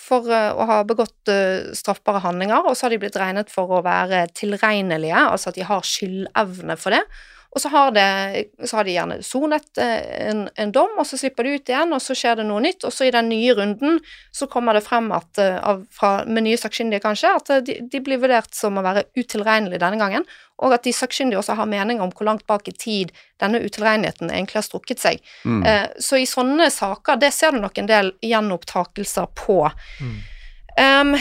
for 0.00 0.28
uh, 0.30 0.52
å 0.54 0.66
ha 0.68 0.80
begått 0.86 1.30
uh, 1.32 1.72
straffbare 1.76 2.22
handlinger, 2.24 2.66
og 2.66 2.76
så 2.76 2.86
har 2.86 2.94
de 2.94 3.00
blitt 3.02 3.18
regnet 3.20 3.52
for 3.52 3.72
å 3.72 3.82
være 3.86 4.26
tilregnelige, 4.36 5.24
altså 5.32 5.50
at 5.50 5.58
de 5.58 5.66
har 5.66 5.86
skyldevne 5.86 6.78
for 6.80 6.96
det. 6.96 7.02
Og 7.56 7.60
så 7.62 7.70
har, 7.72 7.92
det, 7.96 8.44
så 8.68 8.76
har 8.76 8.84
de 8.84 8.92
gjerne 8.92 9.14
sonet 9.24 9.78
eh, 9.80 10.28
en, 10.28 10.42
en, 10.60 10.72
dom, 10.76 10.90
og 11.00 11.06
så 11.08 11.16
slipper 11.16 11.46
de 11.46 11.54
ut 11.56 11.70
igjen, 11.72 11.94
og 11.96 12.02
så 12.04 12.12
skjer 12.12 12.36
det 12.36 12.44
noe 12.44 12.60
nytt. 12.60 12.84
Og 12.84 12.92
så 12.92 13.06
i 13.06 13.12
den 13.14 13.30
nye 13.32 13.54
runden 13.56 13.96
så 14.28 14.44
kommer 14.52 14.76
det 14.76 14.82
frem 14.84 15.08
at, 15.16 15.40
eh, 15.40 15.56
av, 15.56 15.86
fra, 15.88 16.10
med 16.28 16.44
nye 16.44 16.58
sakkyndige 16.60 17.00
kanskje, 17.06 17.30
at 17.38 17.54
eh, 17.54 17.62
de, 17.64 17.78
de, 17.94 18.02
blir 18.04 18.20
vurdert 18.20 18.52
som 18.52 18.76
å 18.76 18.84
være 18.84 19.06
utilregnelige 19.16 19.80
denne 19.80 20.00
gangen, 20.02 20.28
og 20.60 20.76
at 20.76 20.84
de 20.84 20.92
sakkyndige 20.92 21.40
også 21.40 21.56
har 21.56 21.72
meninger 21.72 22.04
om 22.04 22.12
hvor 22.12 22.28
langt 22.28 22.44
bak 22.48 22.68
i 22.68 22.76
tid 22.76 23.16
denne 23.40 23.62
utilregneligheten 23.64 24.28
egentlig 24.28 24.60
har 24.60 24.68
strukket 24.68 25.00
seg. 25.00 25.24
Mm. 25.48 25.64
Eh, 25.64 25.86
så 25.96 26.20
i 26.20 26.28
sånne 26.28 26.68
saker, 26.72 27.16
det 27.24 27.32
ser 27.32 27.56
du 27.56 27.62
nok 27.64 27.80
en 27.80 27.88
del 27.88 28.12
gjenopptakelser 28.20 29.32
på. 29.46 29.62
Mm. 30.04 30.16
Um, 30.76 31.16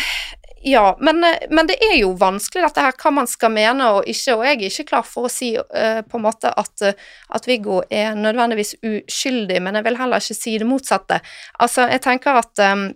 ja, 0.67 0.97
men, 0.99 1.23
eh, 1.23 1.45
men, 1.49 1.67
det 1.67 1.75
er 1.83 1.99
jo 1.99 2.15
vanskelig 2.17 2.63
dette 2.63 2.81
her, 2.81 2.95
hva 2.97 3.11
man 3.13 3.27
skal 3.29 3.51
mene 3.53 3.85
og 3.93 4.07
ikke, 4.09 4.33
og 4.33 4.45
jeg 4.47 4.55
er 4.55 4.63
ikke 4.71 4.85
klar 4.89 5.03
for 5.05 5.27
å 5.27 5.29
si 5.29 5.51
uh, 5.59 5.99
på 6.01 6.17
en 6.17 6.23
måte 6.23 6.49
at, 6.49 6.85
at, 6.89 7.45
Viggo 7.45 7.83
er 7.93 8.17
nødvendigvis 8.17 8.73
uskyldig, 8.81 9.59
men 9.61 9.77
jeg 9.77 9.85
vil 9.85 9.99
heller 9.99 10.23
ikke 10.25 10.37
si 10.39 10.55
det 10.57 10.65
motsatte. 10.65 11.19
Altså, 11.61 11.85
jeg 11.93 12.01
tenker 12.01 12.41
at 12.41 12.63
um, 12.65 12.87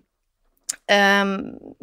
um, 0.89 1.36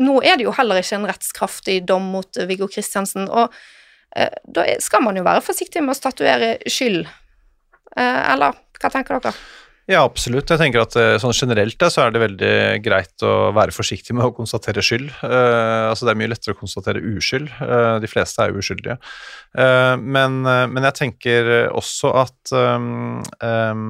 nå 0.02 0.16
er 0.26 0.40
det 0.40 0.48
jo 0.48 0.56
heller 0.58 0.82
ikke 0.82 0.98
en 0.98 1.06
rettskraftig 1.12 1.78
dom 1.86 2.10
mot 2.16 2.42
Viggo 2.50 2.66
Kristiansen, 2.66 3.30
og 3.30 3.54
uh, 3.54 4.34
da 4.42 4.66
skal 4.82 5.06
man 5.06 5.22
jo 5.22 5.22
være 5.28 5.46
forsiktig 5.46 5.86
med 5.86 5.94
å 5.94 6.00
statuere 6.00 6.56
skyld. 6.66 7.04
Uh, 7.94 8.22
eller 8.34 8.58
hva 8.82 8.90
tenker 8.90 9.22
dere? 9.22 9.38
Ja, 9.86 10.00
absolutt. 10.02 10.50
Jeg 10.50 10.58
tenker 10.58 10.82
at 10.82 10.96
sånn 11.22 11.34
Generelt 11.36 11.84
så 11.94 12.02
er 12.02 12.10
det 12.10 12.18
veldig 12.18 12.54
greit 12.82 13.22
å 13.22 13.52
være 13.54 13.70
forsiktig 13.70 14.16
med 14.18 14.26
å 14.26 14.32
konstatere 14.34 14.82
skyld. 14.82 15.12
Uh, 15.22 15.92
altså 15.92 16.08
Det 16.08 16.10
er 16.10 16.18
mye 16.18 16.30
lettere 16.32 16.56
å 16.56 16.58
konstatere 16.58 17.02
uskyld. 17.14 17.52
Uh, 17.60 18.02
de 18.02 18.10
fleste 18.10 18.42
er 18.42 18.58
uskyldige. 18.58 18.96
Uh, 19.54 19.94
men, 20.02 20.40
men, 20.42 20.88
jeg 20.88 20.96
tenker 20.98 21.52
også 21.70 22.10
at 22.18 22.50
um, 22.50 23.22
um, 23.38 23.84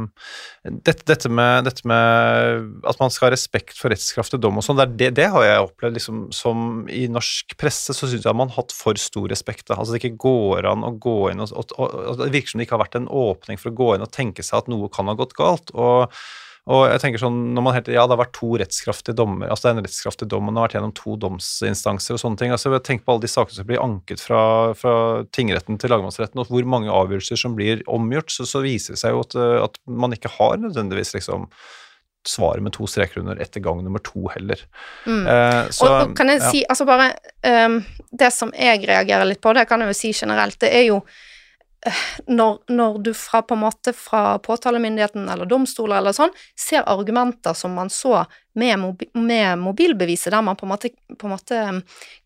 dette, 0.85 1.01
dette, 1.09 1.31
med, 1.33 1.65
dette, 1.65 1.87
med, 1.89 2.69
at 2.85 3.01
man 3.01 3.15
skal 3.15 3.31
ha 3.31 3.33
respekt 3.33 3.79
for 3.79 3.91
rettskraftig 3.91 4.43
dom 4.43 4.61
og 4.61 4.67
sånn, 4.67 4.83
det, 4.99 5.15
det, 5.17 5.31
har 5.33 5.47
jeg 5.47 5.65
opplevd 5.65 5.97
liksom, 5.97 6.21
som 6.35 6.85
I 6.93 7.07
norsk 7.09 7.57
presse 7.57 7.97
så 7.97 8.11
syns 8.11 8.29
jeg 8.29 8.37
man 8.37 8.53
har 8.53 8.67
hatt 8.67 8.77
for 8.77 9.01
stor 9.01 9.31
respekt. 9.33 9.65
Da. 9.71 9.81
Altså 9.81 9.97
Det 9.97 10.05
ikke 10.05 10.21
går 10.29 10.69
an 10.69 10.85
å 10.85 10.93
gå 11.01 11.17
inn 11.33 11.41
og, 11.41 11.57
og, 11.57 11.73
og, 11.81 11.97
og, 12.05 12.23
Det 12.27 12.31
virker 12.37 12.53
som 12.53 12.61
det 12.61 12.69
ikke 12.69 12.77
har 12.77 12.85
vært 12.85 13.01
en 13.01 13.11
åpning 13.25 13.65
for 13.65 13.73
å 13.73 13.79
gå 13.81 13.91
inn 13.97 14.05
og 14.05 14.13
tenke 14.13 14.45
seg 14.45 14.61
at 14.61 14.71
noe 14.73 14.93
kan 14.93 15.09
ha 15.09 15.17
gått 15.17 15.33
galt. 15.41 15.73
og 15.73 15.86
og, 15.87 16.19
og 16.67 16.83
jeg 16.91 16.99
tenker 17.03 17.23
sånn, 17.23 17.39
når 17.55 17.63
man 17.63 17.77
helt, 17.77 17.89
Ja, 17.95 18.05
det 18.05 18.17
har 18.17 18.23
vært 18.25 18.35
to 18.35 18.51
rettskraftige 18.59 19.17
dommer, 19.19 19.47
altså 19.47 19.69
det 19.69 19.71
er 19.71 19.77
en 19.77 19.87
rettskraftig 19.87 20.29
dom, 20.33 20.49
og 20.49 20.51
man 20.51 20.61
har 20.61 20.69
vært 20.69 20.77
gjennom 20.81 20.95
to 20.99 21.17
domsinstanser 21.23 22.17
og 22.17 22.23
sånne 22.23 22.41
ting. 22.43 22.55
altså 22.55 22.75
Tenk 22.83 23.07
på 23.07 23.15
alle 23.15 23.23
de 23.23 23.31
sakene 23.31 23.61
som 23.61 23.69
blir 23.69 23.83
anket 23.83 24.23
fra, 24.23 24.43
fra 24.79 24.97
tingretten 25.37 25.79
til 25.79 25.95
lagmannsretten, 25.95 26.43
og 26.43 26.51
hvor 26.51 26.67
mange 26.67 26.91
avgjørelser 26.93 27.39
som 27.39 27.55
blir 27.59 27.87
omgjort, 27.87 28.35
så, 28.35 28.49
så 28.51 28.65
viser 28.67 28.97
det 28.97 29.03
seg 29.05 29.15
jo 29.15 29.23
at, 29.27 29.39
at 29.69 29.83
man 29.87 30.17
ikke 30.17 30.35
har 30.41 30.59
nødvendigvis 30.63 31.15
liksom 31.15 31.47
svaret 32.27 32.63
med 32.63 32.75
to 32.75 32.87
streker 32.91 33.21
under 33.23 33.39
etter 33.43 33.63
gang 33.63 33.85
nummer 33.85 34.03
to 34.03 34.27
heller. 34.35 34.61
Mm. 35.07 35.23
Eh, 35.27 35.63
så, 35.71 35.87
og, 35.87 35.95
og, 36.11 36.17
kan 36.19 36.33
jeg 36.33 36.43
ja. 36.43 36.51
si, 36.51 36.65
altså 36.69 36.87
bare 36.89 37.13
um, 37.67 37.79
Det 38.11 38.33
som 38.35 38.53
jeg 38.57 38.83
reagerer 38.89 39.29
litt 39.29 39.43
på, 39.43 39.55
det 39.57 39.67
kan 39.71 39.83
jeg 39.83 39.93
jo 39.93 39.99
si 39.99 40.13
generelt, 40.17 40.59
det 40.63 40.73
er 40.75 40.89
jo 40.89 41.01
når, 42.27 42.59
når, 42.73 42.99
du 43.07 43.13
fra, 43.17 43.43
på 43.47 43.57
en 43.57 43.63
måte 43.65 43.93
fra 43.97 44.39
påtalemyndigheten 44.43 45.29
eller 45.33 45.49
domstoler 45.51 46.01
eller 46.01 46.17
sånn, 46.17 46.35
ser 46.59 46.87
argumenter 46.91 47.57
som 47.57 47.77
man 47.77 47.91
så 47.93 48.25
med, 48.59 48.79
mobi, 48.83 49.09
med 49.15 49.61
mobilbeviset, 49.63 50.33
der 50.35 50.45
man 50.45 50.59
på 50.59 50.67
en, 50.67 50.73
måte, 50.75 50.93
på 51.19 51.29
en 51.29 51.35
måte 51.35 51.63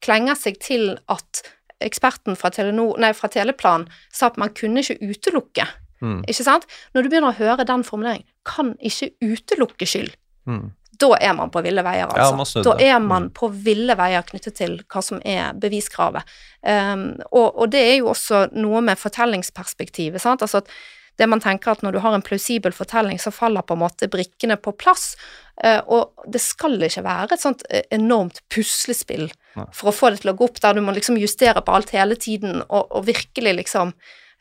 klenger 0.05 0.39
seg 0.39 0.61
til 0.63 0.95
at 1.13 1.45
eksperten 1.81 2.37
fra, 2.37 2.53
Telenor, 2.53 2.99
nei, 3.01 3.13
fra 3.17 3.31
Teleplan 3.33 3.87
sa 4.13 4.29
at 4.29 4.41
man 4.41 4.53
kunne 4.57 4.85
ikke 4.85 5.01
utelukke. 5.01 5.65
Mm. 6.01 6.21
Ikke 6.29 6.45
sant? 6.45 6.67
Når 6.95 7.05
du 7.05 7.13
begynner 7.13 7.33
å 7.33 7.41
høre 7.41 7.65
den 7.69 7.85
formuleringen, 7.85 8.29
kan 8.49 8.75
ikke 8.81 9.13
utelukke 9.25 9.89
skyld. 9.89 10.13
Mm 10.49 10.71
da 11.01 11.11
er 11.17 11.35
man 11.37 11.51
på 11.53 11.63
ville 11.65 11.83
veier, 11.85 12.11
altså. 12.11 12.61
Ja, 12.61 12.65
da 12.67 12.77
er 12.85 13.01
man 13.03 13.29
mm. 13.29 13.35
på 13.37 13.49
ville 13.65 13.97
veier 13.99 14.25
knyttet 14.29 14.59
til 14.61 14.79
hva 14.91 15.03
som 15.05 15.21
er 15.25 15.57
beviskravet. 15.61 16.39
Um, 16.61 17.05
og, 17.31 17.47
og, 17.49 17.67
det 17.73 17.83
er 17.89 18.01
jo 18.01 18.11
også 18.13 18.47
noe 18.57 18.83
med 18.85 19.01
fortellingsperspektivet, 19.01 20.21
sant. 20.23 20.45
Altså 20.45 20.61
at 20.61 20.73
det 21.21 21.29
man 21.29 21.43
tenker 21.43 21.75
at 21.75 21.83
når 21.85 21.97
du 21.97 22.01
har 22.01 22.15
en 22.17 22.25
plausibel 22.25 22.73
fortelling, 22.73 23.19
så 23.21 23.33
faller 23.35 23.65
på 23.67 23.77
en 23.77 23.83
måte 23.83 24.09
brikkene 24.13 24.57
på 24.61 24.73
plass. 24.81 25.15
Uh, 25.61 25.81
og 25.93 26.27
det 26.33 26.41
skal 26.45 26.79
ikke 26.81 27.05
være 27.05 27.37
et 27.37 27.43
sånt 27.43 27.65
eh, 27.69 27.85
enormt 27.93 28.41
puslespill 28.53 29.29
for 29.75 29.91
å 29.91 29.95
få 29.95 30.13
det 30.13 30.23
til 30.23 30.33
å 30.33 30.39
gå 30.39 30.47
opp, 30.47 30.61
der 30.63 30.77
du 30.77 30.85
må 30.85 30.95
liksom 30.97 31.19
justere 31.21 31.61
på 31.65 31.75
alt 31.75 31.93
hele 31.93 32.17
tiden 32.17 32.63
og, 32.69 32.87
og 32.87 33.05
virkelig 33.09 33.57
liksom 33.65 33.93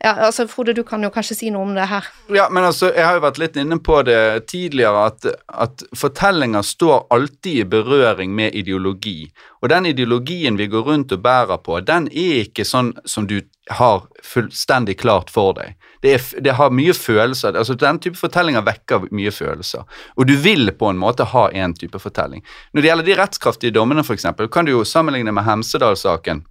ja, 0.03 0.13
altså 0.13 0.47
Frode, 0.47 0.73
du 0.73 0.83
kan 0.87 1.03
jo 1.03 1.09
kanskje 1.11 1.35
si 1.35 1.49
noe 1.51 1.65
om 1.67 1.73
det 1.75 1.89
her. 1.91 2.05
Ja, 2.31 2.45
men 2.47 2.63
altså, 2.63 2.87
jeg 2.95 3.03
har 3.03 3.17
jo 3.17 3.23
vært 3.25 3.39
litt 3.41 3.57
inne 3.59 3.75
på 3.83 3.97
det 4.07 4.47
tidligere, 4.47 5.09
at, 5.11 5.25
at 5.51 5.83
fortellinger 5.91 6.63
står 6.63 7.09
alltid 7.11 7.65
i 7.65 7.65
berøring 7.67 8.31
med 8.35 8.55
ideologi. 8.55 9.27
Og 9.59 9.73
den 9.73 9.89
ideologien 9.91 10.55
vi 10.55 10.69
går 10.71 10.85
rundt 10.87 11.11
og 11.11 11.23
bærer 11.25 11.59
på, 11.65 11.81
den 11.83 12.07
er 12.15 12.45
ikke 12.45 12.63
sånn 12.63 12.93
som 13.03 13.27
du 13.27 13.41
har 13.75 14.05
fullstendig 14.23 14.95
klart 15.01 15.29
for 15.29 15.57
deg. 15.57 15.75
Det, 15.99 16.13
er, 16.15 16.23
det 16.47 16.55
har 16.55 16.71
mye 16.71 16.95
følelser. 16.95 17.57
altså 17.59 17.75
Den 17.75 17.99
type 17.99 18.17
fortellinger 18.17 18.63
vekker 18.65 19.09
mye 19.11 19.33
følelser. 19.35 19.83
Og 20.15 20.29
du 20.31 20.37
vil 20.39 20.71
på 20.79 20.93
en 20.93 21.01
måte 21.01 21.27
ha 21.33 21.49
en 21.51 21.75
type 21.75 21.99
fortelling. 21.99 22.45
Når 22.71 22.81
det 22.81 22.89
gjelder 22.89 23.09
de 23.11 23.19
rettskraftige 23.19 23.75
dommene, 23.75 24.07
f.eks., 24.07 24.31
kan 24.47 24.65
du 24.65 24.77
jo 24.77 24.87
sammenligne 24.87 25.35
med 25.35 25.43
Hemsedal-saken 25.43 26.45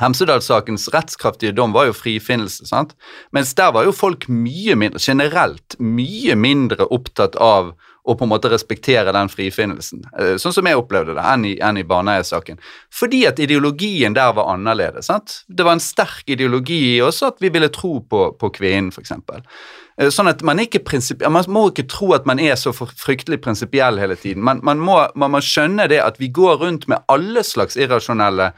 Hemsedalssakens 0.00 0.88
rettskraftige 0.94 1.52
dom 1.52 1.74
var 1.74 1.90
jo 1.90 1.96
frifinnelse, 1.96 2.66
sant? 2.68 2.94
mens 3.32 3.52
der 3.58 3.72
var 3.76 3.84
jo 3.84 3.92
folk 3.92 4.28
mye 4.32 4.76
mindre, 4.78 5.00
generelt 5.02 5.76
mye 5.78 6.36
mindre 6.38 6.88
opptatt 6.88 7.36
av 7.36 7.74
å 8.02 8.16
på 8.18 8.26
en 8.26 8.32
måte 8.32 8.50
respektere 8.50 9.12
den 9.14 9.28
frifinnelsen, 9.30 10.00
eh, 10.18 10.32
sånn 10.40 10.54
som 10.56 10.66
jeg 10.66 10.78
opplevde 10.78 11.14
det, 11.14 11.22
enn 11.22 11.44
i, 11.46 11.52
enn 11.62 11.78
i 11.78 11.84
Baneheia-saken. 11.86 12.58
Fordi 12.90 13.20
at 13.28 13.38
ideologien 13.38 14.16
der 14.16 14.32
var 14.34 14.50
annerledes. 14.50 15.06
sant? 15.06 15.44
Det 15.46 15.62
var 15.62 15.76
en 15.76 15.84
sterk 15.84 16.26
ideologi 16.26 16.96
i 16.96 17.00
oss 17.00 17.22
at 17.22 17.38
vi 17.38 17.52
ville 17.54 17.68
tro 17.68 18.00
på, 18.00 18.32
på 18.38 18.50
kvinnen, 18.58 18.90
f.eks. 18.90 19.12
Eh, 19.12 20.10
sånn 20.10 20.32
at 20.32 20.42
man, 20.42 20.58
ikke 20.58 20.82
man 21.30 21.44
må 21.46 21.68
ikke 21.70 21.86
tro 21.86 22.12
at 22.16 22.26
man 22.26 22.40
er 22.42 22.56
så 22.56 22.72
fryktelig 22.74 23.38
prinsipiell 23.44 24.00
hele 24.02 24.16
tiden. 24.16 24.42
Man, 24.42 24.64
man, 24.66 24.82
må, 24.82 25.04
man 25.14 25.36
må 25.36 25.44
skjønne 25.44 25.86
det 25.86 26.02
at 26.02 26.18
vi 26.18 26.32
går 26.32 26.58
rundt 26.64 26.88
med 26.90 27.04
alle 27.12 27.46
slags 27.46 27.78
irrasjonelle 27.78 28.50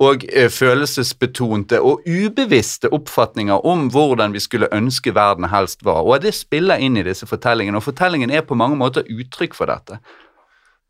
og 0.00 0.24
eh, 0.32 0.48
følelsesbetonte 0.50 1.80
og 1.80 2.02
ubevisste 2.08 2.90
oppfatninger 2.92 3.66
om 3.66 3.88
hvordan 3.92 4.32
vi 4.32 4.40
skulle 4.40 4.70
ønske 4.72 5.14
verden 5.14 5.48
helst 5.52 5.84
var. 5.84 6.02
Og 6.02 6.22
det 6.22 6.34
spiller 6.34 6.80
inn 6.80 6.96
i 6.96 7.06
disse 7.06 7.28
fortellingene, 7.28 7.76
og 7.76 7.86
fortellingen 7.86 8.30
er 8.30 8.46
på 8.46 8.58
mange 8.58 8.78
måter 8.80 9.06
uttrykk 9.10 9.54
for 9.58 9.70
dette. 9.70 10.00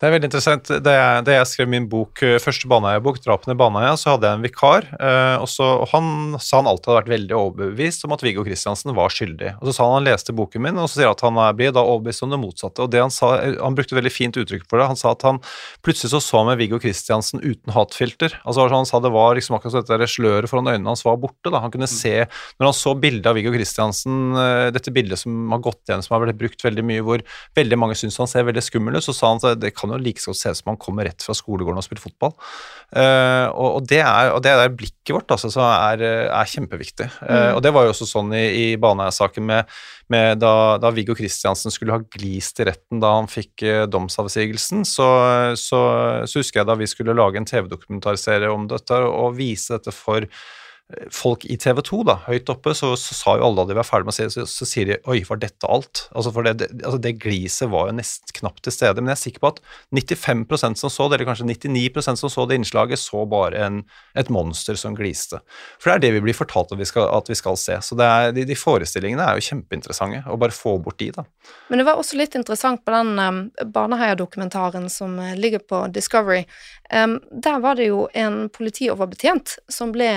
Det 0.03 0.09
er 0.09 0.17
veldig 0.17 0.27
interessant. 0.27 0.71
Da 0.83 0.93
jeg, 0.97 1.19
jeg, 1.31 1.47
skrev 1.47 1.69
min 1.71 1.85
bok, 1.87 2.19
eh, 2.27 2.41
første 2.43 2.67
Baneheia-bok, 2.67 3.21
'Drapene 3.23 3.55
i 3.55 3.59
Baneheia', 3.61 3.95
så 3.95 4.17
hadde 4.17 4.27
jeg 4.27 4.35
en 4.35 4.43
vikar. 4.43 4.88
Eh, 4.99 5.37
og, 5.38 5.47
så, 5.47 5.62
og 5.79 5.93
Han 5.93 6.35
sa 6.43 6.59
han 6.59 6.67
alltid 6.67 6.91
hadde 6.91 6.97
vært 6.97 7.12
veldig 7.12 7.37
overbevist 7.38 8.03
om 8.09 8.15
at 8.17 8.25
Viggo 8.27 8.43
Kristiansen 8.43 8.97
var 8.97 9.15
skyldig. 9.15 9.53
Og 9.61 9.71
Så 9.71 9.77
sa 9.77 9.87
han 9.87 10.01
han 10.01 10.09
leste 10.09 10.35
boken 10.35 10.65
min, 10.65 10.81
og 10.83 10.91
så 10.91 10.99
sier 10.99 11.07
han 11.07 11.15
at 11.15 11.23
han 11.23 11.38
blir 11.55 11.71
da 11.71 11.85
overbevist 11.87 12.25
om 12.27 12.35
det 12.35 12.41
motsatte. 12.43 12.83
Og 12.83 12.91
det 12.91 12.99
Han 12.99 13.15
sa, 13.15 13.31
han 13.47 13.77
brukte 13.79 13.95
veldig 13.95 14.11
fint 14.11 14.35
uttrykk 14.35 14.67
for 14.67 14.83
det. 14.83 14.88
Han 14.91 14.99
sa 14.99 15.12
at 15.15 15.23
han 15.23 15.38
plutselig 15.87 16.11
så 16.11 16.19
så 16.19 16.43
med 16.51 16.59
Viggo 16.59 16.83
Kristiansen 16.83 17.38
uten 17.38 17.71
hatfilter. 17.71 18.35
Altså 18.43 18.67
Han 18.75 18.91
sa 18.91 18.99
det 18.99 19.15
var 19.15 19.38
liksom 19.38 19.55
akkurat 19.55 19.77
så 19.77 19.85
dette 19.87 20.11
sløret 20.11 20.51
foran 20.51 20.67
øynene 20.67 20.91
hans 20.91 21.07
var 21.07 21.15
borte. 21.15 21.47
da. 21.47 21.62
Han 21.62 21.71
kunne 21.71 21.87
mm. 21.87 21.95
se, 21.95 22.27
Når 22.59 22.73
han 22.73 22.75
så 22.75 22.97
bildet 22.99 23.31
av 23.31 23.38
Viggo 23.38 23.55
Kristiansen, 23.55 24.35
eh, 24.35 24.75
dette 24.75 24.91
bildet 24.91 25.23
som 25.23 25.47
har 25.55 25.62
gått 25.62 25.87
igjen, 25.87 26.03
som 26.03 26.19
har 26.19 26.27
blitt 26.27 26.43
brukt 26.43 26.67
veldig 26.67 26.83
mye, 26.91 27.07
hvor 27.07 27.23
veldig 27.55 27.79
mange 27.79 27.95
syns 27.95 28.19
han 28.19 28.27
ser 28.27 28.51
veldig 28.51 28.67
skummel 28.67 28.99
ut, 28.99 29.07
så 29.07 29.15
sa 29.15 29.31
han 29.31 29.38
at 29.47 29.62
det 29.62 29.77
kan 29.79 29.92
jo 29.97 30.05
like 30.05 30.23
godt 30.23 30.39
se 30.39 30.53
ut 30.53 30.59
som 30.59 30.73
han 30.73 30.81
kommer 30.81 31.09
rett 31.09 31.25
fra 31.25 31.35
skolegården 31.37 31.81
og 31.81 31.87
spiller 31.87 32.05
fotball. 32.05 32.35
Uh, 32.93 33.49
og, 33.51 33.69
og, 33.79 33.81
det 33.91 34.01
er, 34.03 34.31
og 34.35 34.43
det 34.45 34.53
er 34.53 34.75
blikket 34.77 35.15
vårt 35.17 35.35
altså, 35.35 35.51
som 35.53 35.65
er, 35.67 36.05
er, 36.29 36.53
kjempeviktig. 36.53 37.09
Uh, 37.21 37.29
mm. 37.29 37.49
Og 37.57 37.63
det 37.65 37.75
var 37.75 37.87
jo 37.87 37.95
også 37.95 38.09
sånn 38.09 38.33
i, 38.37 38.45
i 38.63 38.67
Baneheia-saken 38.81 39.47
med, 39.49 39.77
med 40.13 40.43
da, 40.43 40.55
da, 40.83 40.93
Viggo 40.95 41.17
Kristiansen 41.19 41.75
skulle 41.75 41.97
ha 41.97 42.05
glist 42.17 42.61
i 42.63 42.69
retten 42.69 43.03
da 43.03 43.15
han 43.19 43.31
fikk 43.31 43.67
uh, 43.67 43.85
domsavsigelsen, 43.91 44.87
så, 44.89 45.11
så, 45.59 45.83
så, 46.27 46.43
husker 46.43 46.63
jeg 46.63 46.71
da 46.71 46.79
vi 46.81 46.91
skulle 46.91 47.17
lage 47.17 47.41
en 47.41 47.49
TV-dokumentarserie 47.49 48.51
om 48.53 48.69
dette 48.71 48.99
og 49.07 49.39
vise 49.39 49.77
dette 49.77 49.95
for 49.95 50.27
folk 51.12 51.45
i 51.49 51.57
TV 51.57 51.81
2, 51.85 52.01
da, 52.09 52.16
høyt 52.27 52.51
oppe, 52.53 52.75
så, 52.77 52.92
så, 53.01 53.16
sa 53.16 53.35
jo 53.38 53.47
alle 53.47 53.62
da 53.62 53.73
de 53.73 53.77
var 53.79 53.87
ferdig 53.87 54.09
med 54.09 54.14
å 54.14 54.16
se 54.16 54.27
så, 54.35 54.45
så 54.49 54.68
sier 54.68 54.88
de 54.90 54.99
'oi, 55.09 55.23
var 55.29 55.40
dette 55.40 55.68
alt?' 55.71 56.05
Altså 56.12 56.33
for 56.35 56.47
det, 56.47 56.55
det, 56.61 56.68
altså 56.83 57.01
det 57.03 57.14
gliset 57.23 57.71
var 57.73 57.88
jo 57.88 57.97
nesten 57.97 58.35
knapt 58.38 58.62
til 58.66 58.75
stede. 58.75 59.01
Men 59.01 59.12
jeg 59.12 59.18
er 59.18 59.23
sikker 59.23 59.45
på 59.45 59.53
at 59.55 59.61
95% 59.95 60.81
som 60.83 60.92
så 60.92 61.09
det, 61.09 61.18
eller 61.18 61.31
kanskje 61.31 61.49
99% 61.49 62.21
som 62.21 62.33
så 62.33 62.47
det 62.49 62.59
innslaget, 62.61 63.01
så 63.01 63.25
bare 63.29 63.62
en, 63.66 63.81
et 64.18 64.33
monster 64.33 64.79
som 64.79 64.97
gliste. 64.99 65.40
For 65.81 65.90
det 65.90 65.95
er 65.95 66.05
det 66.07 66.12
vi 66.18 66.25
blir 66.27 66.37
fortalt 66.37 66.75
at 66.75 66.81
vi 66.81 66.88
skal, 66.88 67.09
at 67.14 67.31
vi 67.31 67.38
skal 67.38 67.59
se. 67.61 67.79
Så 67.85 67.99
er, 67.99 68.33
de, 68.37 68.47
de, 68.49 68.59
forestillingene 68.59 69.25
er 69.25 69.38
jo 69.38 69.47
kjempeinteressante, 69.49 70.25
å 70.29 70.38
bare 70.40 70.55
få 70.55 70.77
bort 70.83 71.01
de, 71.01 71.11
da. 71.14 71.27
Men 71.71 71.81
det 71.81 71.88
var 71.88 72.01
også 72.01 72.18
litt 72.21 72.37
interessant 72.38 72.85
på 72.85 72.95
den 72.95 73.16
um, 73.18 73.42
Baneheia-dokumentaren 73.73 74.88
som 74.92 75.16
uh, 75.21 75.33
ligger 75.38 75.64
på 75.64 75.87
Discovery. 75.95 76.45
Um, 76.92 77.18
der 77.33 77.62
var 77.64 77.79
det 77.81 77.88
jo 77.88 78.05
en 78.12 78.47
politioverbetjent 78.53 79.57
som 79.73 79.95
ble 79.95 80.11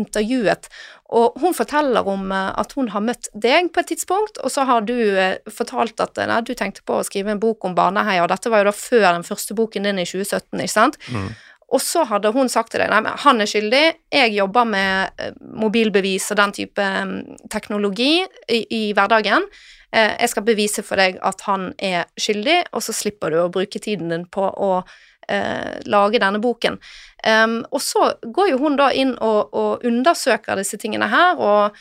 intervjuet, 0.00 0.68
og 1.10 1.38
hun 1.42 1.54
forteller 1.56 2.06
om 2.06 2.30
uh, 2.30 2.52
at 2.60 2.74
hun 2.78 2.90
har 2.94 3.02
møtt 3.02 3.30
deg 3.34 3.72
på 3.74 3.82
et 3.82 3.92
tidspunkt, 3.92 4.38
og 4.44 4.52
så 4.54 4.66
har 4.68 4.86
du 4.86 4.94
uh, 4.94 5.38
fortalt 5.50 6.00
at 6.02 6.20
nei, 6.30 6.40
du 6.46 6.54
tenkte 6.58 6.84
på 6.86 7.00
å 7.00 7.06
skrive 7.06 7.34
en 7.34 7.42
bok 7.42 7.66
om 7.66 7.74
barneheia, 7.78 8.22
og 8.24 8.30
dette 8.30 8.52
var 8.52 8.62
jo 8.62 8.70
da 8.70 8.76
før 8.76 9.08
den 9.08 9.26
første 9.26 9.56
boken 9.58 9.88
din 9.88 10.02
i 10.02 10.06
2017, 10.06 10.62
ikke 10.62 10.74
sant? 10.76 11.00
Mm. 11.10 11.32
Og 11.70 11.82
så 11.82 12.02
hadde 12.06 12.32
hun 12.34 12.50
sagt 12.50 12.72
til 12.74 12.82
deg 12.82 12.90
nei, 12.90 13.02
men 13.06 13.18
han 13.22 13.42
er 13.42 13.50
skyldig, 13.50 13.82
jeg 14.14 14.32
jobber 14.34 14.66
med 14.66 15.26
mobilbevis 15.54 16.32
og 16.32 16.40
den 16.40 16.54
type 16.56 16.86
um, 17.02 17.20
teknologi 17.50 18.16
i, 18.50 18.64
i 18.64 18.82
hverdagen. 18.96 19.46
Jeg 19.90 20.30
skal 20.30 20.44
bevise 20.46 20.84
for 20.86 21.02
deg 21.02 21.16
at 21.26 21.40
han 21.48 21.72
er 21.82 22.04
skyldig, 22.14 22.60
og 22.78 22.82
så 22.86 22.94
slipper 22.94 23.34
du 23.34 23.40
å 23.42 23.48
bruke 23.50 23.80
tiden 23.82 24.12
din 24.12 24.22
på 24.30 24.44
å 24.46 24.68
eh, 24.78 24.92
lage 25.86 26.18
denne 26.18 26.40
boken. 26.42 26.78
Um, 27.20 27.60
og 27.70 27.82
så 27.84 28.14
går 28.24 28.52
jo 28.52 28.60
hun 28.62 28.78
da 28.80 28.88
inn 28.96 29.12
og, 29.20 29.52
og 29.54 29.84
undersøker 29.86 30.58
disse 30.58 30.78
tingene 30.80 31.10
her, 31.12 31.36
og, 31.36 31.76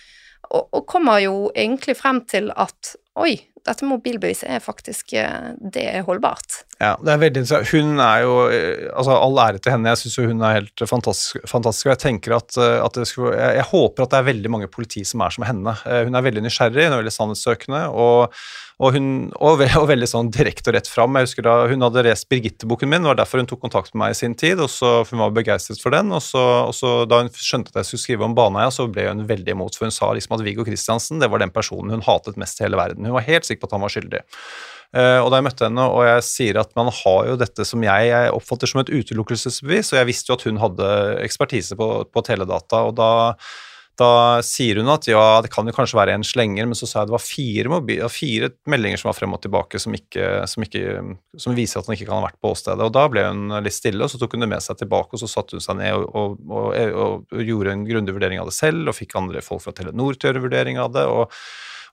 og, 0.49 0.67
og, 0.73 0.83
kommer 0.89 1.21
jo 1.23 1.47
egentlig 1.55 1.95
frem 1.97 2.23
til 2.27 2.51
at 2.55 2.93
oi, 3.19 3.37
dette 3.67 3.87
mobilbeviset 3.87 4.47
er 4.49 4.61
faktisk 4.63 5.13
eh, 5.17 5.51
Det 5.59 5.85
er 5.91 6.05
holdbart. 6.07 6.63
Ja, 6.79 6.93
det 7.03 7.11
er 7.13 7.21
veldig 7.23 7.43
interessant. 7.43 7.73
Hun 7.73 7.99
er 8.03 8.23
jo 8.23 8.37
eh, 8.53 8.87
Altså, 8.93 9.17
all 9.17 9.41
ære 9.43 9.61
til 9.63 9.75
henne. 9.75 9.91
Jeg 9.93 10.01
syns 10.03 10.31
hun 10.31 10.45
er 10.45 10.57
helt 10.61 10.85
fantastisk, 10.89 11.43
fantastisk. 11.49 11.89
Og 11.89 11.93
jeg 11.95 12.03
tenker 12.05 12.37
at, 12.39 12.55
eh, 12.57 12.77
at 12.85 13.01
det 13.01 13.07
skulle, 13.09 13.35
jeg, 13.35 13.59
jeg, 13.59 13.67
håper 13.73 14.05
at 14.05 14.15
det 14.15 14.21
er 14.21 14.31
veldig 14.31 14.53
mange 14.55 14.71
politi 14.71 15.03
som 15.07 15.25
er 15.25 15.35
som 15.35 15.47
henne. 15.47 15.75
Hun 15.85 16.17
er 16.17 16.25
veldig 16.29 16.45
nysgjerrig, 16.45 16.87
hun 16.87 16.97
er 16.97 17.03
veldig 17.03 17.15
sannhetssøkende. 17.15 17.85
og 17.89 18.35
og, 18.79 18.95
hun, 18.95 19.07
og, 19.35 19.59
og, 19.59 19.85
veldig 19.89 20.07
sånn 20.07 20.29
direkte 20.31 20.71
og 20.71 20.77
rett 20.77 20.87
fram. 20.87 21.17
Jeg 21.19 21.27
husker 21.27 21.45
da 21.45 21.55
Hun 21.67 21.83
hadde 21.83 22.05
lest 22.07 22.29
Birgitte-boken 22.31 22.87
min, 22.87 23.03
det 23.03 23.11
var 23.11 23.19
derfor 23.19 23.41
hun 23.41 23.49
tok 23.49 23.59
kontakt 23.65 23.91
med 23.91 24.05
meg 24.05 24.13
i 24.13 24.19
sin 24.21 24.35
tid. 24.39 24.61
og 24.63 24.71
så, 24.71 25.01
for 25.03 25.17
Hun 25.17 25.25
var 25.25 25.35
begeistret 25.35 25.81
for 25.83 25.91
den. 25.95 26.13
og 26.15 26.23
så, 26.23 26.43
og 26.69 26.71
så 26.75 27.03
Da 27.09 27.19
hun 27.19 27.31
skjønte 27.35 27.73
at 27.73 27.81
jeg 27.81 27.89
skulle 27.89 28.05
skrive 28.05 28.27
om 28.29 28.35
Baneheia, 28.37 28.71
så 28.71 28.87
ble 28.87 29.09
hun 29.09 29.25
veldig 29.27 29.55
imot. 29.55 29.75
For 29.75 29.89
hun 29.89 29.95
sa 29.95 30.13
liksom 30.15 30.37
at 30.37 30.45
Viggo 30.47 30.63
Kristiansen 30.67 31.19
det 31.19 31.27
var 31.31 31.43
den 31.43 31.51
personen 31.51 31.91
hun 31.91 32.05
hatet 32.07 32.39
mest 32.39 32.61
i 32.61 32.65
hele 32.65 32.79
verden. 32.79 33.03
Hun 33.03 33.17
var 33.17 33.27
helt 33.27 33.48
sikker 33.49 33.63
på 33.63 33.69
at 33.69 33.77
han 33.77 33.85
var 33.85 33.93
skyldig. 33.93 34.21
Uh, 34.89 35.19
og 35.21 35.29
da 35.29 35.39
jeg 35.39 35.45
møtte 35.45 35.67
henne, 35.67 35.85
og 35.85 36.03
jeg 36.07 36.25
sier 36.25 36.59
at 36.61 36.71
man 36.79 36.89
har 36.89 37.31
jo 37.31 37.39
dette 37.39 37.65
som 37.67 37.83
jeg, 37.85 38.09
jeg 38.09 38.35
oppfatter 38.35 38.71
som 38.71 38.81
et 38.81 38.93
utelukkelsesbevis, 38.93 39.93
og 39.93 39.99
jeg 40.01 40.09
visste 40.09 40.31
jo 40.31 40.39
at 40.39 40.45
hun 40.49 40.61
hadde 40.61 40.93
ekspertise 41.25 41.77
på, 41.77 41.89
på 42.09 42.25
teledata, 42.25 42.85
og 42.89 42.95
da 42.97 43.09
da 43.99 44.39
sier 44.45 44.79
hun 44.79 44.89
at 44.93 45.07
ja, 45.09 45.21
det 45.43 45.51
kan 45.51 45.67
jo 45.67 45.73
kanskje 45.75 45.97
være 45.97 46.13
en 46.15 46.25
slenger, 46.25 46.67
men 46.69 46.77
så 46.77 46.87
sa 46.87 47.01
jeg 47.01 47.09
det 47.09 47.15
var 47.15 47.23
fire, 47.23 47.71
mobil, 47.73 48.03
fire 48.13 48.51
meldinger 48.71 49.01
som 49.01 49.09
var 49.09 49.17
frem 49.17 49.35
og 49.35 49.41
tilbake 49.43 49.81
som, 49.81 49.95
ikke, 49.95 50.29
som, 50.49 50.63
ikke, 50.63 51.01
som, 51.35 51.55
viser 51.57 51.81
at 51.81 51.89
han 51.89 51.97
ikke 51.97 52.07
kan 52.07 52.21
ha 52.21 52.27
vært 52.29 52.39
på 52.39 52.53
åstedet. 52.53 52.85
Og 52.85 52.93
Da 52.95 53.05
ble 53.11 53.25
hun 53.27 53.57
litt 53.65 53.75
stille, 53.75 54.05
og 54.05 54.11
så 54.11 54.21
tok 54.21 54.37
hun 54.37 54.45
det 54.45 54.51
med 54.53 54.63
seg 54.63 54.79
tilbake, 54.79 55.15
og 55.15 55.23
så 55.23 55.31
satte 55.31 55.57
hun 55.57 55.65
seg 55.65 55.79
ned 55.81 55.97
og, 55.99 56.37
og, 56.47 56.69
og, 56.69 57.25
og 57.27 57.43
gjorde 57.43 57.75
en 57.75 57.87
grundig 57.89 58.15
vurdering 58.15 58.41
av 58.41 58.51
det 58.51 58.55
selv, 58.55 58.87
og 58.87 58.97
fikk 58.97 59.17
andre 59.19 59.43
folk 59.45 59.65
fra 59.65 59.75
Telenor 59.75 60.15
til 60.15 60.29
å 60.29 60.31
gjøre 60.31 60.45
vurdering 60.47 60.79
av 60.79 60.93
det. 60.95 61.07
og 61.09 61.35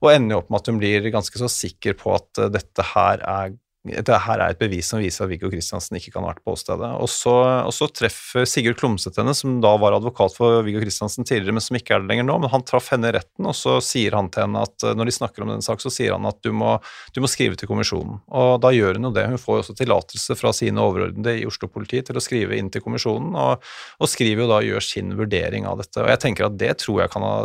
og 0.03 0.11
ender 0.12 0.36
jo 0.36 0.42
opp 0.42 0.51
med 0.51 0.62
at 0.62 0.72
hun 0.72 0.80
blir 0.82 1.12
ganske 1.14 1.40
så 1.40 1.51
sikker 1.53 1.97
på 2.01 2.16
at 2.16 2.44
dette 2.53 2.90
her 2.94 3.22
er 3.24 3.55
det 3.86 4.18
her 4.24 4.40
er 4.40 4.53
et 4.53 4.61
bevis 4.61 4.88
som 4.90 5.01
viser 5.01 5.24
at 5.24 5.30
Viggo 5.30 5.49
Kristiansen 5.51 5.99
ikke 5.99 6.12
kan 6.14 6.24
ha 6.24 6.32
vært 6.32 6.42
på 6.44 6.55
åstedet. 6.57 6.88
Og 7.03 7.09
så, 7.11 7.34
og 7.66 7.72
så 7.74 7.88
treffer 7.92 8.47
Sigurd 8.49 8.78
Klomsæt 8.80 9.18
henne, 9.20 9.34
som 9.36 9.59
da 9.62 9.72
var 9.80 9.97
advokat 9.97 10.34
for 10.36 10.64
Viggo 10.66 10.82
Kristiansen 10.82 11.26
tidligere, 11.26 11.55
men 11.57 11.64
som 11.64 11.78
ikke 11.78 11.97
er 11.97 12.03
det 12.03 12.11
lenger 12.11 12.26
nå. 12.26 12.38
Men 12.42 12.53
han 12.53 12.64
traff 12.66 12.90
henne 12.94 13.11
i 13.11 13.14
retten, 13.16 13.47
og 13.47 13.55
så 13.57 13.78
sier 13.84 14.16
han 14.18 14.30
til 14.32 14.47
henne 14.47 14.64
at 14.66 14.88
når 14.99 15.11
de 15.11 15.16
snakker 15.18 15.44
om 15.44 15.53
denne 15.53 15.66
sak, 15.66 15.82
så 15.82 15.92
sier 15.92 16.16
han 16.16 16.26
at 16.28 16.40
du 16.44 16.51
må, 16.57 16.76
du 17.14 17.22
må 17.22 17.30
skrive 17.30 17.59
til 17.59 17.70
kommisjonen. 17.70 18.20
Og 18.26 18.57
da 18.64 18.72
gjør 18.74 18.99
hun 18.99 19.11
jo 19.11 19.14
det. 19.16 19.28
Hun 19.34 19.42
får 19.42 19.59
jo 19.59 19.64
også 19.66 19.78
tillatelse 19.78 20.38
fra 20.40 20.53
sine 20.57 20.82
overordnede 20.82 21.38
i 21.40 21.47
Oslo-politiet 21.49 22.11
til 22.11 22.18
å 22.18 22.24
skrive 22.24 22.59
inn 22.59 22.72
til 22.74 22.84
kommisjonen, 22.84 23.36
og, 23.38 23.64
og 24.01 24.11
skriver 24.11 24.44
jo 24.44 24.51
da 24.51 24.62
gjør 24.66 24.90
sin 24.90 25.14
vurdering 25.18 25.68
av 25.68 25.80
dette. 25.82 26.03
Og 26.03 26.11
jeg 26.11 26.24
tenker 26.26 26.51
at 26.51 26.59
det 26.59 26.74
tror 26.82 27.05
jeg 27.05 27.14
kan 27.14 27.26
ha 27.26 27.38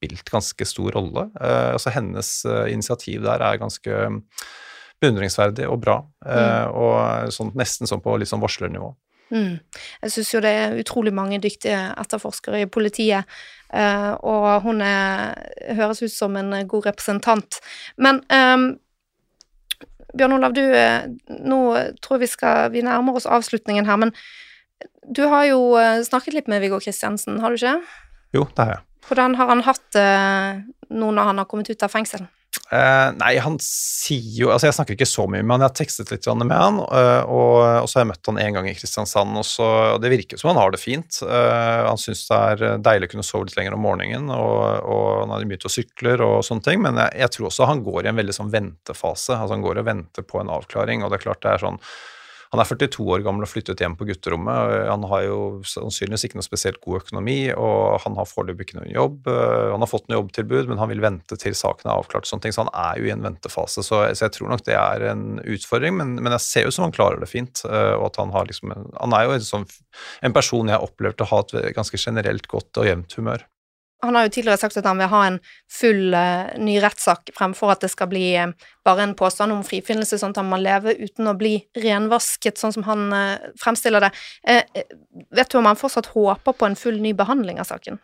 spilt 0.00 0.30
ganske 0.30 0.64
stor 0.64 0.96
rolle. 0.96 1.28
Eh, 1.40 1.72
altså 1.74 1.92
Hennes 1.92 2.44
eh, 2.48 2.72
initiativ 2.72 3.22
der 3.22 3.42
er 3.44 3.60
ganske 3.60 4.08
beundringsverdig 5.00 5.68
og 5.68 5.80
bra. 5.84 6.00
Eh, 6.24 6.40
mm. 6.40 6.74
Og 6.80 7.32
sånn, 7.36 7.52
nesten 7.58 7.88
sånn 7.88 8.02
på 8.04 8.16
litt 8.16 8.30
sånn 8.30 8.42
varslernivå. 8.42 8.94
Mm. 9.30 9.60
Jeg 10.02 10.12
syns 10.14 10.32
jo 10.34 10.42
det 10.42 10.50
er 10.58 10.78
utrolig 10.80 11.12
mange 11.14 11.38
dyktige 11.38 11.78
etterforskere 12.00 12.64
i 12.64 12.66
politiet, 12.66 13.28
og 13.70 14.46
hun 14.64 14.82
er, 14.82 15.36
høres 15.78 16.00
ut 16.02 16.10
som 16.10 16.34
en 16.34 16.50
god 16.66 16.88
representant. 16.88 17.60
Men 17.94 18.18
um, 18.26 18.64
Bjørn 20.18 20.34
Olav, 20.34 20.56
du, 20.58 20.64
nå 21.46 21.60
tror 22.02 22.18
jeg 22.18 22.24
vi 22.24 22.30
skal 22.32 22.74
Vi 22.74 22.82
nærmer 22.82 23.20
oss 23.20 23.30
avslutningen 23.30 23.86
her, 23.86 24.02
men 24.02 24.10
du 25.06 25.22
har 25.30 25.46
jo 25.52 25.62
snakket 26.02 26.34
litt 26.34 26.50
med 26.50 26.66
Viggo 26.66 26.82
Kristiansen, 26.82 27.38
har 27.38 27.54
du 27.54 27.62
ikke? 27.62 27.78
Jo, 28.34 28.48
det 28.50 28.66
har 28.66 28.80
jeg. 28.80 28.89
Hvordan 29.08 29.38
har 29.38 29.48
han 29.50 29.64
hatt 29.66 29.86
det 29.96 30.10
nå 30.90 31.10
når 31.14 31.32
han 31.32 31.42
har 31.42 31.48
kommet 31.50 31.70
ut 31.70 31.86
av 31.86 31.92
fengsel? 31.92 32.26
Uh, 32.70 33.10
nei, 33.18 33.32
han 33.42 33.56
sier 33.62 34.42
jo 34.42 34.48
Altså, 34.50 34.68
jeg 34.68 34.74
snakker 34.76 34.96
ikke 34.96 35.06
så 35.06 35.24
mye 35.30 35.42
med 35.42 35.56
han, 35.56 35.62
jeg 35.64 35.70
har 35.70 35.76
tekstet 35.78 36.10
litt 36.10 36.26
med 36.38 36.54
han, 36.54 36.80
uh, 36.82 37.22
og, 37.26 37.56
og, 37.62 37.86
så 37.90 37.98
har 37.98 38.04
jeg 38.04 38.10
møtt 38.10 38.30
han 38.30 38.40
én 38.42 38.56
gang 38.56 38.68
i 38.70 38.74
Kristiansand, 38.74 39.38
og, 39.38 39.46
og 39.62 40.02
det 40.02 40.10
virker 40.12 40.38
som 40.38 40.50
han 40.50 40.58
har 40.58 40.74
det 40.74 40.80
fint. 40.82 41.18
Uh, 41.22 41.86
han 41.86 41.98
syns 41.98 42.24
det 42.28 42.38
er 42.38 42.82
deilig 42.82 43.10
å 43.10 43.12
kunne 43.14 43.26
sove 43.26 43.48
litt 43.48 43.58
lenger 43.58 43.74
om 43.74 43.82
morgenen, 43.86 44.30
og, 44.34 44.62
og 44.82 45.06
han 45.24 45.34
har 45.34 45.46
begynt 45.46 45.66
å 45.66 45.72
sykle 45.72 46.14
og 46.26 46.40
sånne 46.46 46.66
ting, 46.66 46.82
men 46.86 46.98
jeg, 47.02 47.20
jeg, 47.22 47.34
tror 47.36 47.50
også 47.50 47.70
han 47.70 47.84
går 47.86 48.06
i 48.06 48.12
en 48.12 48.22
veldig 48.22 48.38
sånn 48.38 48.54
ventefase. 48.54 49.34
Altså, 49.34 49.54
han 49.54 49.66
går 49.66 49.82
og 49.82 49.90
venter 49.90 50.26
på 50.26 50.42
en 50.42 50.54
avklaring, 50.58 51.02
og 51.02 51.10
det 51.10 51.20
er 51.20 51.26
klart 51.26 51.42
det 51.46 51.54
er 51.54 51.66
sånn 51.66 51.82
han 52.50 52.60
er 52.62 52.66
42 52.66 53.04
år 53.14 53.22
gammel 53.22 53.46
og 53.46 53.50
flyttet 53.50 53.78
hjem 53.78 53.94
på 53.94 54.08
gutterommet. 54.08 54.72
Han 54.88 55.04
har 55.12 55.22
jo 55.22 55.36
sannsynligvis 55.70 56.26
ikke 56.26 56.40
noe 56.40 56.46
spesielt 56.46 56.80
god 56.82 57.04
økonomi, 57.04 57.38
og 57.54 58.00
han 58.02 58.16
har 58.18 58.26
foreløpig 58.26 58.66
ikke 58.66 58.80
noen 58.80 58.90
jobb. 58.90 59.30
Han 59.30 59.84
har 59.84 59.90
fått 59.90 60.08
noe 60.10 60.18
jobbtilbud, 60.18 60.66
men 60.72 60.80
han 60.82 60.90
vil 60.90 61.04
vente 61.04 61.38
til 61.38 61.54
saken 61.54 61.86
er 61.86 61.94
avklart. 61.94 62.26
sånne 62.26 62.48
ting, 62.48 62.56
Så 62.56 62.64
han 62.64 62.72
er 62.74 62.98
jo 62.98 63.06
i 63.06 63.14
en 63.14 63.22
ventefase. 63.22 63.84
Så, 63.86 64.02
så 64.02 64.26
jeg 64.26 64.34
tror 64.34 64.50
nok 64.50 64.66
det 64.66 64.74
er 64.74 65.06
en 65.12 65.38
utfordring, 65.38 65.94
men, 66.00 66.16
men, 66.18 66.34
jeg 66.34 66.46
ser 66.48 66.66
jo 66.66 66.74
som 66.74 66.88
han 66.88 66.96
klarer 66.96 67.22
det 67.22 67.30
fint. 67.30 67.62
Eh, 67.68 67.94
og 67.94 68.08
at 68.10 68.18
Han 68.18 68.34
har 68.34 68.50
liksom, 68.50 68.74
han 68.74 69.14
er 69.14 69.28
jo 69.28 69.38
en, 69.38 69.46
sånn, 69.46 69.70
en 70.26 70.34
person 70.34 70.66
jeg 70.66 70.74
har 70.74 70.90
opplevd 70.90 71.22
å 71.22 71.30
ha 71.30 71.42
et 71.46 71.74
ganske 71.78 72.02
generelt 72.02 72.50
godt 72.50 72.82
og 72.82 72.90
jevnt 72.90 73.14
humør. 73.14 73.46
Han 74.02 74.16
har 74.16 74.26
jo 74.26 74.32
tidligere 74.34 74.60
sagt 74.60 74.78
at 74.80 74.88
han 74.88 75.00
vil 75.00 75.10
ha 75.12 75.22
en 75.28 75.38
full 75.70 76.14
uh, 76.16 76.50
ny 76.58 76.78
rettssak 76.82 77.32
fremfor 77.36 77.74
at 77.74 77.84
det 77.84 77.92
skal 77.92 78.10
bli 78.10 78.24
uh, 78.40 78.52
bare 78.86 79.04
en 79.04 79.16
påstand 79.18 79.52
om 79.54 79.64
frifinnelse, 79.66 80.18
sånn 80.20 80.34
at 80.34 80.40
han 80.42 80.50
må 80.50 80.60
leve 80.60 80.96
uten 80.98 81.28
å 81.30 81.36
bli 81.38 81.58
renvasket, 81.76 82.60
sånn 82.60 82.74
som 82.76 82.86
han 82.88 83.08
uh, 83.12 83.50
fremstiller 83.60 84.08
det. 84.08 84.12
vet 85.36 85.50
du 85.50 85.58
om 85.58 85.68
han 85.68 85.78
fortsatt 85.78 86.12
håper 86.14 86.56
på 86.56 86.66
en 86.66 86.78
full 86.78 87.00
ny 87.02 87.12
behandling 87.16 87.60
av 87.60 87.68
saken? 87.68 88.00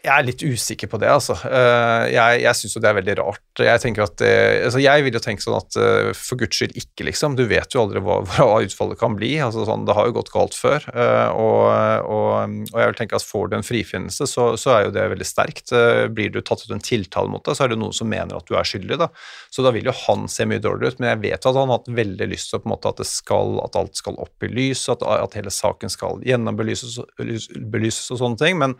Jeg 0.00 0.12
er 0.14 0.24
litt 0.24 0.40
usikker 0.40 0.88
på 0.88 0.98
det, 1.00 1.10
altså. 1.12 1.34
Eh, 1.44 2.06
jeg, 2.14 2.40
jeg 2.40 2.56
syns 2.56 2.76
jo 2.76 2.80
det 2.80 2.88
er 2.88 2.96
veldig 2.96 3.14
rart. 3.18 3.42
Jeg 3.60 3.82
tenker 3.82 4.06
at 4.06 4.14
det, 4.22 4.30
altså 4.70 4.80
jeg 4.80 5.04
vil 5.04 5.16
jo 5.18 5.20
tenke 5.20 5.44
sånn 5.44 5.58
at 5.58 5.76
eh, 5.76 6.12
for 6.16 6.40
guds 6.40 6.56
skyld 6.56 6.72
ikke, 6.78 7.04
liksom. 7.10 7.36
Du 7.36 7.42
vet 7.50 7.76
jo 7.76 7.82
aldri 7.82 8.00
hva, 8.04 8.16
hva 8.30 8.62
utfallet 8.64 9.00
kan 9.00 9.18
bli. 9.18 9.34
altså 9.44 9.66
sånn, 9.68 9.84
Det 9.88 9.96
har 9.98 10.08
jo 10.08 10.14
gått 10.16 10.32
galt 10.32 10.56
før. 10.56 10.86
Eh, 10.94 11.28
og, 11.36 11.66
og, 12.08 12.56
og 12.72 12.78
jeg 12.80 12.92
vil 12.92 12.96
tenke 13.02 13.20
at 13.20 13.26
får 13.26 13.50
du 13.50 13.58
en 13.58 13.66
frifinnelse, 13.66 14.28
så, 14.30 14.46
så, 14.60 14.72
er 14.72 14.86
jo 14.86 14.94
det 14.96 15.04
veldig 15.12 15.28
sterkt. 15.28 15.74
Blir 16.16 16.32
du 16.32 16.40
tatt 16.40 16.64
ut 16.64 16.72
en 16.72 16.80
tiltale 16.84 17.28
mot 17.28 17.44
deg, 17.44 17.58
så 17.58 17.66
er 17.66 17.74
det 17.74 17.80
noen 17.82 17.96
som 17.96 18.08
mener 18.08 18.40
at 18.40 18.48
du 18.48 18.56
er 18.56 18.70
skyldig, 18.70 18.96
da. 19.04 19.10
Så 19.52 19.66
da 19.66 19.74
vil 19.76 19.90
jo 19.90 19.96
han 20.06 20.24
se 20.32 20.48
mye 20.48 20.64
dårligere 20.64 20.96
ut. 20.96 21.04
Men 21.04 21.12
jeg 21.12 21.22
vet 21.26 21.50
at 21.50 21.60
han 21.60 21.68
har 21.68 21.82
hatt 21.82 21.92
veldig 22.00 22.30
lyst 22.32 22.54
til 22.54 22.64
på 22.64 22.70
en 22.70 22.74
måte 22.78 22.94
at, 22.94 23.04
det 23.04 23.08
skal, 23.10 23.58
at 23.66 23.76
alt 23.76 24.00
skal 24.00 24.16
opp 24.24 24.48
i 24.48 24.52
lys, 24.52 24.86
at, 24.92 25.04
at 25.04 25.36
hele 25.36 25.52
saken 25.52 25.92
skal 25.92 26.24
gjennombelyses 26.24 26.96
og 27.04 28.16
sånne 28.24 28.40
ting. 28.40 28.56
Men, 28.64 28.78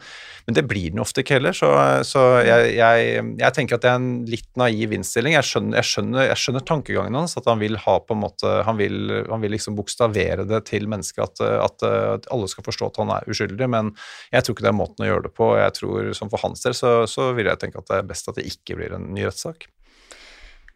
men 0.48 0.56
det 0.56 0.64
blir 0.70 0.88
den 0.88 1.04
jo 1.04 1.09
ikke 1.18 1.38
heller, 1.38 1.54
så, 1.56 1.68
så 2.06 2.20
jeg, 2.46 2.74
jeg, 2.76 3.24
jeg, 3.40 3.54
tenker 3.56 3.76
at 3.76 3.84
det 3.84 3.90
er 3.90 3.98
en 3.98 4.10
litt 4.30 4.48
naiv 4.60 4.94
innstilling. 4.94 5.34
Jeg 5.34 5.48
skjønner, 5.48 5.80
jeg 5.80 5.88
skjønner, 5.90 6.34
skjønner 6.38 6.64
tankegangen 6.68 7.18
hans, 7.18 7.34
at 7.40 7.48
han 7.50 7.58
vil 7.62 7.78
ha 7.82 7.96
på 8.04 8.14
en 8.16 8.22
måte 8.22 8.52
Han 8.68 8.78
vil, 8.78 9.24
han 9.26 9.42
vil 9.42 9.54
liksom 9.56 9.76
bokstavere 9.78 10.46
det 10.48 10.62
til 10.70 10.86
mennesker, 10.90 11.26
at, 11.26 11.42
at, 11.42 11.86
at, 11.88 12.30
alle 12.30 12.50
skal 12.52 12.66
forstå 12.66 12.92
at 12.92 13.02
han 13.02 13.12
er 13.16 13.28
uskyldig, 13.30 13.70
men 13.72 13.92
jeg 14.30 14.46
tror 14.46 14.56
ikke 14.56 14.68
det 14.68 14.72
er 14.72 14.80
måten 14.80 15.06
å 15.06 15.10
gjøre 15.10 15.26
det 15.26 15.34
på. 15.36 15.50
Jeg 15.58 15.76
tror, 15.80 16.14
som 16.16 16.30
For 16.32 16.46
hans 16.46 16.62
del 16.66 16.76
så, 16.76 16.94
så 17.10 17.32
vil 17.36 17.50
jeg 17.50 17.62
tenke 17.62 17.82
at 17.82 17.90
det 17.90 18.00
er 18.00 18.08
best 18.10 18.30
at 18.30 18.38
det 18.38 18.48
ikke 18.50 18.78
blir 18.78 18.94
en 18.96 19.10
ny 19.14 19.26
rettssak. 19.26 19.66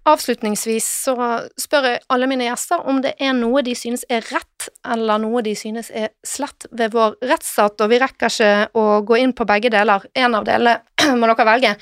Avslutningsvis 0.04 0.86
så 1.06 1.14
spør 1.56 1.86
jeg 1.88 2.00
alle 2.12 2.26
mine 2.28 2.44
gjester 2.44 2.82
om 2.90 2.98
det 3.04 3.14
er 3.24 3.32
noe 3.38 3.62
de 3.64 3.72
synes 3.78 4.04
er 4.12 4.26
rett, 4.28 4.68
eller 4.92 5.22
noe 5.22 5.40
de 5.44 5.54
synes 5.56 5.88
er 5.88 6.10
slett 6.28 6.66
ved 6.76 6.92
vår 6.92 7.16
rettsstat, 7.24 7.80
og 7.80 7.88
vi 7.88 8.00
rekker 8.02 8.28
ikke 8.28 8.50
å 8.76 9.00
gå 9.08 9.22
inn 9.22 9.32
på 9.36 9.46
begge 9.48 9.72
deler. 9.72 10.04
En 10.12 10.36
av 10.36 10.44
delene 10.44 10.76
må 11.20 11.30
dere 11.30 11.48
velge. 11.48 11.72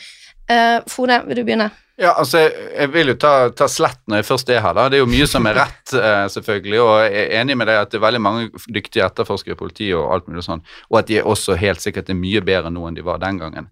Uh, 0.46 0.78
Frode, 0.90 1.18
vil 1.26 1.40
du 1.40 1.44
begynne? 1.48 1.72
Ja, 2.02 2.16
altså, 2.18 2.40
jeg 2.50 2.90
vil 2.90 3.12
jo 3.12 3.14
ta, 3.20 3.32
ta, 3.54 3.68
slett 3.70 4.00
når 4.10 4.22
jeg 4.22 4.26
først 4.26 4.48
er 4.50 4.62
her. 4.64 4.74
da. 4.74 4.88
Det 4.90 4.98
er 4.98 5.04
jo 5.04 5.10
mye 5.10 5.26
som 5.30 5.46
er 5.46 5.58
rett, 5.60 5.92
uh, 5.94 6.24
selvfølgelig. 6.34 6.80
Og 6.82 6.94
jeg 7.04 7.20
er 7.20 7.34
enig 7.42 7.56
med 7.60 7.70
deg 7.70 7.78
at 7.78 7.92
det 7.92 8.00
er 8.00 8.06
veldig 8.08 8.22
mange 8.24 8.64
dyktige 8.66 9.06
etterforskere 9.06 9.54
i 9.54 9.60
politiet, 9.60 9.94
og 9.98 10.10
alt 10.16 10.30
mulig 10.30 10.42
sånn, 10.46 10.64
og 10.90 10.98
at 11.02 11.10
de 11.10 11.20
er 11.20 11.28
også 11.30 11.58
helt 11.60 11.84
sikkert 11.84 12.10
er 12.10 12.18
mye 12.18 12.42
bedre 12.44 12.72
nå 12.74 12.88
enn 12.88 12.98
de 12.98 13.06
var 13.06 13.22
den 13.22 13.38
gangen. 13.42 13.70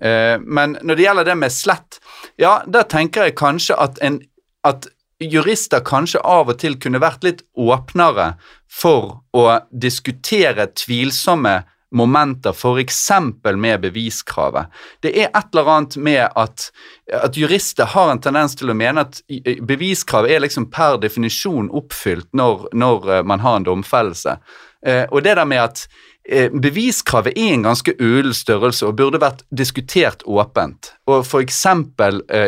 Uh, 0.00 0.36
men 0.40 0.78
når 0.80 0.96
det 0.96 1.08
gjelder 1.08 1.28
det 1.28 1.38
med 1.42 1.54
slett, 1.54 2.00
ja, 2.40 2.60
da 2.64 2.86
tenker 2.88 3.28
jeg 3.28 3.36
kanskje 3.36 3.76
at, 3.76 4.00
en, 4.06 4.22
at 4.64 4.88
jurister 5.20 5.82
kanskje 5.84 6.22
av 6.24 6.48
og 6.48 6.60
til 6.62 6.78
kunne 6.80 7.02
vært 7.02 7.26
litt 7.26 7.42
åpnere 7.58 8.32
for 8.70 9.18
å 9.36 9.48
diskutere 9.72 10.70
tvilsomme 10.78 11.58
momenter, 11.94 12.52
f.eks. 12.52 13.10
med 13.56 13.80
beviskravet. 13.80 14.66
Det 15.00 15.12
er 15.16 15.30
et 15.30 15.54
eller 15.54 15.70
annet 15.72 15.96
med 15.96 16.24
at, 16.36 16.68
at, 17.12 17.36
jurister 17.36 17.88
har 17.94 18.12
en 18.12 18.20
tendens 18.20 18.56
til 18.58 18.70
å 18.70 18.76
mene 18.76 19.06
at 19.06 19.22
beviskravet 19.64 20.34
er 20.34 20.44
liksom 20.44 20.68
per 20.74 21.00
definisjon 21.02 21.70
oppfylt 21.70 22.28
når, 22.36 22.68
når 22.72 23.10
eh, 23.12 23.24
man 23.24 23.44
har 23.44 23.58
en 23.58 23.68
domfellelse. 23.70 24.38
Eh, 24.86 25.04
og 25.08 25.24
det 25.24 25.38
der 25.40 25.48
med 25.48 25.64
at 25.64 25.88
Eh, 26.30 26.50
beviskravet 26.52 27.38
er 27.40 27.54
en 27.54 27.62
ganske 27.64 27.94
ullen 28.04 28.34
størrelse 28.36 28.84
og 28.84 28.98
burde 28.98 29.20
vært 29.22 29.46
diskutert 29.48 30.20
åpent. 30.28 30.90
Og 31.08 31.22
F.eks. 31.24 31.62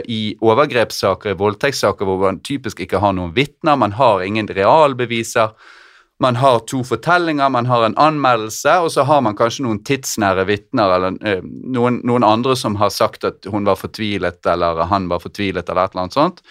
I 0.04 0.20
overgrepssaker, 0.44 1.32
i 1.32 1.38
voldtektssaker 1.40 2.04
hvor 2.04 2.20
man 2.20 2.42
typisk 2.44 2.82
ikke 2.84 3.00
har 3.00 3.14
noen 3.16 3.32
vitner, 3.32 3.80
man 3.80 3.96
har 3.96 4.20
ingen 4.26 4.52
realbeviser, 4.52 5.54
man 6.20 6.36
har 6.36 6.58
to 6.68 6.82
fortellinger, 6.84 7.48
man 7.48 7.66
har 7.66 7.86
en 7.86 7.96
anmeldelse, 7.96 8.74
og 8.84 8.90
så 8.92 9.06
har 9.08 9.22
man 9.24 9.36
kanskje 9.38 9.64
noen 9.64 9.80
tidsnære 9.88 10.44
vitner 10.50 10.96
eller 10.96 11.16
eh, 11.24 11.40
noen, 11.44 12.02
noen, 12.04 12.26
andre 12.26 12.56
som 12.58 12.76
har 12.80 12.92
sagt 12.92 13.24
at 13.24 13.48
hun 13.48 13.64
var 13.68 13.80
fortvilet 13.80 14.44
eller 14.52 14.84
han 14.90 15.08
var 15.08 15.22
fortvilet 15.24 15.64
eller 15.64 15.88
et 15.88 15.96
eller 15.96 16.04
annet 16.04 16.18
sånt. 16.18 16.42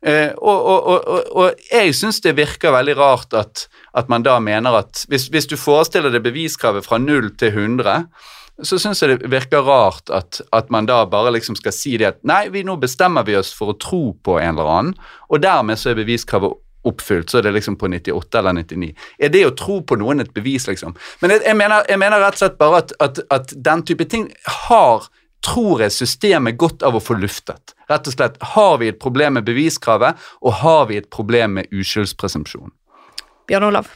Eh, 0.00 0.30
og, 0.38 0.56
og, 0.56 0.88
og, 0.94 1.30
og, 1.34 1.60
jeg 1.72 1.92
syns 1.98 2.22
det 2.24 2.36
virker 2.38 2.72
veldig 2.72 2.94
rart 2.96 3.34
at, 3.36 3.66
at 3.98 4.08
man 4.08 4.24
da 4.24 4.38
mener 4.40 4.78
at 4.78 5.04
hvis, 5.10 5.26
hvis, 5.34 5.48
du 5.50 5.58
forestiller 5.58 6.14
deg 6.14 6.22
beviskravet 6.24 6.86
fra 6.86 7.00
0 7.02 7.32
til 7.36 7.50
100, 7.52 8.06
så 8.62 8.78
syns 8.78 9.02
jeg 9.02 9.18
det 9.18 9.30
virker 9.30 9.66
rart 9.66 10.08
at, 10.14 10.40
at, 10.54 10.70
man 10.70 10.86
da 10.88 11.02
bare 11.10 11.34
liksom 11.34 11.58
skal 11.58 11.74
si 11.74 11.96
det 11.98 12.08
at 12.08 12.22
nei, 12.26 12.46
vi, 12.54 12.64
nå 12.66 12.78
bestemmer 12.80 13.26
vi 13.26 13.36
oss 13.38 13.52
for 13.54 13.74
å 13.74 13.76
tro 13.78 14.02
på 14.24 14.38
en 14.38 14.54
eller 14.54 14.72
annen, 14.78 14.96
og 15.28 15.42
dermed 15.42 15.78
så 15.78 15.92
er 15.92 16.00
beviskravet 16.00 16.56
oppfylt, 16.88 17.30
så 17.30 17.40
er 17.40 17.48
det 17.48 17.54
liksom 17.58 17.78
på 17.80 17.90
98 17.92 18.40
eller 18.40 18.58
99. 18.60 18.90
Er 19.18 19.32
det 19.34 19.44
å 19.46 19.54
tro 19.58 19.80
på 19.84 19.98
noen 20.00 20.24
et 20.24 20.34
bevis, 20.34 20.68
liksom? 20.70 20.96
Men 21.22 21.36
jeg, 21.36 21.44
jeg, 21.46 21.58
mener, 21.60 21.86
jeg 21.88 22.00
mener, 22.00 22.22
rett 22.24 22.38
og 22.38 22.44
slett 22.44 22.58
bare 22.60 22.82
at, 22.82 22.96
at, 23.04 23.22
at 23.34 23.54
den 23.68 23.84
type 23.88 24.08
ting 24.10 24.28
har 24.68 25.08
tror 25.44 25.84
jeg 25.84 25.94
systemet 25.94 26.58
godt 26.58 26.82
av 26.86 26.98
å 26.98 27.02
få 27.02 27.16
luftet. 27.18 27.76
Rett 27.90 28.08
og 28.10 28.14
slett, 28.14 28.40
Har 28.54 28.78
vi 28.82 28.90
et 28.90 28.98
problem 29.00 29.38
med 29.38 29.46
beviskravet, 29.46 30.18
og 30.42 30.60
har 30.64 30.88
vi 30.90 30.98
et 30.98 31.10
problem 31.14 31.58
med 31.60 31.70
uskyldspresumpsjon? 31.70 32.72
Bjørn 33.48 33.64
Olav? 33.70 33.86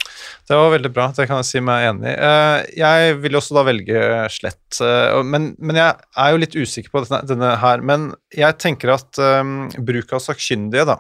Det 0.48 0.56
var 0.56 0.70
veldig 0.72 0.90
bra, 0.94 1.10
det 1.12 1.26
kan 1.28 1.42
jeg 1.42 1.48
si 1.50 1.60
meg 1.64 1.90
enig 1.90 2.08
i. 2.08 2.14
Eh, 2.16 2.62
jeg 2.80 3.18
vil 3.20 3.36
også 3.36 3.58
da 3.58 3.66
velge 3.68 4.04
slett, 4.32 4.78
eh, 4.80 5.18
men, 5.28 5.50
men 5.60 5.78
jeg 5.78 6.08
er 6.24 6.32
jo 6.32 6.40
litt 6.40 6.56
usikker 6.56 6.94
på 6.94 7.02
denne, 7.04 7.20
denne 7.28 7.52
her. 7.60 7.84
Men 7.84 8.08
jeg 8.32 8.56
tenker 8.62 8.94
at 8.94 9.20
um, 9.20 9.68
bruk 9.84 10.16
av 10.16 10.24
sakkyndige, 10.24 10.86
da 10.88 10.96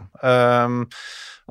um, 0.66 0.82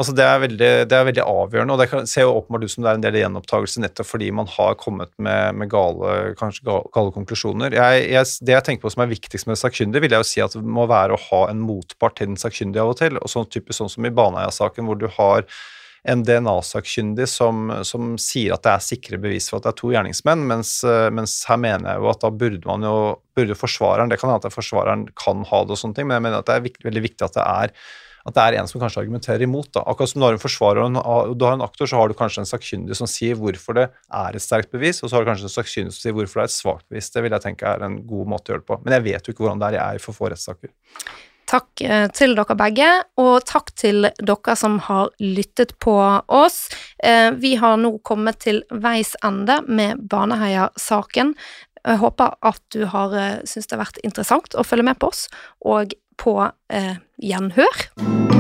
Altså 0.02 0.14
det, 0.18 0.26
er 0.26 0.40
veldig, 0.42 0.70
det 0.90 0.96
er 0.98 1.04
veldig 1.06 1.24
avgjørende, 1.24 1.76
og 1.76 1.82
det 1.82 2.06
ser 2.10 2.26
jo 2.26 2.38
åpenbart 2.40 2.64
ut 2.66 2.74
som 2.74 2.86
det 2.86 2.90
er 2.90 2.98
en 2.98 3.04
del 3.04 3.18
gjenopptakelse 3.20 3.84
nettopp 3.84 4.08
fordi 4.10 4.32
man 4.34 4.48
har 4.50 4.78
kommet 4.82 5.12
med, 5.22 5.60
med 5.62 5.70
gale, 5.70 6.16
kanskje 6.40 6.66
gale, 6.66 6.90
gale 6.96 7.14
konklusjoner. 7.14 7.76
Jeg, 7.78 8.08
jeg, 8.10 8.32
det 8.48 8.56
jeg 8.56 8.66
tenker 8.66 8.88
på 8.88 8.94
som 8.96 9.06
er 9.06 9.12
viktigst 9.12 9.50
med 9.50 9.60
sakkyndig, 9.62 10.02
vil 10.02 10.16
jeg 10.16 10.26
jo 10.26 10.30
si 10.32 10.42
at 10.42 10.58
det 10.58 10.64
må 10.66 10.88
være 10.90 11.14
å 11.14 11.22
ha 11.28 11.44
en 11.52 11.62
motpart 11.62 12.18
til 12.18 12.32
den 12.32 12.42
sakkyndige 12.42 12.82
av 12.82 12.96
og 12.96 12.98
til. 13.04 13.22
og 13.22 13.30
sånn 13.30 13.46
typisk 13.54 13.78
sånn 13.78 13.94
som 13.94 14.10
i 14.10 14.14
Baneheia-saken, 14.18 14.90
hvor 14.90 14.98
du 14.98 15.06
har 15.20 15.46
en 16.10 16.24
DNA-sakkyndig 16.26 17.28
som, 17.30 17.68
som, 17.86 18.16
sier 18.18 18.56
at 18.56 18.66
det 18.66 18.72
er 18.74 18.86
sikre 18.86 19.20
bevis 19.22 19.52
for 19.52 19.60
at 19.60 19.68
det 19.68 19.74
er 19.76 19.80
to 19.84 19.92
gjerningsmenn, 19.94 20.46
mens, 20.50 20.80
mens, 21.14 21.36
her 21.46 21.60
mener 21.62 21.92
jeg 21.92 22.02
jo 22.02 22.10
at 22.10 22.24
da 22.24 22.32
burde 22.34 22.66
man 22.66 22.88
jo 22.88 22.96
burde 23.38 23.58
forsvareren 23.58 24.10
Det 24.10 24.18
kan 24.18 24.32
hende 24.32 24.50
at 24.50 24.56
forsvareren 24.56 25.06
kan 25.20 25.46
ha 25.52 25.62
det 25.62 25.76
og 25.76 25.82
sånne 25.84 26.00
ting, 26.00 26.10
men 26.10 26.18
jeg 26.18 26.26
mener 26.26 26.42
at 26.42 26.50
det 26.50 26.58
er 26.58 26.66
viktig, 26.66 26.88
veldig 26.90 27.06
viktig 27.06 27.28
at 27.28 27.38
det 27.38 27.46
er 27.46 27.76
at 28.26 28.36
det 28.36 28.44
er 28.44 28.60
en 28.62 28.70
som 28.70 28.82
kanskje 28.82 29.04
argumenterer 29.04 29.46
imot. 29.46 29.72
Da. 29.76 29.86
Akkurat 29.90 30.12
som 30.12 30.22
du 30.22 30.28
har 30.28 30.38
en 30.38 30.44
forsvarer 30.44 31.00
og 31.02 31.34
du 31.38 31.48
har 31.48 31.58
en 31.58 31.66
aktor, 31.66 31.90
så 31.90 32.02
har 32.02 32.12
du 32.12 32.18
kanskje 32.18 32.44
en 32.44 32.52
sakkyndig 32.52 32.98
som 32.98 33.10
sier 33.10 33.40
hvorfor 33.40 33.80
det 33.80 33.88
er 33.90 34.38
et 34.38 34.46
sterkt 34.46 34.72
bevis, 34.74 35.02
og 35.02 35.10
så 35.10 35.18
har 35.18 35.26
du 35.26 35.32
kanskje 35.32 35.50
en 35.50 35.56
sakkyndig 35.56 35.96
som 35.96 36.06
sier 36.06 36.18
hvorfor 36.18 36.42
det 36.42 36.46
er 36.46 36.52
et 36.52 36.60
svakt 36.60 36.88
bevis. 36.92 37.12
Det 37.14 37.26
vil 37.26 37.36
jeg 37.38 37.46
tenke 37.48 37.68
er 37.68 37.88
en 37.88 38.00
god 38.08 38.32
måte 38.36 38.52
å 38.52 38.56
gjøre 38.56 38.66
det 38.66 38.72
på. 38.72 38.80
Men 38.86 38.98
jeg 38.98 39.08
vet 39.10 39.28
jo 39.28 39.36
ikke 39.36 39.48
hvordan 39.48 39.62
det 39.64 39.72
er 39.72 39.80
jeg 39.80 40.00
er 40.02 40.06
for 40.06 40.18
få 40.18 40.32
rettssaker. 40.32 40.74
Takk 41.52 41.82
eh, 41.84 42.06
til 42.16 42.36
dere 42.38 42.56
begge, 42.56 42.90
og 43.20 43.42
takk 43.48 43.74
til 43.76 44.08
dere 44.08 44.56
som 44.56 44.78
har 44.88 45.12
lyttet 45.20 45.74
på 45.84 45.96
oss. 46.32 46.62
Eh, 47.04 47.32
vi 47.42 47.58
har 47.60 47.76
nå 47.82 47.98
kommet 48.08 48.40
til 48.46 48.64
veis 48.72 49.18
ende 49.26 49.60
med 49.68 50.06
Baneheia-saken. 50.12 51.36
Jeg 51.82 51.98
håper 51.98 52.38
at 52.46 52.62
du 52.72 52.86
har 52.94 53.16
eh, 53.18 53.42
syntes 53.44 53.68
det 53.68 53.76
har 53.76 53.84
vært 53.84 54.00
interessant 54.06 54.56
å 54.56 54.64
følge 54.64 54.88
med 54.88 55.00
på 55.02 55.10
oss, 55.12 55.26
og 55.66 55.96
på 56.18 56.36
eh, 56.74 56.96
gjenhør. 57.22 58.31